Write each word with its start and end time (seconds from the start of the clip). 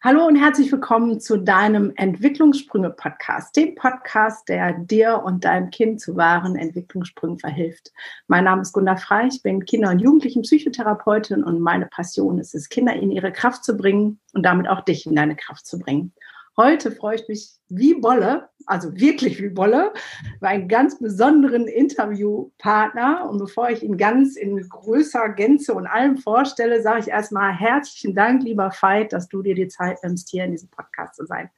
Hallo 0.00 0.26
und 0.26 0.36
herzlich 0.36 0.70
willkommen 0.70 1.18
zu 1.18 1.38
deinem 1.38 1.92
Entwicklungssprünge-Podcast, 1.96 3.56
dem 3.56 3.74
Podcast, 3.74 4.48
der 4.48 4.74
dir 4.74 5.22
und 5.24 5.44
deinem 5.44 5.70
Kind 5.70 6.00
zu 6.00 6.16
wahren 6.16 6.54
Entwicklungssprüngen 6.54 7.40
verhilft. 7.40 7.92
Mein 8.28 8.44
Name 8.44 8.62
ist 8.62 8.72
Gunda 8.72 8.94
Frei, 8.94 9.26
ich 9.26 9.42
bin 9.42 9.64
Kinder- 9.64 9.90
und 9.90 9.98
Jugendlichen-Psychotherapeutin 9.98 11.42
und 11.42 11.60
meine 11.60 11.86
Passion 11.86 12.38
ist 12.38 12.54
es, 12.54 12.68
Kinder 12.68 12.94
in 12.94 13.10
ihre 13.10 13.32
Kraft 13.32 13.64
zu 13.64 13.76
bringen 13.76 14.20
und 14.34 14.44
damit 14.44 14.68
auch 14.68 14.82
dich 14.82 15.04
in 15.04 15.16
deine 15.16 15.34
Kraft 15.34 15.66
zu 15.66 15.80
bringen. 15.80 16.12
Heute 16.58 16.90
freue 16.90 17.14
ich 17.14 17.28
mich 17.28 17.50
wie 17.68 17.94
Bolle, 17.94 18.48
also 18.66 18.92
wirklich 18.96 19.40
wie 19.40 19.48
Bolle, 19.48 19.92
über 20.38 20.48
einen 20.48 20.66
ganz 20.66 20.98
besonderen 20.98 21.68
Interviewpartner. 21.68 23.28
Und 23.30 23.38
bevor 23.38 23.70
ich 23.70 23.84
ihn 23.84 23.96
ganz 23.96 24.34
in 24.34 24.68
größer 24.68 25.28
Gänze 25.28 25.72
und 25.72 25.86
allem 25.86 26.18
vorstelle, 26.18 26.82
sage 26.82 26.98
ich 26.98 27.08
erstmal 27.08 27.52
herzlichen 27.52 28.12
Dank, 28.16 28.42
lieber 28.42 28.72
Veit, 28.80 29.12
dass 29.12 29.28
du 29.28 29.40
dir 29.40 29.54
die 29.54 29.68
Zeit 29.68 29.98
nimmst, 30.02 30.30
hier 30.30 30.46
in 30.46 30.50
diesem 30.50 30.68
Podcast 30.68 31.14
zu 31.14 31.26
sein. 31.26 31.48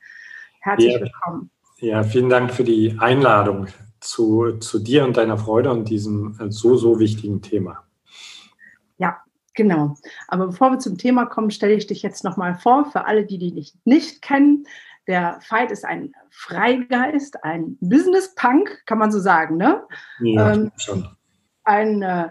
Herzlich 0.61 0.93
ja, 0.93 1.01
willkommen. 1.01 1.51
Ja, 1.79 2.03
vielen 2.03 2.29
Dank 2.29 2.53
für 2.53 2.65
die 2.65 2.95
Einladung 2.99 3.69
zu, 4.01 4.59
zu 4.59 4.81
dir 4.81 5.05
und 5.05 5.17
deiner 5.17 5.39
Freude 5.39 5.71
und 5.71 5.89
diesem 5.89 6.37
so, 6.51 6.77
so 6.77 6.99
wichtigen 6.99 7.41
Thema. 7.41 7.85
Ja, 8.99 9.17
Genau. 9.55 9.97
Aber 10.29 10.47
bevor 10.47 10.71
wir 10.71 10.79
zum 10.79 10.97
Thema 10.97 11.27
kommen, 11.27 11.51
stelle 11.51 11.75
ich 11.75 11.87
dich 11.87 12.03
jetzt 12.03 12.25
nochmal 12.25 12.55
vor, 12.55 12.87
für 12.91 13.07
alle, 13.07 13.27
die 13.27 13.37
dich 13.37 13.75
nicht 13.85 14.23
kennen. 14.23 14.65
Der 15.11 15.41
Veit 15.49 15.73
ist 15.73 15.85
ein 15.85 16.13
Freigeist, 16.31 17.43
ein 17.43 17.77
Business-Punk, 17.81 18.87
kann 18.87 18.99
man 18.99 19.11
so 19.11 19.19
sagen, 19.19 19.57
ne? 19.57 19.83
Ja, 20.21 20.53
ähm, 20.53 20.71
schon. 20.77 21.05
Ein, 21.65 22.01
äh, 22.03 22.29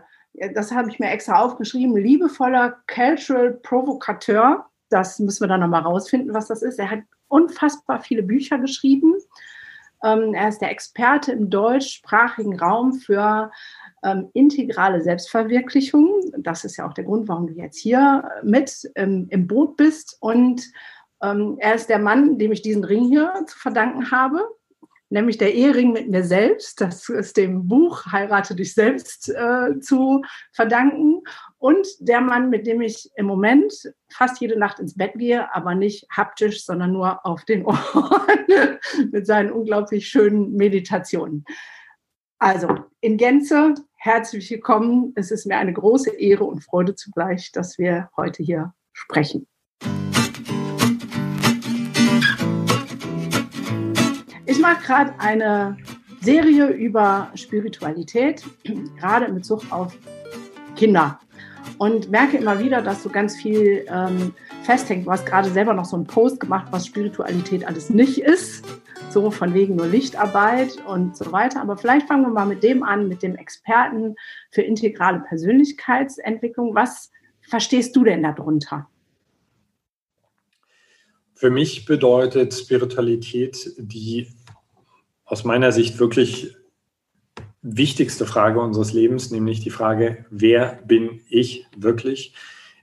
das 0.56 0.72
habe 0.72 0.90
ich 0.90 0.98
mir 0.98 1.10
extra 1.10 1.42
aufgeschrieben, 1.42 1.98
liebevoller 1.98 2.78
Cultural 2.88 3.52
Provocateur. 3.52 4.66
Das 4.88 5.20
müssen 5.20 5.42
wir 5.42 5.50
dann 5.50 5.60
nochmal 5.60 5.82
rausfinden, 5.82 6.34
was 6.34 6.48
das 6.48 6.62
ist. 6.62 6.80
Er 6.80 6.90
hat 6.90 7.02
unfassbar 7.28 8.00
viele 8.00 8.24
Bücher 8.24 8.58
geschrieben. 8.60 9.14
Ähm, 10.02 10.34
er 10.34 10.48
ist 10.48 10.62
der 10.62 10.72
Experte 10.72 11.34
im 11.34 11.50
deutschsprachigen 11.50 12.58
Raum 12.58 12.94
für 12.94 13.52
ähm, 14.06 14.30
integrale 14.32 15.02
Selbstverwirklichung. 15.02 16.32
Das 16.38 16.64
ist 16.64 16.78
ja 16.78 16.88
auch 16.88 16.94
der 16.94 17.04
Grund, 17.04 17.28
warum 17.28 17.48
du 17.48 17.54
jetzt 17.56 17.78
hier 17.78 18.24
mit 18.42 18.90
ähm, 18.96 19.28
im 19.32 19.48
Boot 19.48 19.76
bist. 19.76 20.16
Und 20.22 20.64
ähm, 21.22 21.58
er 21.60 21.76
ist 21.76 21.90
der 21.90 22.00
Mann, 22.00 22.38
dem 22.38 22.52
ich 22.52 22.62
diesen 22.62 22.84
Ring 22.84 23.08
hier 23.08 23.34
zu 23.48 23.58
verdanken 23.58 24.12
habe, 24.12 24.48
nämlich 25.10 25.38
der 25.38 25.54
Ehering 25.54 25.92
mit 25.92 26.10
mir 26.10 26.24
selbst. 26.24 26.82
Das 26.82 27.10
ist 27.10 27.38
dem 27.38 27.68
Buch 27.68 28.06
Heirate 28.12 28.56
dich 28.56 28.74
selbst 28.74 29.30
äh, 29.30 29.80
zu 29.80 30.22
verdanken. 30.54 31.22
Und 31.58 31.88
der 32.00 32.22
Mann, 32.22 32.50
mit 32.50 32.68
dem 32.68 32.82
ich 32.82 33.10
im 33.16 33.26
Moment 33.26 33.74
fast 34.10 34.40
jede 34.40 34.58
Nacht 34.58 34.80
ins 34.80 34.96
Bett 34.96 35.14
gehe, 35.16 35.54
aber 35.54 35.76
nicht 35.76 36.08
haptisch, 36.10 36.66
sondern 36.66 36.94
nur 36.94 37.26
auf 37.26 37.44
den 37.44 37.66
Ohren 37.66 37.80
mit 39.12 39.26
seinen 39.26 39.52
unglaublich 39.52 40.08
schönen 40.08 40.54
Meditationen. 40.54 41.44
Also 42.42 42.86
in 43.02 43.18
Gänze, 43.18 43.74
herzlich 43.96 44.50
willkommen. 44.50 45.12
Es 45.16 45.30
ist 45.30 45.46
mir 45.46 45.58
eine 45.58 45.74
große 45.74 46.12
Ehre 46.12 46.46
und 46.46 46.64
Freude 46.64 46.96
zugleich, 46.96 47.52
dass 47.52 47.78
wir 47.78 48.10
heute 48.16 48.44
hier 48.44 48.74
sprechen. 48.94 49.46
Ich 54.60 54.64
mache 54.64 54.86
gerade 54.86 55.14
eine 55.20 55.78
Serie 56.20 56.68
über 56.68 57.32
Spiritualität, 57.34 58.44
gerade 59.00 59.24
in 59.28 59.36
Bezug 59.36 59.64
auf 59.72 59.98
Kinder. 60.76 61.18
Und 61.78 62.12
merke 62.12 62.36
immer 62.36 62.60
wieder, 62.60 62.82
dass 62.82 63.02
so 63.02 63.08
ganz 63.08 63.38
viel 63.38 63.86
ähm, 63.88 64.34
festhängt. 64.64 65.08
Du 65.08 65.12
hast 65.12 65.26
gerade 65.26 65.50
selber 65.50 65.74
noch 65.74 65.86
so 65.86 65.96
einen 65.96 66.08
Post 66.08 66.42
gemacht, 66.42 66.68
was 66.72 66.88
Spiritualität 66.88 67.66
alles 67.66 67.90
nicht 67.90 68.18
ist. 68.18 68.66
So 69.10 69.32
von 69.32 69.54
wegen 69.54 69.78
nur 69.78 69.88
Lichtarbeit 69.88 70.78
und 70.86 71.16
so 71.16 71.32
weiter. 71.32 71.62
Aber 71.62 71.78
vielleicht 71.78 72.10
fangen 72.10 72.24
wir 72.24 72.30
mal 72.30 72.46
mit 72.46 72.62
dem 72.62 72.84
an, 72.84 73.08
mit 73.08 73.24
dem 73.24 73.38
Experten 73.38 74.16
für 74.52 74.62
integrale 74.62 75.22
Persönlichkeitsentwicklung. 75.22 76.76
Was 76.76 77.12
verstehst 77.40 77.96
du 77.96 78.04
denn 78.04 78.24
darunter? 78.24 78.90
Für 81.40 81.50
mich 81.50 81.86
bedeutet 81.86 82.54
Spiritualität 82.54 83.74
die 83.78 84.28
aus 85.30 85.44
meiner 85.44 85.72
Sicht 85.72 86.00
wirklich 86.00 86.56
wichtigste 87.62 88.26
Frage 88.26 88.60
unseres 88.60 88.94
Lebens, 88.94 89.32
nämlich 89.32 89.62
die 89.62 89.70
Frage, 89.70 90.26
wer 90.30 90.80
bin 90.86 91.22
ich 91.30 91.68
wirklich, 91.78 92.34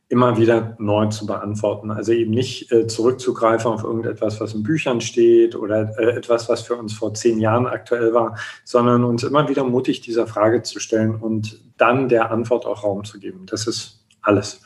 immer 0.08 0.36
wieder 0.36 0.76
neu 0.78 1.06
zu 1.06 1.26
beantworten. 1.26 1.90
Also 1.90 2.12
eben 2.12 2.30
nicht 2.30 2.70
äh, 2.70 2.86
zurückzugreifen 2.86 3.72
auf 3.72 3.82
irgendetwas, 3.82 4.40
was 4.40 4.54
in 4.54 4.62
Büchern 4.62 5.00
steht 5.00 5.56
oder 5.56 5.98
äh, 5.98 6.10
etwas, 6.16 6.48
was 6.48 6.62
für 6.62 6.76
uns 6.76 6.92
vor 6.92 7.14
zehn 7.14 7.40
Jahren 7.40 7.66
aktuell 7.66 8.14
war, 8.14 8.38
sondern 8.62 9.02
uns 9.02 9.24
immer 9.24 9.48
wieder 9.48 9.64
mutig 9.64 10.02
dieser 10.02 10.28
Frage 10.28 10.62
zu 10.62 10.78
stellen 10.78 11.16
und 11.16 11.60
dann 11.76 12.08
der 12.08 12.30
Antwort 12.30 12.66
auch 12.66 12.84
Raum 12.84 13.04
zu 13.04 13.18
geben. 13.18 13.46
Das 13.46 13.66
ist 13.66 14.04
alles. 14.22 14.60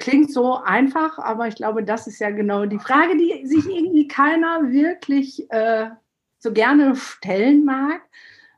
Klingt 0.00 0.32
so 0.32 0.56
einfach, 0.56 1.18
aber 1.18 1.46
ich 1.46 1.54
glaube, 1.54 1.84
das 1.84 2.06
ist 2.06 2.18
ja 2.18 2.30
genau 2.30 2.66
die 2.66 2.78
Frage, 2.78 3.16
die 3.16 3.46
sich 3.46 3.66
irgendwie 3.66 4.08
keiner 4.08 4.70
wirklich 4.70 5.50
äh, 5.50 5.90
so 6.38 6.52
gerne 6.52 6.96
stellen 6.96 7.64
mag, 7.64 8.00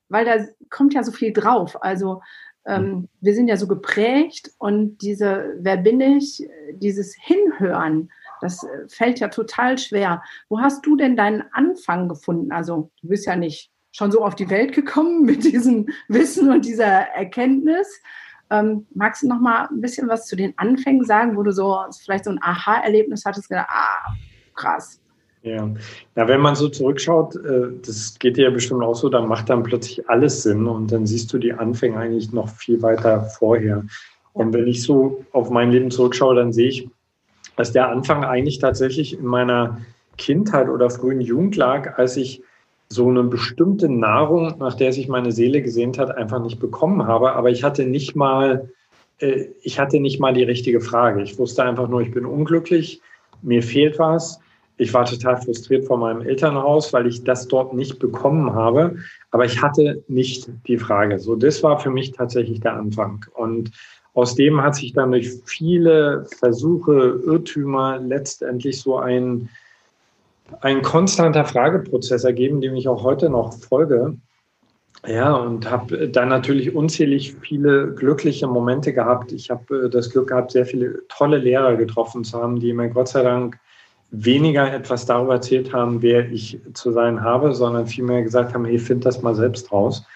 weil 0.08 0.24
da 0.24 0.36
kommt 0.70 0.94
ja 0.94 1.02
so 1.02 1.12
viel 1.12 1.32
drauf. 1.32 1.82
Also 1.82 2.22
ähm, 2.64 3.08
wir 3.20 3.34
sind 3.34 3.48
ja 3.48 3.56
so 3.56 3.66
geprägt 3.66 4.52
und 4.58 4.98
diese, 4.98 5.56
wer 5.58 5.76
bin 5.76 6.00
ich, 6.00 6.48
dieses 6.74 7.14
Hinhören, 7.14 8.10
das 8.40 8.62
äh, 8.62 8.88
fällt 8.88 9.20
ja 9.20 9.28
total 9.28 9.78
schwer. 9.78 10.22
Wo 10.48 10.60
hast 10.60 10.86
du 10.86 10.96
denn 10.96 11.16
deinen 11.16 11.44
Anfang 11.52 12.08
gefunden? 12.08 12.52
Also 12.52 12.90
du 13.00 13.08
bist 13.08 13.26
ja 13.26 13.36
nicht 13.36 13.70
schon 13.92 14.10
so 14.10 14.24
auf 14.24 14.34
die 14.34 14.50
Welt 14.50 14.72
gekommen 14.72 15.22
mit 15.26 15.44
diesem 15.44 15.88
Wissen 16.08 16.50
und 16.50 16.64
dieser 16.64 16.86
Erkenntnis. 16.86 18.00
Ähm, 18.52 18.86
magst 18.94 19.22
du 19.22 19.28
noch 19.28 19.40
mal 19.40 19.66
ein 19.70 19.80
bisschen 19.80 20.08
was 20.08 20.26
zu 20.26 20.36
den 20.36 20.52
Anfängen 20.58 21.04
sagen, 21.04 21.36
wo 21.36 21.42
du 21.42 21.52
so 21.52 21.78
vielleicht 22.04 22.26
so 22.26 22.30
ein 22.30 22.38
Aha-Erlebnis 22.42 23.24
hattest, 23.24 23.48
gedacht, 23.48 23.68
ah, 23.70 24.14
krass. 24.54 25.00
Ja. 25.42 25.68
ja, 26.14 26.28
wenn 26.28 26.40
man 26.40 26.54
so 26.54 26.68
zurückschaut, 26.68 27.34
äh, 27.36 27.68
das 27.84 28.16
geht 28.18 28.36
dir 28.36 28.44
ja 28.44 28.50
bestimmt 28.50 28.82
auch 28.82 28.94
so, 28.94 29.08
dann 29.08 29.26
macht 29.26 29.48
dann 29.48 29.62
plötzlich 29.62 30.08
alles 30.08 30.42
Sinn 30.42 30.68
und 30.68 30.92
dann 30.92 31.06
siehst 31.06 31.32
du 31.32 31.38
die 31.38 31.52
Anfänge 31.52 31.96
eigentlich 31.96 32.32
noch 32.32 32.48
viel 32.48 32.80
weiter 32.82 33.24
vorher. 33.24 33.84
Und 34.34 34.52
wenn 34.52 34.66
ich 34.66 34.82
so 34.82 35.24
auf 35.32 35.50
mein 35.50 35.72
Leben 35.72 35.90
zurückschaue, 35.90 36.36
dann 36.36 36.52
sehe 36.52 36.68
ich, 36.68 36.88
dass 37.56 37.72
der 37.72 37.88
Anfang 37.88 38.24
eigentlich 38.24 38.58
tatsächlich 38.58 39.18
in 39.18 39.24
meiner 39.24 39.80
Kindheit 40.16 40.68
oder 40.68 40.90
frühen 40.90 41.20
Jugend 41.20 41.56
lag, 41.56 41.98
als 41.98 42.16
ich 42.16 42.42
so 42.92 43.08
eine 43.08 43.24
bestimmte 43.24 43.88
Nahrung, 43.88 44.58
nach 44.58 44.74
der 44.74 44.92
sich 44.92 45.08
meine 45.08 45.32
Seele 45.32 45.62
gesehnt 45.62 45.98
hat, 45.98 46.16
einfach 46.16 46.42
nicht 46.42 46.60
bekommen 46.60 47.06
habe. 47.06 47.32
Aber 47.32 47.50
ich 47.50 47.64
hatte 47.64 47.84
nicht 47.84 48.14
mal, 48.14 48.70
äh, 49.18 49.46
ich 49.62 49.78
hatte 49.78 50.00
nicht 50.00 50.20
mal 50.20 50.34
die 50.34 50.44
richtige 50.44 50.80
Frage. 50.80 51.22
Ich 51.22 51.38
wusste 51.38 51.64
einfach 51.64 51.88
nur, 51.88 52.02
ich 52.02 52.12
bin 52.12 52.26
unglücklich, 52.26 53.00
mir 53.42 53.62
fehlt 53.62 53.98
was. 53.98 54.40
Ich 54.78 54.92
war 54.94 55.04
total 55.04 55.40
frustriert 55.40 55.86
vor 55.86 55.98
meinem 55.98 56.22
Elternhaus, 56.22 56.92
weil 56.92 57.06
ich 57.06 57.22
das 57.24 57.46
dort 57.46 57.74
nicht 57.74 57.98
bekommen 57.98 58.54
habe. 58.54 58.96
Aber 59.30 59.44
ich 59.44 59.62
hatte 59.62 60.02
nicht 60.08 60.50
die 60.66 60.78
Frage. 60.78 61.18
So, 61.18 61.36
das 61.36 61.62
war 61.62 61.78
für 61.78 61.90
mich 61.90 62.12
tatsächlich 62.12 62.60
der 62.60 62.74
Anfang. 62.74 63.24
Und 63.34 63.70
aus 64.14 64.34
dem 64.34 64.62
hat 64.62 64.74
sich 64.74 64.92
dann 64.92 65.12
durch 65.12 65.30
viele 65.44 66.26
Versuche, 66.38 67.20
Irrtümer 67.24 67.98
letztendlich 67.98 68.80
so 68.80 68.98
ein 68.98 69.48
ein 70.60 70.82
konstanter 70.82 71.44
Frageprozess 71.44 72.24
ergeben, 72.24 72.60
dem 72.60 72.74
ich 72.74 72.88
auch 72.88 73.02
heute 73.02 73.30
noch 73.30 73.54
folge. 73.54 74.16
Ja, 75.06 75.34
und 75.34 75.68
habe 75.68 76.08
dann 76.08 76.28
natürlich 76.28 76.76
unzählig 76.76 77.34
viele 77.40 77.92
glückliche 77.92 78.46
Momente 78.46 78.92
gehabt. 78.92 79.32
Ich 79.32 79.50
habe 79.50 79.86
äh, 79.86 79.90
das 79.90 80.10
Glück 80.10 80.28
gehabt, 80.28 80.52
sehr 80.52 80.64
viele 80.64 81.02
tolle 81.08 81.38
Lehrer 81.38 81.76
getroffen 81.76 82.22
zu 82.22 82.40
haben, 82.40 82.60
die 82.60 82.72
mir 82.72 82.88
Gott 82.88 83.08
sei 83.08 83.22
Dank 83.22 83.58
weniger 84.12 84.72
etwas 84.72 85.06
darüber 85.06 85.34
erzählt 85.34 85.72
haben, 85.72 86.02
wer 86.02 86.30
ich 86.30 86.60
zu 86.74 86.92
sein 86.92 87.22
habe, 87.22 87.54
sondern 87.54 87.86
vielmehr 87.86 88.22
gesagt 88.22 88.54
haben, 88.54 88.64
hey, 88.64 88.78
find 88.78 89.04
das 89.04 89.22
mal 89.22 89.34
selbst 89.34 89.72
raus. 89.72 90.06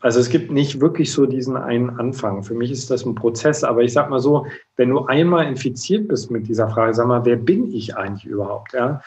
Also 0.00 0.20
es 0.20 0.28
gibt 0.28 0.52
nicht 0.52 0.80
wirklich 0.80 1.10
so 1.10 1.26
diesen 1.26 1.56
einen 1.56 1.98
Anfang. 1.98 2.44
Für 2.44 2.54
mich 2.54 2.70
ist 2.70 2.90
das 2.90 3.04
ein 3.04 3.14
Prozess, 3.14 3.64
aber 3.64 3.82
ich 3.82 3.92
sag 3.92 4.10
mal 4.10 4.20
so, 4.20 4.46
wenn 4.76 4.90
du 4.90 5.06
einmal 5.06 5.46
infiziert 5.46 6.06
bist 6.06 6.30
mit 6.30 6.46
dieser 6.46 6.68
Frage, 6.68 6.94
sag 6.94 7.08
mal, 7.08 7.24
wer 7.24 7.36
bin 7.36 7.74
ich 7.74 7.96
eigentlich 7.96 8.26
überhaupt? 8.26 8.74
Ja, 8.74 9.00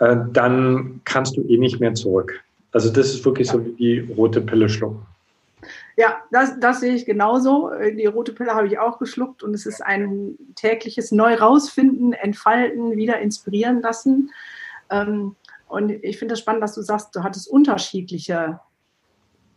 äh, 0.00 0.16
dann 0.32 1.00
kannst 1.04 1.36
du 1.36 1.42
eh 1.42 1.56
nicht 1.56 1.80
mehr 1.80 1.94
zurück. 1.94 2.42
Also 2.72 2.90
das 2.90 3.14
ist 3.14 3.24
wirklich 3.24 3.48
so 3.48 3.64
wie 3.64 3.72
die 3.72 4.12
rote 4.14 4.40
Pille 4.40 4.68
schlucken. 4.68 5.06
Ja, 5.96 6.22
das, 6.30 6.58
das 6.58 6.80
sehe 6.80 6.94
ich 6.94 7.04
genauso. 7.04 7.70
Die 7.96 8.06
rote 8.06 8.32
Pille 8.32 8.54
habe 8.54 8.66
ich 8.66 8.78
auch 8.78 8.98
geschluckt 8.98 9.42
und 9.42 9.54
es 9.54 9.66
ist 9.66 9.84
ein 9.84 10.36
tägliches 10.54 11.12
Neu 11.12 11.34
rausfinden, 11.34 12.14
entfalten, 12.14 12.96
wieder 12.96 13.18
inspirieren 13.18 13.82
lassen. 13.82 14.30
Ähm, 14.88 15.36
und 15.68 15.90
ich 15.90 16.18
finde 16.18 16.34
es 16.34 16.38
das 16.38 16.40
spannend, 16.40 16.62
dass 16.62 16.74
du 16.74 16.82
sagst, 16.82 17.14
du 17.14 17.22
hattest 17.22 17.48
unterschiedliche 17.48 18.60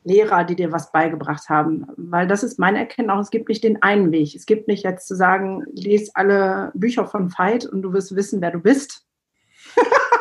Lehrer, 0.04 0.44
die 0.44 0.56
dir 0.56 0.72
was 0.72 0.92
beigebracht 0.92 1.48
haben. 1.48 1.88
Weil 1.96 2.28
das 2.28 2.44
ist 2.44 2.60
meine 2.60 2.80
Erkenntnis 2.80 3.16
auch, 3.16 3.22
es 3.22 3.32
gibt 3.32 3.48
nicht 3.48 3.64
den 3.64 3.82
einen 3.82 4.12
Weg. 4.12 4.36
Es 4.36 4.46
gibt 4.46 4.68
nicht 4.68 4.84
jetzt 4.84 5.08
zu 5.08 5.16
sagen, 5.16 5.64
lese 5.72 6.12
alle 6.16 6.72
Bücher 6.74 7.08
von 7.08 7.32
Veit 7.32 7.66
und 7.66 7.82
du 7.84 7.94
wirst 7.94 8.16
wissen, 8.16 8.42
wer 8.42 8.52
du 8.52 8.60
bist. 8.60 9.06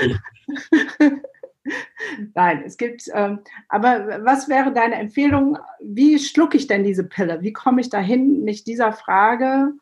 Nein, 2.34 2.62
es 2.64 2.76
gibt, 2.76 3.04
ähm, 3.12 3.40
aber 3.68 4.20
was 4.24 4.48
wäre 4.48 4.72
deine 4.72 4.96
Empfehlung? 4.96 5.58
Wie 5.80 6.18
schlucke 6.18 6.56
ich 6.56 6.66
denn 6.66 6.84
diese 6.84 7.04
Pille? 7.04 7.42
Wie 7.42 7.52
komme 7.52 7.80
ich 7.80 7.90
dahin, 7.90 8.44
mich 8.44 8.64
dieser 8.64 8.92
Frage 8.92 9.72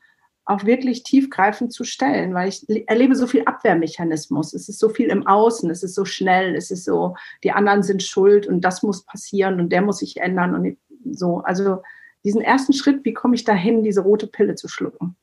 auch 0.48 0.64
wirklich 0.64 1.02
tiefgreifend 1.02 1.74
zu 1.74 1.84
stellen, 1.84 2.32
weil 2.32 2.48
ich 2.48 2.66
erlebe 2.88 3.14
so 3.14 3.26
viel 3.26 3.44
Abwehrmechanismus. 3.44 4.54
Es 4.54 4.68
ist 4.70 4.78
so 4.78 4.88
viel 4.88 5.08
im 5.08 5.26
Außen, 5.26 5.70
es 5.70 5.82
ist 5.82 5.94
so 5.94 6.06
schnell, 6.06 6.54
es 6.56 6.70
ist 6.70 6.84
so, 6.84 7.16
die 7.44 7.52
anderen 7.52 7.82
sind 7.82 8.02
schuld 8.02 8.46
und 8.46 8.62
das 8.62 8.82
muss 8.82 9.04
passieren 9.04 9.60
und 9.60 9.70
der 9.70 9.82
muss 9.82 9.98
sich 9.98 10.16
ändern 10.16 10.54
und 10.54 10.78
so. 11.14 11.40
Also 11.40 11.82
diesen 12.24 12.40
ersten 12.40 12.72
Schritt, 12.72 13.04
wie 13.04 13.12
komme 13.12 13.34
ich 13.34 13.44
dahin, 13.44 13.82
diese 13.82 14.00
rote 14.00 14.26
Pille 14.26 14.54
zu 14.54 14.68
schlucken? 14.68 15.16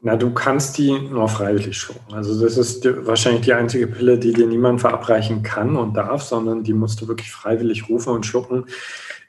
Na, 0.00 0.14
du 0.14 0.32
kannst 0.32 0.78
die 0.78 0.92
nur 0.92 1.28
freiwillig 1.28 1.76
schlucken. 1.76 2.14
Also 2.14 2.40
das 2.40 2.56
ist 2.56 2.84
die, 2.84 3.06
wahrscheinlich 3.06 3.42
die 3.42 3.52
einzige 3.52 3.88
Pille, 3.88 4.16
die 4.18 4.32
dir 4.32 4.46
niemand 4.46 4.80
verabreichen 4.80 5.42
kann 5.42 5.76
und 5.76 5.94
darf, 5.94 6.22
sondern 6.22 6.62
die 6.62 6.72
musst 6.72 7.00
du 7.00 7.08
wirklich 7.08 7.32
freiwillig 7.32 7.88
rufen 7.88 8.12
und 8.12 8.24
schlucken. 8.24 8.66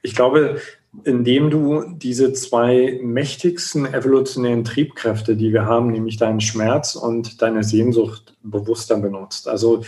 Ich 0.04 0.16
glaube, 0.16 0.62
indem 1.04 1.50
du 1.50 1.84
diese 1.96 2.34
zwei 2.34 3.00
mächtigsten 3.02 3.92
evolutionären 3.92 4.64
Triebkräfte, 4.64 5.36
die 5.36 5.54
wir 5.54 5.66
haben, 5.66 5.92
nämlich 5.92 6.18
deinen 6.18 6.42
Schmerz 6.42 6.96
und 6.96 7.42
deine 7.42 7.64
Sehnsucht, 7.64 8.36
bewusster 8.44 8.98
benutzt. 8.98 9.48
Also 9.48 9.84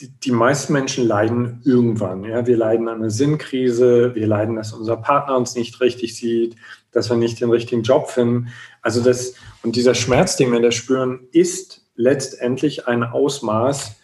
die, 0.00 0.08
die 0.08 0.30
meisten 0.30 0.72
Menschen 0.72 1.06
leiden 1.06 1.60
irgendwann. 1.64 2.24
Ja? 2.24 2.46
Wir 2.46 2.56
leiden 2.56 2.88
an 2.88 2.98
einer 2.98 3.10
Sinnkrise, 3.10 4.14
wir 4.14 4.26
leiden, 4.26 4.56
dass 4.56 4.72
unser 4.72 4.96
Partner 4.96 5.36
uns 5.36 5.54
nicht 5.54 5.80
richtig 5.80 6.16
sieht, 6.16 6.56
dass 6.92 7.10
wir 7.10 7.16
nicht 7.16 7.40
den 7.40 7.50
richtigen 7.50 7.82
Job 7.82 8.10
finden. 8.10 8.48
Also 8.82 9.02
das, 9.02 9.34
und 9.62 9.76
dieser 9.76 9.94
Schmerz, 9.94 10.36
den 10.36 10.52
wir 10.52 10.60
da 10.60 10.70
spüren, 10.72 11.28
ist 11.32 11.82
letztendlich 11.96 12.86
ein 12.86 13.02
Ausmaß 13.02 13.96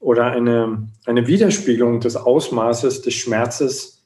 oder 0.00 0.26
eine, 0.26 0.88
eine 1.06 1.26
Widerspiegelung 1.26 2.00
des 2.00 2.16
Ausmaßes 2.16 3.02
des 3.02 3.14
Schmerzes, 3.14 4.02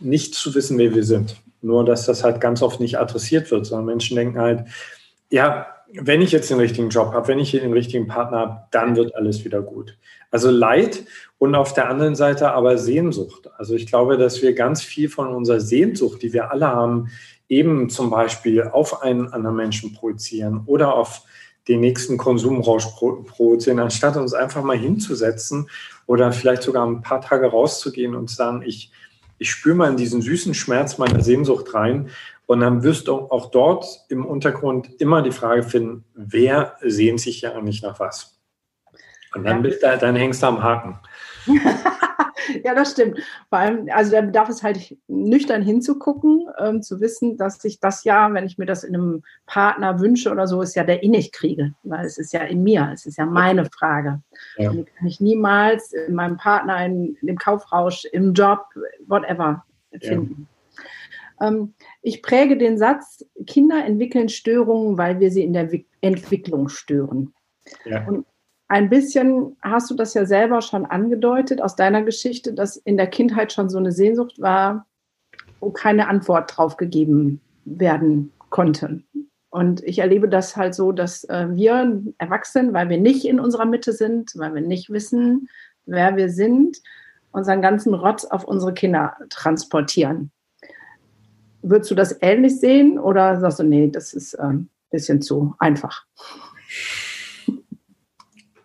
nicht 0.00 0.34
zu 0.34 0.54
wissen, 0.54 0.78
wer 0.78 0.94
wir 0.94 1.04
sind. 1.04 1.36
Nur, 1.60 1.84
dass 1.84 2.06
das 2.06 2.24
halt 2.24 2.40
ganz 2.40 2.60
oft 2.60 2.80
nicht 2.80 2.98
adressiert 2.98 3.50
wird, 3.50 3.66
sondern 3.66 3.86
Menschen 3.86 4.16
denken 4.16 4.40
halt, 4.40 4.66
ja, 5.30 5.66
wenn 5.94 6.22
ich 6.22 6.32
jetzt 6.32 6.50
den 6.50 6.58
richtigen 6.58 6.88
Job 6.88 7.12
habe, 7.12 7.28
wenn 7.28 7.38
ich 7.38 7.50
hier 7.50 7.60
den 7.60 7.72
richtigen 7.72 8.06
Partner 8.06 8.38
habe, 8.38 8.62
dann 8.70 8.96
wird 8.96 9.14
alles 9.14 9.44
wieder 9.44 9.60
gut. 9.60 9.96
Also 10.30 10.50
Leid 10.50 11.04
und 11.38 11.54
auf 11.54 11.74
der 11.74 11.88
anderen 11.88 12.14
Seite 12.14 12.52
aber 12.52 12.78
Sehnsucht. 12.78 13.50
Also 13.58 13.74
ich 13.74 13.86
glaube, 13.86 14.16
dass 14.16 14.42
wir 14.42 14.54
ganz 14.54 14.82
viel 14.82 15.08
von 15.08 15.28
unserer 15.28 15.60
Sehnsucht, 15.60 16.22
die 16.22 16.32
wir 16.32 16.50
alle 16.50 16.66
haben, 16.66 17.10
eben 17.52 17.90
zum 17.90 18.08
Beispiel 18.08 18.62
auf 18.62 19.02
einen 19.02 19.30
anderen 19.30 19.56
Menschen 19.56 19.92
projizieren 19.92 20.62
oder 20.64 20.94
auf 20.94 21.20
den 21.68 21.80
nächsten 21.80 22.16
Konsumrausch 22.16 22.86
projizieren, 23.26 23.78
anstatt 23.78 24.16
uns 24.16 24.32
einfach 24.32 24.62
mal 24.62 24.76
hinzusetzen 24.76 25.68
oder 26.06 26.32
vielleicht 26.32 26.62
sogar 26.62 26.86
ein 26.86 27.02
paar 27.02 27.20
Tage 27.20 27.46
rauszugehen 27.46 28.16
und 28.16 28.28
zu 28.28 28.36
sagen, 28.36 28.62
ich, 28.64 28.90
ich 29.36 29.50
spüre 29.50 29.76
mal 29.76 29.90
in 29.90 29.98
diesen 29.98 30.22
süßen 30.22 30.54
Schmerz 30.54 30.96
meiner 30.96 31.20
Sehnsucht 31.20 31.74
rein. 31.74 32.08
Und 32.46 32.60
dann 32.60 32.82
wirst 32.82 33.08
du 33.08 33.12
auch 33.12 33.50
dort 33.50 33.86
im 34.08 34.24
Untergrund 34.24 34.88
immer 34.98 35.20
die 35.20 35.30
Frage 35.30 35.62
finden, 35.62 36.04
wer 36.14 36.76
sehnt 36.80 37.20
sich 37.20 37.42
ja 37.42 37.52
eigentlich 37.52 37.82
nach 37.82 38.00
was? 38.00 38.40
Und 39.34 39.44
dann, 39.44 39.62
bist 39.62 39.82
du, 39.82 39.98
dann 39.98 40.16
hängst 40.16 40.42
du 40.42 40.46
am 40.46 40.62
Haken. 40.62 40.98
ja, 42.64 42.74
das 42.74 42.92
stimmt. 42.92 43.18
Vor 43.48 43.58
allem, 43.58 43.88
also 43.92 44.12
da 44.12 44.20
bedarf 44.20 44.48
es 44.48 44.62
halt 44.62 44.96
nüchtern 45.08 45.62
hinzugucken, 45.62 46.46
ähm, 46.58 46.82
zu 46.82 47.00
wissen, 47.00 47.36
dass 47.36 47.64
ich 47.64 47.80
das 47.80 48.04
ja, 48.04 48.32
wenn 48.32 48.46
ich 48.46 48.58
mir 48.58 48.66
das 48.66 48.84
in 48.84 48.94
einem 48.94 49.22
Partner 49.46 50.00
wünsche 50.00 50.30
oder 50.30 50.46
so, 50.46 50.62
ist 50.62 50.74
ja 50.74 50.84
der 50.84 51.02
eh 51.02 51.28
kriege, 51.32 51.74
weil 51.82 52.04
es 52.04 52.18
ist 52.18 52.32
ja 52.32 52.40
in 52.42 52.62
mir, 52.62 52.90
es 52.92 53.06
ist 53.06 53.18
ja 53.18 53.26
meine 53.26 53.66
Frage. 53.66 54.22
Ja. 54.56 54.70
Und 54.70 54.76
die 54.78 54.84
kann 54.84 55.06
ich 55.06 55.20
niemals 55.20 55.92
in 55.92 56.14
meinem 56.14 56.36
Partner, 56.36 56.84
in, 56.84 57.16
in 57.20 57.26
dem 57.26 57.38
Kaufrausch, 57.38 58.04
im 58.06 58.32
Job, 58.34 58.64
whatever, 59.06 59.64
finden. 60.00 60.48
Ja. 61.40 61.48
Ähm, 61.48 61.74
ich 62.02 62.22
präge 62.22 62.56
den 62.56 62.78
Satz, 62.78 63.24
Kinder 63.46 63.84
entwickeln 63.84 64.28
Störungen, 64.28 64.98
weil 64.98 65.20
wir 65.20 65.30
sie 65.30 65.42
in 65.42 65.52
der 65.52 65.68
Entwicklung 66.00 66.68
stören. 66.68 67.34
Ja. 67.84 68.06
Und 68.06 68.26
ein 68.72 68.88
bisschen 68.88 69.54
hast 69.60 69.90
du 69.90 69.94
das 69.94 70.14
ja 70.14 70.24
selber 70.24 70.62
schon 70.62 70.86
angedeutet 70.86 71.60
aus 71.60 71.76
deiner 71.76 72.00
Geschichte, 72.00 72.54
dass 72.54 72.78
in 72.78 72.96
der 72.96 73.06
Kindheit 73.06 73.52
schon 73.52 73.68
so 73.68 73.76
eine 73.76 73.92
Sehnsucht 73.92 74.40
war, 74.40 74.86
wo 75.60 75.68
keine 75.68 76.08
Antwort 76.08 76.56
drauf 76.56 76.78
gegeben 76.78 77.42
werden 77.66 78.32
konnte. 78.48 79.02
Und 79.50 79.84
ich 79.84 79.98
erlebe 79.98 80.26
das 80.26 80.56
halt 80.56 80.74
so, 80.74 80.90
dass 80.90 81.24
äh, 81.24 81.48
wir 81.50 82.02
Erwachsenen, 82.16 82.72
weil 82.72 82.88
wir 82.88 82.96
nicht 82.96 83.26
in 83.26 83.40
unserer 83.40 83.66
Mitte 83.66 83.92
sind, 83.92 84.32
weil 84.36 84.54
wir 84.54 84.62
nicht 84.62 84.88
wissen, 84.88 85.50
wer 85.84 86.16
wir 86.16 86.30
sind, 86.30 86.78
unseren 87.30 87.60
ganzen 87.60 87.92
Rotz 87.92 88.24
auf 88.24 88.44
unsere 88.44 88.72
Kinder 88.72 89.18
transportieren. 89.28 90.30
Würdest 91.60 91.90
du 91.90 91.94
das 91.94 92.16
ähnlich 92.22 92.58
sehen 92.58 92.98
oder 92.98 93.38
sagst 93.38 93.58
du, 93.58 93.64
nee, 93.64 93.90
das 93.90 94.14
ist 94.14 94.34
ein 94.40 94.70
äh, 94.90 94.96
bisschen 94.96 95.20
zu 95.20 95.54
einfach? 95.58 96.06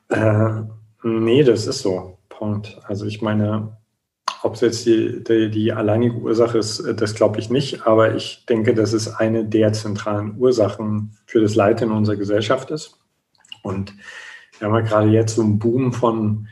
Äh, 0.09 0.61
nee, 1.03 1.43
das 1.43 1.67
ist 1.67 1.79
so. 1.79 2.17
Punkt. 2.29 2.79
Also 2.83 3.05
ich 3.05 3.21
meine, 3.21 3.77
ob 4.43 4.53
es 4.53 4.61
jetzt 4.61 4.85
die, 4.85 5.23
die, 5.23 5.49
die, 5.49 5.73
alleinige 5.73 6.15
Ursache 6.15 6.59
ist, 6.59 6.79
äh, 6.79 6.95
das 6.95 7.15
glaube 7.15 7.39
ich 7.39 7.49
nicht. 7.49 7.85
Aber 7.87 8.15
ich 8.15 8.45
denke, 8.47 8.73
dass 8.73 8.93
es 8.93 9.07
eine 9.15 9.45
der 9.45 9.73
zentralen 9.73 10.37
Ursachen 10.37 11.17
für 11.25 11.41
das 11.41 11.55
Leid 11.55 11.81
in 11.81 11.91
unserer 11.91 12.15
Gesellschaft 12.15 12.71
ist. 12.71 12.99
Und 13.63 13.93
wir 14.59 14.67
haben 14.67 14.75
ja 14.75 14.81
gerade 14.81 15.09
jetzt 15.09 15.35
so 15.35 15.41
einen 15.41 15.59
Boom 15.59 15.93
von 15.93 16.47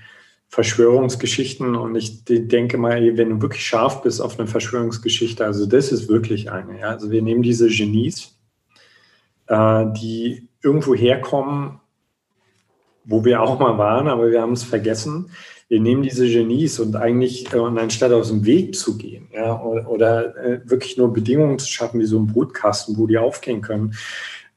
Verschwörungsgeschichten. 0.50 1.76
Und 1.76 1.96
ich 1.96 2.24
denke 2.26 2.78
mal, 2.78 3.18
wenn 3.18 3.30
du 3.30 3.42
wirklich 3.42 3.66
scharf 3.66 4.02
bist 4.02 4.22
auf 4.22 4.40
eine 4.40 4.48
Verschwörungsgeschichte, 4.48 5.46
also 5.46 5.66
das 5.66 5.92
ist 5.92 6.10
wirklich 6.10 6.52
eine. 6.52 6.80
Ja? 6.80 6.90
Also 6.90 7.12
wir 7.12 7.22
nehmen 7.22 7.44
diese 7.44 7.68
Genies, 7.68 8.38
äh, 9.48 9.86
die 9.94 10.50
irgendwo 10.64 10.96
herkommen 10.96 11.80
wo 13.06 13.24
wir 13.24 13.42
auch 13.42 13.60
mal 13.60 13.78
waren, 13.78 14.08
aber 14.08 14.32
wir 14.32 14.42
haben 14.42 14.54
es 14.54 14.64
vergessen. 14.64 15.30
Wir 15.68 15.80
nehmen 15.80 16.04
diese 16.04 16.28
Genies 16.28 16.80
und 16.80 16.96
eigentlich, 16.96 17.52
äh, 17.54 17.58
und 17.58 17.78
anstatt 17.78 18.12
aus 18.12 18.30
dem 18.30 18.46
Weg 18.46 18.76
zu 18.76 18.98
gehen, 18.98 19.30
ja, 19.34 19.60
oder, 19.62 19.90
oder 19.90 20.38
äh, 20.38 20.62
wirklich 20.66 20.98
nur 20.98 21.14
Bedingungen 21.14 21.58
zu 21.60 21.68
schaffen, 21.68 22.00
wie 22.00 22.06
so 22.06 22.20
ein 22.20 22.28
Brutkasten, 22.28 22.98
wo 22.98 23.08
die 23.08 23.18
aufgehen 23.18 23.62
können, 23.62 23.96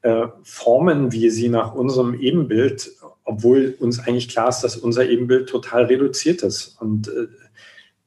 äh, 0.01 0.27
formen 0.43 1.11
wir 1.11 1.31
sie 1.31 1.49
nach 1.49 1.73
unserem 1.73 2.13
Ebenbild, 2.19 2.91
obwohl 3.23 3.75
uns 3.79 3.99
eigentlich 3.99 4.29
klar 4.29 4.49
ist, 4.49 4.61
dass 4.61 4.77
unser 4.77 5.07
Ebenbild 5.07 5.49
total 5.49 5.85
reduziert 5.85 6.43
ist. 6.43 6.77
Und 6.79 7.07
äh, 7.07 7.27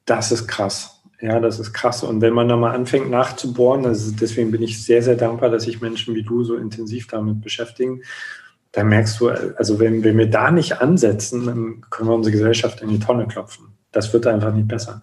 das 0.05 0.31
ist 0.31 0.47
krass. 0.47 1.01
Ja, 1.21 1.39
das 1.39 1.59
ist 1.59 1.71
krass. 1.71 2.03
Und 2.03 2.19
wenn 2.19 2.33
man 2.33 2.49
da 2.49 2.57
mal 2.57 2.73
anfängt 2.73 3.09
nachzubohren, 3.09 3.85
also 3.85 4.11
deswegen 4.11 4.51
bin 4.51 4.61
ich 4.61 4.83
sehr, 4.83 5.01
sehr 5.01 5.15
dankbar, 5.15 5.49
dass 5.49 5.63
sich 5.63 5.79
Menschen 5.79 6.15
wie 6.15 6.23
du 6.23 6.43
so 6.43 6.55
intensiv 6.55 7.07
damit 7.07 7.41
beschäftigen 7.41 8.01
da 8.73 8.83
merkst 8.83 9.19
du, 9.19 9.29
also 9.29 9.79
wenn, 9.79 10.03
wenn 10.03 10.17
wir 10.17 10.29
da 10.29 10.51
nicht 10.51 10.81
ansetzen, 10.81 11.45
dann 11.45 11.81
können 11.89 12.09
wir 12.09 12.15
unsere 12.15 12.33
Gesellschaft 12.33 12.81
in 12.81 12.89
die 12.89 12.99
Tonne 12.99 13.27
klopfen. 13.27 13.67
Das 13.91 14.11
wird 14.11 14.27
einfach 14.27 14.51
nicht 14.51 14.67
besser. 14.67 15.01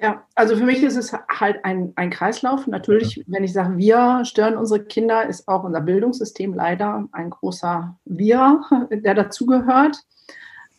Ja, 0.00 0.24
also 0.34 0.56
für 0.56 0.64
mich 0.64 0.82
ist 0.82 0.96
es 0.96 1.12
halt 1.12 1.64
ein, 1.64 1.92
ein 1.94 2.10
Kreislauf. 2.10 2.66
Natürlich, 2.66 3.16
ja. 3.16 3.22
wenn 3.28 3.44
ich 3.44 3.52
sage, 3.52 3.76
wir 3.76 4.24
stören 4.24 4.56
unsere 4.56 4.82
Kinder, 4.82 5.26
ist 5.26 5.46
auch 5.46 5.62
unser 5.62 5.82
Bildungssystem 5.82 6.54
leider 6.54 7.06
ein 7.12 7.30
großer 7.30 7.96
Wir, 8.06 8.62
der 8.90 9.14
dazugehört. 9.14 9.98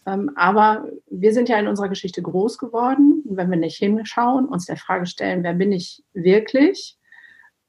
Ähm, 0.07 0.31
aber 0.35 0.85
wir 1.09 1.31
sind 1.31 1.47
ja 1.47 1.57
in 1.57 1.67
unserer 1.67 1.89
Geschichte 1.89 2.23
groß 2.23 2.57
geworden. 2.57 3.23
Wenn 3.23 3.51
wir 3.51 3.57
nicht 3.57 3.77
hinschauen, 3.77 4.47
uns 4.47 4.65
der 4.65 4.77
Frage 4.77 5.05
stellen, 5.05 5.43
wer 5.43 5.53
bin 5.53 5.71
ich 5.71 6.03
wirklich, 6.13 6.97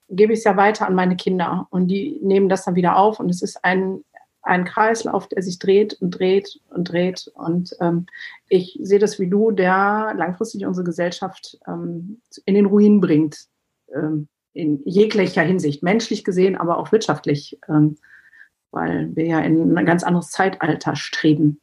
gebe 0.08 0.32
ich 0.32 0.40
es 0.40 0.44
ja 0.44 0.56
weiter 0.56 0.88
an 0.88 0.94
meine 0.94 1.16
Kinder. 1.16 1.68
Und 1.70 1.88
die 1.88 2.18
nehmen 2.22 2.48
das 2.48 2.64
dann 2.64 2.74
wieder 2.74 2.96
auf. 2.96 3.20
Und 3.20 3.28
es 3.28 3.42
ist 3.42 3.62
ein 3.64 4.02
ein 4.44 4.64
Kreislauf, 4.64 5.28
der 5.28 5.42
sich 5.42 5.58
dreht 5.58 5.94
und 6.00 6.10
dreht 6.10 6.60
und 6.70 6.90
dreht. 6.90 7.30
Und 7.34 7.74
ähm, 7.80 8.06
ich 8.48 8.78
sehe 8.82 8.98
das 8.98 9.18
wie 9.18 9.28
du, 9.28 9.50
der 9.50 10.14
langfristig 10.16 10.66
unsere 10.66 10.84
Gesellschaft 10.84 11.58
ähm, 11.66 12.20
in 12.44 12.54
den 12.54 12.66
Ruin 12.66 13.00
bringt. 13.00 13.46
Ähm, 13.94 14.28
in 14.54 14.80
jeglicher 14.84 15.42
Hinsicht, 15.42 15.82
menschlich 15.82 16.24
gesehen, 16.24 16.56
aber 16.56 16.78
auch 16.78 16.92
wirtschaftlich, 16.92 17.58
ähm, 17.68 17.98
weil 18.70 19.14
wir 19.14 19.26
ja 19.26 19.40
in 19.40 19.76
ein 19.76 19.84
ganz 19.86 20.04
anderes 20.04 20.30
Zeitalter 20.30 20.96
streben. 20.96 21.60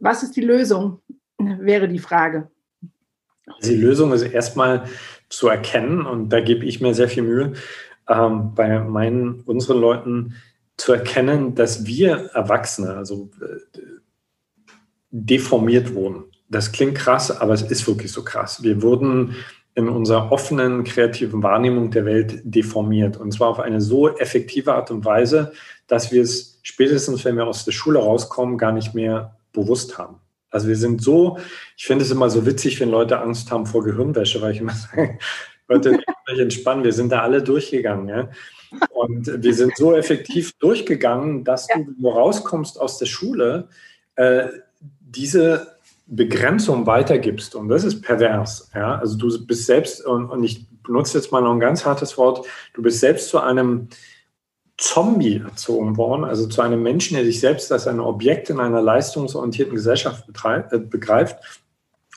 Was 0.00 0.22
ist 0.22 0.36
die 0.36 0.42
Lösung, 0.42 1.00
wäre 1.38 1.88
die 1.88 2.00
Frage. 2.00 2.50
Die 3.62 3.76
Lösung 3.76 4.12
ist 4.12 4.22
erstmal 4.22 4.88
zu 5.28 5.48
erkennen, 5.48 6.04
und 6.04 6.30
da 6.30 6.40
gebe 6.40 6.64
ich 6.66 6.80
mir 6.80 6.94
sehr 6.94 7.08
viel 7.08 7.22
Mühe, 7.22 7.52
ähm, 8.08 8.54
bei 8.54 8.80
meinen, 8.80 9.40
unseren 9.42 9.80
Leuten 9.80 10.34
zu 10.76 10.92
erkennen, 10.92 11.54
dass 11.54 11.86
wir 11.86 12.30
Erwachsene, 12.34 12.94
also 12.94 13.30
äh, 13.40 13.80
deformiert 15.10 15.94
wurden. 15.94 16.24
das 16.48 16.72
klingt 16.72 16.96
krass, 16.96 17.30
aber 17.30 17.54
es 17.54 17.62
ist 17.62 17.86
wirklich 17.86 18.12
so 18.12 18.22
krass. 18.22 18.62
Wir 18.62 18.82
wurden 18.82 19.36
in 19.74 19.88
unserer 19.88 20.30
offenen, 20.30 20.84
kreativen 20.84 21.42
Wahrnehmung 21.42 21.90
der 21.90 22.04
Welt 22.04 22.40
deformiert. 22.44 23.16
Und 23.16 23.32
zwar 23.32 23.48
auf 23.48 23.60
eine 23.60 23.80
so 23.80 24.08
effektive 24.16 24.74
Art 24.74 24.90
und 24.90 25.04
Weise, 25.04 25.52
dass 25.86 26.12
wir 26.12 26.22
es 26.22 26.60
spätestens, 26.62 27.24
wenn 27.24 27.36
wir 27.36 27.46
aus 27.46 27.64
der 27.64 27.72
Schule 27.72 27.98
rauskommen, 27.98 28.56
gar 28.56 28.72
nicht 28.72 28.94
mehr 28.94 29.36
bewusst 29.52 29.98
haben. 29.98 30.20
Also 30.50 30.68
wir 30.68 30.76
sind 30.76 31.02
so, 31.02 31.38
ich 31.76 31.86
finde 31.86 32.04
es 32.04 32.10
immer 32.12 32.30
so 32.30 32.46
witzig, 32.46 32.78
wenn 32.78 32.90
Leute 32.90 33.18
Angst 33.18 33.50
haben 33.50 33.66
vor 33.66 33.82
Gehirnwäsche, 33.82 34.40
weil 34.40 34.52
ich 34.52 34.60
immer 34.60 34.74
sage, 34.94 35.18
Leute, 35.68 35.98
entspannen, 36.38 36.84
wir 36.84 36.92
sind 36.92 37.10
da 37.10 37.22
alle 37.22 37.42
durchgegangen. 37.42 38.08
Ja? 38.08 38.28
Und 38.90 39.42
wir 39.42 39.54
sind 39.54 39.76
so 39.76 39.94
effektiv 39.94 40.52
durchgegangen, 40.58 41.44
dass 41.44 41.68
ja. 41.68 41.76
du, 41.76 41.86
wenn 41.86 42.02
du 42.02 42.08
rauskommst 42.08 42.80
aus 42.80 42.98
der 42.98 43.06
Schule, 43.06 43.68
äh, 44.16 44.48
diese 45.00 45.74
Begrenzung 46.06 46.86
weitergibst. 46.86 47.54
Und 47.54 47.68
das 47.68 47.84
ist 47.84 48.02
pervers. 48.02 48.70
Ja? 48.74 48.98
Also 48.98 49.16
du 49.16 49.46
bist 49.46 49.66
selbst, 49.66 50.04
und, 50.04 50.30
und 50.30 50.44
ich 50.44 50.66
benutze 50.82 51.18
jetzt 51.18 51.32
mal 51.32 51.40
noch 51.40 51.52
ein 51.52 51.60
ganz 51.60 51.84
hartes 51.84 52.18
Wort, 52.18 52.46
du 52.74 52.82
bist 52.82 53.00
selbst 53.00 53.28
zu 53.28 53.40
einem 53.40 53.88
Zombie 54.76 55.40
erzogen 55.44 55.96
worden, 55.96 56.24
also 56.24 56.48
zu 56.48 56.60
einem 56.60 56.82
Menschen, 56.82 57.14
der 57.14 57.24
sich 57.24 57.40
selbst 57.40 57.70
als 57.70 57.86
ein 57.86 58.00
Objekt 58.00 58.50
in 58.50 58.58
einer 58.58 58.82
leistungsorientierten 58.82 59.74
Gesellschaft 59.74 60.24
äh, 60.44 60.78
begreift 60.78 61.38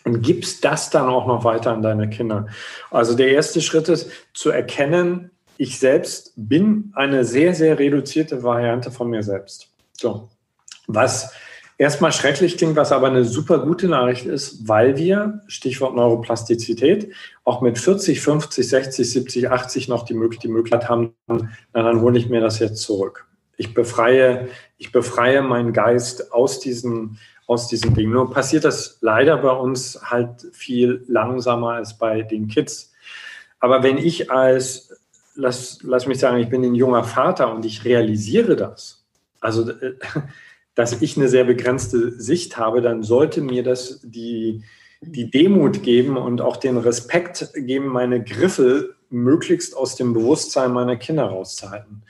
und 0.04 0.22
gibst 0.22 0.66
das 0.66 0.90
dann 0.90 1.08
auch 1.08 1.28
noch 1.28 1.44
weiter 1.44 1.72
an 1.72 1.82
deine 1.82 2.10
Kinder. 2.10 2.48
Also 2.90 3.14
der 3.14 3.32
erste 3.32 3.62
Schritt 3.62 3.90
ist 3.90 4.10
zu 4.34 4.50
erkennen, 4.50 5.32
ich 5.58 5.80
selbst 5.80 6.34
bin 6.36 6.92
eine 6.96 7.26
sehr, 7.26 7.54
sehr 7.54 7.80
reduzierte 7.80 8.44
Variante 8.44 8.92
von 8.92 9.10
mir 9.10 9.24
selbst. 9.24 9.70
So. 9.94 10.30
Was 10.88 11.34
erstmal 11.78 12.12
schrecklich 12.12 12.58
klingt, 12.58 12.76
was 12.76 12.92
aber 12.92 13.08
eine 13.08 13.24
super 13.24 13.60
gute 13.60 13.88
Nachricht 13.88 14.26
ist, 14.26 14.68
weil 14.68 14.98
wir, 14.98 15.42
Stichwort 15.48 15.96
Neuroplastizität, 15.96 17.14
auch 17.44 17.62
mit 17.62 17.78
40, 17.78 18.20
50, 18.20 18.68
60, 18.68 19.12
70, 19.12 19.50
80 19.50 19.88
noch 19.88 20.04
die, 20.04 20.14
Möglichkeit 20.14 20.90
haben, 20.90 21.14
na, 21.28 21.50
dann 21.74 22.02
hole 22.02 22.18
ich 22.18 22.30
mir 22.30 22.42
das 22.42 22.60
jetzt 22.60 22.82
zurück. 22.82 23.28
Ich 23.58 23.74
befreie, 23.74 24.50
ich 24.78 24.92
befreie 24.92 25.42
meinen 25.42 25.74
Geist 25.74 26.32
aus 26.32 26.60
diesen, 26.60 27.18
aus 27.48 27.68
diesen 27.68 27.96
Dingen. 27.96 28.12
Nur 28.12 28.32
passiert 28.32 28.66
das 28.66 29.00
leider 29.02 29.38
bei 29.38 29.52
uns 29.52 30.00
halt 30.04 30.48
viel 30.52 31.04
langsamer 31.08 31.72
als 31.72 31.98
bei 31.98 32.22
den 32.22 32.48
Kids. 32.48 32.92
Aber 33.60 33.82
wenn 33.82 33.98
ich 33.98 34.30
als, 34.30 34.97
lass, 35.38 35.79
lass 35.84 36.08
mich 36.08 36.20
sagen, 36.20 36.38
ich 36.39 36.50
bin 36.50 36.63
ein 36.63 36.75
junger 36.75 37.03
Vater 37.03 37.53
und 37.53 37.65
ich 37.65 37.86
realisiere 37.86 38.56
das, 38.56 39.06
also 39.39 39.70
äh, 39.70 39.94
dass 40.75 41.01
ich 41.01 41.17
eine 41.17 41.27
sehr 41.27 41.46
begrenzte 41.46 42.12
Sicht 42.20 42.58
habe, 42.58 42.82
dann 42.82 43.01
sollte 43.01 43.41
mir 43.41 43.63
das 43.63 44.00
die, 44.03 44.63
die 45.01 45.32
Demut 45.32 45.82
geben 45.82 46.17
und 46.17 46.39
auch 46.41 46.58
den 46.58 46.77
Respekt 46.77 47.51
geben, 47.56 47.88
meine 47.88 48.24
Griffe 48.24 48.96
möglichst 49.10 49.75
aus 49.75 49.96
dem 49.96 50.13
Bewusstsein 50.13 50.72
meiner 50.72 50.96
Kinder 50.96 51.24
rauszuhalten. 51.24 52.03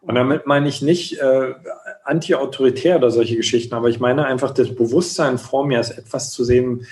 Und 0.00 0.14
damit 0.14 0.46
meine 0.46 0.68
ich 0.68 0.82
nicht 0.82 1.18
äh, 1.20 1.54
anti-autoritär 2.04 2.96
oder 2.96 3.10
solche 3.10 3.36
Geschichten, 3.36 3.74
aber 3.74 3.88
ich 3.88 4.00
meine 4.00 4.24
einfach 4.24 4.52
das 4.52 4.74
Bewusstsein 4.74 5.38
vor 5.38 5.66
mir 5.66 5.78
als 5.78 5.90
etwas 5.90 6.30
zu 6.30 6.44
sehen, 6.44 6.86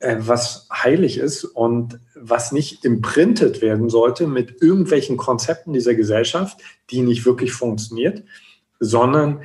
was 0.00 0.66
heilig 0.72 1.18
ist 1.18 1.44
und 1.44 2.00
was 2.14 2.52
nicht 2.52 2.84
imprintet 2.84 3.60
werden 3.60 3.90
sollte 3.90 4.26
mit 4.26 4.62
irgendwelchen 4.62 5.16
Konzepten 5.16 5.72
dieser 5.72 5.94
Gesellschaft, 5.94 6.58
die 6.90 7.02
nicht 7.02 7.26
wirklich 7.26 7.52
funktioniert, 7.52 8.24
sondern 8.78 9.42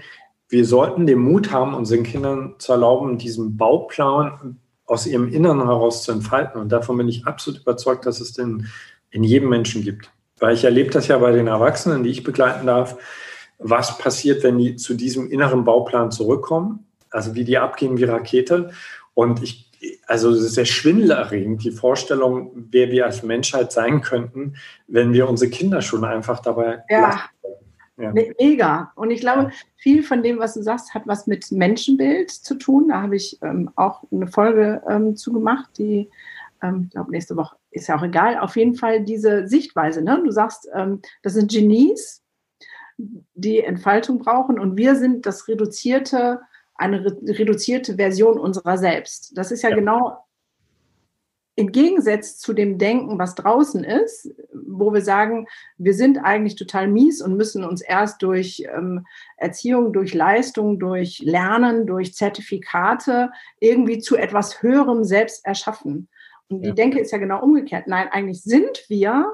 wir 0.48 0.66
sollten 0.66 1.08
den 1.08 1.20
Mut 1.20 1.52
haben, 1.52 1.74
unseren 1.74 2.04
Kindern 2.04 2.56
zu 2.60 2.72
erlauben, 2.72 3.18
diesen 3.18 3.58
Bauplan 3.58 4.60
aus 4.86 5.08
ihrem 5.08 5.28
Inneren 5.28 5.64
heraus 5.64 6.04
zu 6.04 6.12
entfalten. 6.12 6.62
Und 6.62 6.72
davon 6.72 6.98
bin 6.98 7.10
ich 7.10 7.26
absolut 7.26 7.62
überzeugt, 7.62 8.06
dass 8.06 8.22
es 8.22 8.34
den 8.34 8.68
in 9.10 9.24
jedem 9.24 9.50
Menschen 9.50 9.84
gibt. 9.84 10.12
Weil 10.40 10.54
ich 10.54 10.64
erlebe 10.64 10.92
das 10.92 11.08
ja 11.08 11.18
bei 11.18 11.32
den 11.32 11.48
Erwachsenen, 11.48 12.04
die 12.04 12.12
ich 12.12 12.24
begleiten 12.24 12.68
darf. 12.68 12.98
Was 13.58 13.98
passiert, 13.98 14.44
wenn 14.44 14.58
die 14.58 14.76
zu 14.76 14.94
diesem 14.94 15.30
inneren 15.30 15.64
Bauplan 15.66 16.12
zurückkommen? 16.12 16.86
Also 17.10 17.36
wie 17.36 17.46
die 17.46 17.58
abgehen 17.58 17.98
wie 17.98 18.04
Rakete. 18.04 18.72
Und 19.14 19.42
ich, 19.42 19.65
also 20.08 20.32
es 20.32 20.42
ist 20.42 20.56
sehr 20.56 20.66
schwindelerregend, 20.66 21.64
die 21.64 21.72
Vorstellung, 21.72 22.52
wer 22.72 22.92
wir 22.92 23.06
als 23.06 23.24
Menschheit 23.24 23.72
sein 23.72 24.02
könnten, 24.02 24.56
wenn 24.88 25.14
wir 25.14 25.30
unsere 25.30 25.52
Kinder 25.52 25.82
schon 25.82 26.04
einfach 26.04 26.40
dabei 26.40 26.84
ja. 26.90 27.22
Ja. 27.98 28.12
Mega. 28.12 28.92
Und 28.96 29.12
ich 29.12 29.22
glaube, 29.22 29.52
viel 29.78 30.04
von 30.04 30.22
dem, 30.22 30.38
was 30.38 30.54
du 30.54 30.62
sagst, 30.62 30.94
hat 30.94 31.04
was 31.06 31.28
mit 31.28 31.50
Menschenbild 31.52 32.30
zu 32.30 32.56
tun. 32.56 32.90
Da 32.90 33.02
habe 33.02 33.16
ich 33.16 33.40
ähm, 33.42 33.72
auch 33.76 34.04
eine 34.12 34.28
Folge 34.28 34.82
ähm, 34.90 35.16
zu 35.16 35.32
gemacht, 35.32 35.70
die, 35.78 36.10
ähm, 36.62 36.84
ich 36.86 36.90
glaube, 36.92 37.12
nächste 37.12 37.38
Woche 37.38 37.56
ist 37.72 37.88
ja 37.88 37.98
auch 37.98 38.04
egal. 38.04 38.40
Auf 38.40 38.58
jeden 38.58 38.76
Fall 38.76 39.06
diese 39.06 39.48
Sichtweise. 39.48 40.02
Ne? 40.02 40.22
Du 40.24 40.32
sagst, 40.32 40.68
ähm, 40.74 41.02
das 41.24 41.34
sind 41.34 41.50
Genies, 41.52 42.22
die 42.98 43.62
Entfaltung 43.62 44.20
brauchen 44.20 44.60
und 44.60 44.78
wir 44.78 44.96
sind 44.96 45.26
das 45.26 45.48
reduzierte, 45.48 46.42
eine 46.76 47.06
reduzierte 47.06 47.96
Version 47.96 48.40
unserer 48.40 48.78
selbst. 48.78 49.38
Das 49.38 49.52
ist 49.52 49.62
ja, 49.64 49.70
ja. 49.70 49.76
genau 49.76 50.26
im 51.58 51.72
Gegensatz 51.72 52.38
zu 52.38 52.54
dem 52.54 52.78
Denken, 52.78 53.18
was 53.18 53.34
draußen 53.36 53.84
ist, 53.86 54.30
wo 54.54 54.94
wir 54.94 55.02
sagen, 55.02 55.48
wir 55.78 55.94
sind 55.94 56.18
eigentlich 56.18 56.56
total 56.56 56.90
mies 56.90 57.22
und 57.22 57.38
müssen 57.38 57.64
uns 57.64 57.82
erst 57.82 58.22
durch 58.22 58.68
ähm, 58.76 59.06
Erziehung, 59.38 59.94
durch 59.94 60.14
Leistung, 60.14 60.80
durch 60.80 61.20
Lernen, 61.20 61.88
durch 61.88 62.14
Zertifikate 62.14 63.32
irgendwie 63.62 64.00
zu 64.00 64.18
etwas 64.18 64.62
Höherem 64.62 65.06
selbst 65.06 65.46
erschaffen. 65.46 66.10
Und 66.50 66.62
die 66.62 66.70
ja. 66.70 66.76
Denke 66.76 67.00
ist 67.00 67.12
ja 67.12 67.20
genau 67.20 67.42
umgekehrt. 67.42 67.88
Nein, 67.88 68.10
eigentlich 68.12 68.44
sind 68.44 68.84
wir 68.90 69.26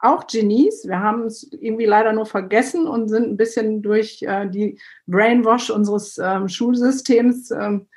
auch 0.00 0.26
Genies. 0.26 0.86
Wir 0.86 1.00
haben 1.00 1.24
es 1.24 1.50
irgendwie 1.52 1.86
leider 1.86 2.12
nur 2.12 2.26
vergessen 2.26 2.86
und 2.86 3.08
sind 3.08 3.28
ein 3.28 3.36
bisschen 3.36 3.82
durch 3.82 4.22
äh, 4.22 4.48
die 4.48 4.78
Brainwash 5.06 5.70
unseres 5.70 6.18
ähm, 6.18 6.48
Schulsystems, 6.48 7.50
ähm, 7.50 7.88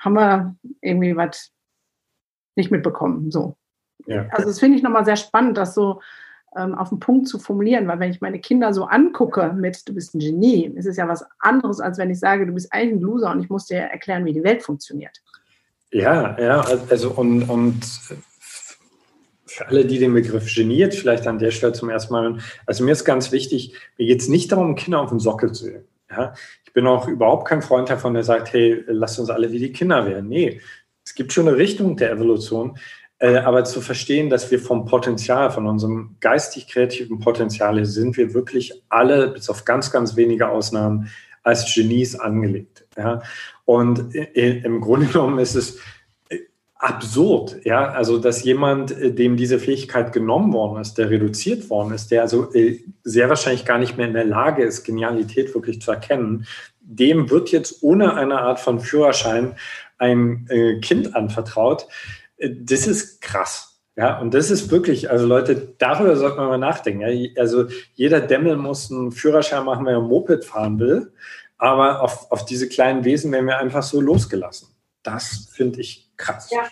haben 0.00 0.14
wir 0.14 0.56
irgendwie 0.80 1.16
was 1.16 1.52
nicht 2.56 2.70
mitbekommen. 2.70 3.30
So. 3.30 3.56
Ja. 4.06 4.26
Also 4.30 4.48
das 4.48 4.58
finde 4.58 4.76
ich 4.76 4.82
nochmal 4.82 5.04
sehr 5.04 5.16
spannend, 5.16 5.56
das 5.56 5.74
so 5.74 6.00
ähm, 6.56 6.74
auf 6.74 6.90
den 6.90 7.00
Punkt 7.00 7.28
zu 7.28 7.38
formulieren, 7.38 7.88
weil 7.88 7.98
wenn 7.98 8.10
ich 8.10 8.20
meine 8.20 8.38
Kinder 8.38 8.72
so 8.72 8.84
angucke 8.84 9.52
mit, 9.52 9.88
du 9.88 9.94
bist 9.94 10.14
ein 10.14 10.20
Genie, 10.20 10.66
ist 10.74 10.86
es 10.86 10.96
ja 10.96 11.08
was 11.08 11.24
anderes, 11.38 11.80
als 11.80 11.98
wenn 11.98 12.10
ich 12.10 12.20
sage, 12.20 12.46
du 12.46 12.52
bist 12.52 12.72
eigentlich 12.72 13.00
ein 13.00 13.00
Loser 13.00 13.30
und 13.30 13.42
ich 13.42 13.50
muss 13.50 13.66
dir 13.66 13.78
erklären, 13.78 14.24
wie 14.24 14.32
die 14.32 14.44
Welt 14.44 14.62
funktioniert. 14.62 15.22
Ja, 15.90 16.38
ja, 16.40 16.60
also 16.90 17.10
und, 17.12 17.48
und 17.48 17.84
für 19.54 19.68
alle, 19.68 19.84
die 19.84 20.00
den 20.00 20.12
Begriff 20.12 20.52
geniert, 20.52 20.94
vielleicht 20.94 21.28
an 21.28 21.38
der 21.38 21.52
Stelle 21.52 21.72
zum 21.72 21.88
ersten 21.88 22.12
Mal, 22.12 22.38
also 22.66 22.82
mir 22.82 22.90
ist 22.90 23.04
ganz 23.04 23.30
wichtig, 23.30 23.74
mir 23.96 24.06
geht 24.06 24.20
es 24.20 24.28
nicht 24.28 24.50
darum, 24.50 24.74
Kinder 24.74 25.00
auf 25.00 25.10
den 25.10 25.20
Sockel 25.20 25.52
zu 25.52 25.66
sehen. 25.66 25.84
Ja? 26.10 26.34
Ich 26.64 26.72
bin 26.72 26.88
auch 26.88 27.06
überhaupt 27.06 27.46
kein 27.46 27.62
Freund 27.62 27.88
davon, 27.88 28.14
der 28.14 28.24
sagt, 28.24 28.52
hey, 28.52 28.82
lasst 28.88 29.20
uns 29.20 29.30
alle 29.30 29.52
wie 29.52 29.60
die 29.60 29.72
Kinder 29.72 30.06
werden. 30.06 30.28
Nee, 30.28 30.60
es 31.04 31.14
gibt 31.14 31.32
schon 31.32 31.46
eine 31.46 31.56
Richtung 31.56 31.96
der 31.96 32.10
Evolution, 32.10 32.78
äh, 33.20 33.36
aber 33.36 33.62
zu 33.62 33.80
verstehen, 33.80 34.28
dass 34.28 34.50
wir 34.50 34.58
vom 34.58 34.86
Potenzial, 34.86 35.52
von 35.52 35.68
unserem 35.68 36.16
geistig-kreativen 36.18 37.20
Potenzial 37.20 37.84
sind 37.84 38.16
wir 38.16 38.34
wirklich 38.34 38.82
alle, 38.88 39.28
bis 39.28 39.48
auf 39.48 39.64
ganz, 39.64 39.92
ganz 39.92 40.16
wenige 40.16 40.48
Ausnahmen, 40.48 41.10
als 41.44 41.72
Genies 41.72 42.16
angelegt. 42.16 42.86
Ja? 42.96 43.22
Und 43.66 44.14
im 44.14 44.80
Grunde 44.80 45.06
genommen 45.06 45.38
ist 45.38 45.54
es 45.54 45.76
äh, 45.76 45.80
absurd, 46.84 47.64
ja, 47.64 47.92
also 47.92 48.18
dass 48.18 48.44
jemand, 48.44 48.90
äh, 48.92 49.10
dem 49.10 49.38
diese 49.38 49.58
Fähigkeit 49.58 50.12
genommen 50.12 50.52
worden 50.52 50.80
ist, 50.80 50.98
der 50.98 51.08
reduziert 51.08 51.70
worden 51.70 51.94
ist, 51.94 52.10
der 52.10 52.22
also 52.22 52.52
sehr 53.02 53.28
wahrscheinlich 53.30 53.64
gar 53.64 53.78
nicht 53.78 53.96
mehr 53.96 54.06
in 54.06 54.12
der 54.12 54.26
Lage 54.26 54.62
ist, 54.62 54.84
Genialität 54.84 55.54
wirklich 55.54 55.80
zu 55.80 55.90
erkennen, 55.90 56.46
dem 56.80 57.30
wird 57.30 57.50
jetzt 57.50 57.82
ohne 57.82 58.14
eine 58.14 58.38
Art 58.38 58.60
von 58.60 58.80
Führerschein 58.80 59.56
ein 59.96 60.46
äh, 60.50 60.78
Kind 60.80 61.16
anvertraut. 61.16 61.86
Äh, 62.36 62.50
das 62.60 62.86
ist 62.86 63.22
krass. 63.22 63.80
Ja, 63.96 64.18
und 64.20 64.34
das 64.34 64.50
ist 64.50 64.70
wirklich, 64.70 65.10
also 65.10 65.24
Leute, 65.24 65.74
darüber 65.78 66.16
sollte 66.16 66.36
man 66.36 66.48
mal 66.48 66.58
nachdenken. 66.58 67.00
Ja. 67.00 67.30
Also 67.40 67.66
jeder 67.94 68.20
Dämmel 68.20 68.56
muss 68.56 68.90
einen 68.90 69.12
Führerschein 69.12 69.64
machen, 69.64 69.86
wenn 69.86 69.94
er 69.94 70.00
Moped 70.00 70.44
fahren 70.44 70.78
will. 70.80 71.12
Aber 71.56 72.02
auf, 72.02 72.30
auf 72.30 72.44
diese 72.44 72.68
kleinen 72.68 73.04
Wesen 73.04 73.32
werden 73.32 73.46
wir 73.46 73.58
einfach 73.58 73.84
so 73.84 74.00
losgelassen. 74.00 74.68
Das 75.02 75.48
finde 75.52 75.80
ich 75.80 76.03
krass. 76.16 76.50
Ja, 76.50 76.64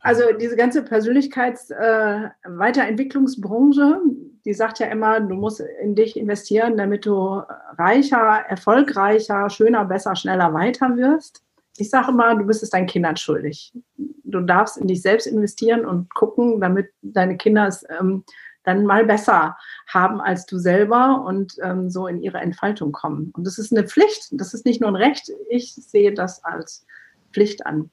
also 0.00 0.22
diese 0.38 0.56
ganze 0.56 0.82
Persönlichkeitsweiterentwicklungsbranche, 0.82 3.82
äh, 3.82 3.96
die 4.44 4.54
sagt 4.54 4.78
ja 4.78 4.86
immer, 4.86 5.20
du 5.20 5.34
musst 5.34 5.60
in 5.60 5.94
dich 5.94 6.16
investieren, 6.16 6.76
damit 6.76 7.06
du 7.06 7.42
reicher, 7.76 8.44
erfolgreicher, 8.48 9.50
schöner, 9.50 9.84
besser, 9.84 10.16
schneller 10.16 10.52
weiter 10.54 10.96
wirst 10.96 11.44
ich 11.80 11.90
sage 11.90 12.10
immer, 12.10 12.36
du 12.36 12.44
bist 12.44 12.62
es 12.62 12.70
deinen 12.70 12.86
Kindern 12.86 13.16
schuldig. 13.16 13.72
Du 13.96 14.40
darfst 14.40 14.76
in 14.76 14.86
dich 14.86 15.02
selbst 15.02 15.26
investieren 15.26 15.86
und 15.86 16.12
gucken, 16.14 16.60
damit 16.60 16.90
deine 17.02 17.36
Kinder 17.36 17.66
es 17.66 17.84
ähm, 17.98 18.24
dann 18.64 18.84
mal 18.84 19.06
besser 19.06 19.56
haben 19.88 20.20
als 20.20 20.44
du 20.46 20.58
selber 20.58 21.24
und 21.26 21.54
ähm, 21.62 21.88
so 21.88 22.06
in 22.06 22.22
ihre 22.22 22.38
Entfaltung 22.38 22.92
kommen. 22.92 23.32
Und 23.34 23.46
das 23.46 23.58
ist 23.58 23.72
eine 23.72 23.88
Pflicht, 23.88 24.28
das 24.32 24.52
ist 24.52 24.66
nicht 24.66 24.80
nur 24.80 24.90
ein 24.90 24.96
Recht, 24.96 25.30
ich 25.48 25.74
sehe 25.74 26.12
das 26.12 26.44
als 26.44 26.86
Pflicht 27.32 27.64
an. 27.64 27.90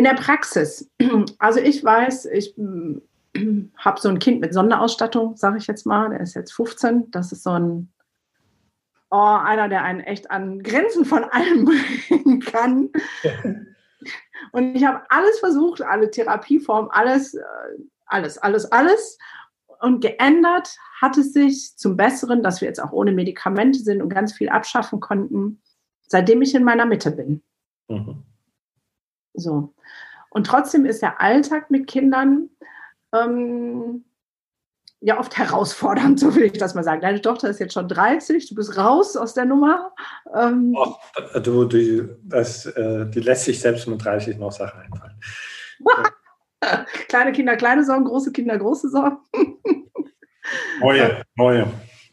In 0.00 0.04
der 0.04 0.14
Praxis. 0.14 0.90
Also 1.38 1.60
ich 1.60 1.84
weiß, 1.84 2.24
ich 2.24 2.54
habe 3.76 4.00
so 4.00 4.08
ein 4.08 4.18
Kind 4.18 4.40
mit 4.40 4.54
Sonderausstattung, 4.54 5.36
sage 5.36 5.58
ich 5.58 5.66
jetzt 5.66 5.84
mal. 5.84 6.08
Der 6.08 6.20
ist 6.20 6.32
jetzt 6.32 6.54
15. 6.54 7.10
Das 7.10 7.32
ist 7.32 7.42
so 7.42 7.50
ein, 7.50 7.92
oh, 9.10 9.18
einer, 9.18 9.68
der 9.68 9.82
einen 9.82 10.00
echt 10.00 10.30
an 10.30 10.62
Grenzen 10.62 11.04
von 11.04 11.24
allem 11.24 11.66
bringen 12.08 12.40
kann. 12.40 12.88
Und 14.52 14.74
ich 14.74 14.86
habe 14.86 15.02
alles 15.10 15.38
versucht, 15.38 15.82
alle 15.82 16.10
Therapieformen, 16.10 16.90
alles, 16.92 17.34
äh, 17.34 17.42
alles, 18.06 18.38
alles, 18.38 18.72
alles. 18.72 19.18
Und 19.80 20.00
geändert 20.00 20.78
hat 20.98 21.18
es 21.18 21.34
sich 21.34 21.76
zum 21.76 21.98
Besseren, 21.98 22.42
dass 22.42 22.62
wir 22.62 22.68
jetzt 22.68 22.82
auch 22.82 22.92
ohne 22.92 23.12
Medikamente 23.12 23.80
sind 23.80 24.00
und 24.00 24.08
ganz 24.08 24.32
viel 24.32 24.48
abschaffen 24.48 24.98
konnten, 24.98 25.60
seitdem 26.06 26.40
ich 26.40 26.54
in 26.54 26.64
meiner 26.64 26.86
Mitte 26.86 27.10
bin. 27.10 27.42
Mhm. 27.88 28.24
So. 29.34 29.74
Und 30.30 30.46
trotzdem 30.46 30.84
ist 30.84 31.02
der 31.02 31.20
Alltag 31.20 31.70
mit 31.70 31.86
Kindern 31.86 32.50
ähm, 33.12 34.04
ja 35.00 35.18
oft 35.18 35.36
herausfordernd, 35.36 36.20
so 36.20 36.34
will 36.34 36.44
ich 36.44 36.52
das 36.52 36.74
mal 36.74 36.84
sagen. 36.84 37.00
Deine 37.00 37.20
Tochter 37.20 37.48
ist 37.48 37.60
jetzt 37.60 37.74
schon 37.74 37.88
30, 37.88 38.48
du 38.48 38.54
bist 38.54 38.76
raus 38.76 39.16
aus 39.16 39.34
der 39.34 39.44
Nummer. 39.44 39.92
Ähm, 40.34 40.74
oh, 40.76 40.94
du, 41.40 41.64
du, 41.64 42.16
das, 42.22 42.66
äh, 42.66 43.06
die 43.10 43.20
lässt 43.20 43.44
sich 43.44 43.60
selbst 43.60 43.88
mit 43.88 44.04
30 44.04 44.38
noch 44.38 44.52
Sachen 44.52 44.80
einfallen. 44.80 45.20
kleine 47.08 47.32
Kinder, 47.32 47.56
kleine 47.56 47.84
Sorgen, 47.84 48.04
große 48.04 48.32
Kinder, 48.32 48.58
große 48.58 48.90
Sorgen. 48.90 49.18
neue, 50.80 51.22
neue. 51.34 51.66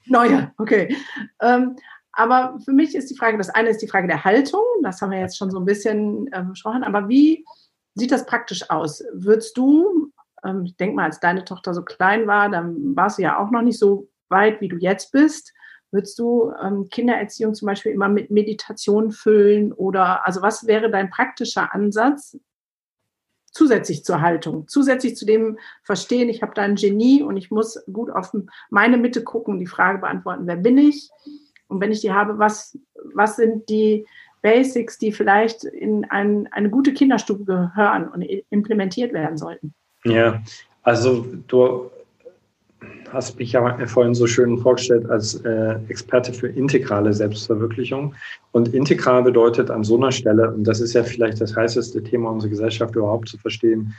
Neue, 0.09 0.53
okay. 0.57 0.95
Ähm, 1.41 1.75
aber 2.17 2.59
für 2.65 2.73
mich 2.73 2.95
ist 2.95 3.09
die 3.09 3.17
Frage, 3.17 3.37
das 3.37 3.49
eine 3.49 3.69
ist 3.69 3.81
die 3.81 3.87
Frage 3.87 4.07
der 4.07 4.25
Haltung, 4.25 4.63
das 4.83 5.01
haben 5.01 5.11
wir 5.11 5.19
jetzt 5.19 5.37
schon 5.37 5.51
so 5.51 5.59
ein 5.59 5.65
bisschen 5.65 6.27
äh, 6.33 6.43
besprochen, 6.43 6.83
aber 6.83 7.07
wie 7.07 7.45
sieht 7.95 8.11
das 8.11 8.25
praktisch 8.25 8.69
aus? 8.69 9.03
Würdest 9.13 9.57
du 9.57 10.11
ähm, 10.43 10.63
ich 10.65 10.75
denke 10.77 10.95
mal, 10.95 11.05
als 11.05 11.19
deine 11.19 11.45
Tochter 11.45 11.73
so 11.73 11.83
klein 11.83 12.27
war, 12.27 12.49
dann 12.49 12.95
warst 12.95 13.17
du 13.17 13.23
ja 13.23 13.37
auch 13.37 13.51
noch 13.51 13.61
nicht 13.61 13.79
so 13.79 14.09
weit, 14.29 14.61
wie 14.61 14.67
du 14.67 14.77
jetzt 14.77 15.11
bist. 15.11 15.53
Würdest 15.91 16.19
du 16.19 16.51
ähm, 16.61 16.89
Kindererziehung 16.89 17.53
zum 17.53 17.65
Beispiel 17.65 17.93
immer 17.93 18.09
mit 18.09 18.29
Meditation 18.29 19.11
füllen 19.11 19.71
oder 19.71 20.25
also 20.25 20.41
was 20.41 20.67
wäre 20.67 20.91
dein 20.91 21.09
praktischer 21.09 21.73
Ansatz 21.73 22.37
zusätzlich 23.51 24.03
zur 24.03 24.21
Haltung, 24.21 24.67
zusätzlich 24.67 25.15
zu 25.15 25.25
dem 25.25 25.57
Verstehen, 25.83 26.29
ich 26.29 26.41
habe 26.43 26.53
da 26.53 26.61
ein 26.61 26.75
Genie 26.75 27.23
und 27.23 27.37
ich 27.37 27.49
muss 27.49 27.83
gut 27.91 28.11
auf 28.11 28.31
meine 28.69 28.97
Mitte 28.97 29.23
gucken, 29.23 29.59
die 29.59 29.65
Frage 29.65 29.99
beantworten, 29.99 30.45
wer 30.45 30.57
bin 30.57 30.77
ich? 30.77 31.09
Und 31.67 31.81
wenn 31.81 31.91
ich 31.91 32.01
die 32.01 32.11
habe, 32.11 32.39
was, 32.39 32.77
was 33.13 33.35
sind 33.35 33.69
die 33.69 34.05
Basics, 34.41 34.97
die 34.97 35.11
vielleicht 35.11 35.63
in 35.63 36.05
ein, 36.05 36.47
eine 36.51 36.69
gute 36.69 36.93
Kinderstube 36.93 37.43
gehören 37.45 38.07
und 38.07 38.21
implementiert 38.49 39.13
werden 39.13 39.37
sollten? 39.37 39.73
Ja, 40.05 40.41
also 40.83 41.25
du 41.47 41.91
hast 43.11 43.39
mich 43.39 43.53
ja 43.53 43.87
vorhin 43.87 44.13
so 44.13 44.27
schön 44.27 44.57
vorgestellt 44.57 45.09
als 45.09 45.35
äh, 45.43 45.75
Experte 45.87 46.33
für 46.33 46.47
integrale 46.47 47.13
Selbstverwirklichung. 47.13 48.13
Und 48.51 48.73
integral 48.73 49.23
bedeutet 49.23 49.71
an 49.71 49.83
so 49.83 49.97
einer 49.97 50.11
Stelle, 50.11 50.53
und 50.53 50.65
das 50.65 50.79
ist 50.79 50.93
ja 50.93 51.03
vielleicht 51.03 51.41
das 51.41 51.55
heißeste 51.55 52.03
Thema 52.03 52.29
unserer 52.29 52.49
Gesellschaft 52.49 52.95
überhaupt 52.95 53.29
zu 53.29 53.37
verstehen, 53.37 53.93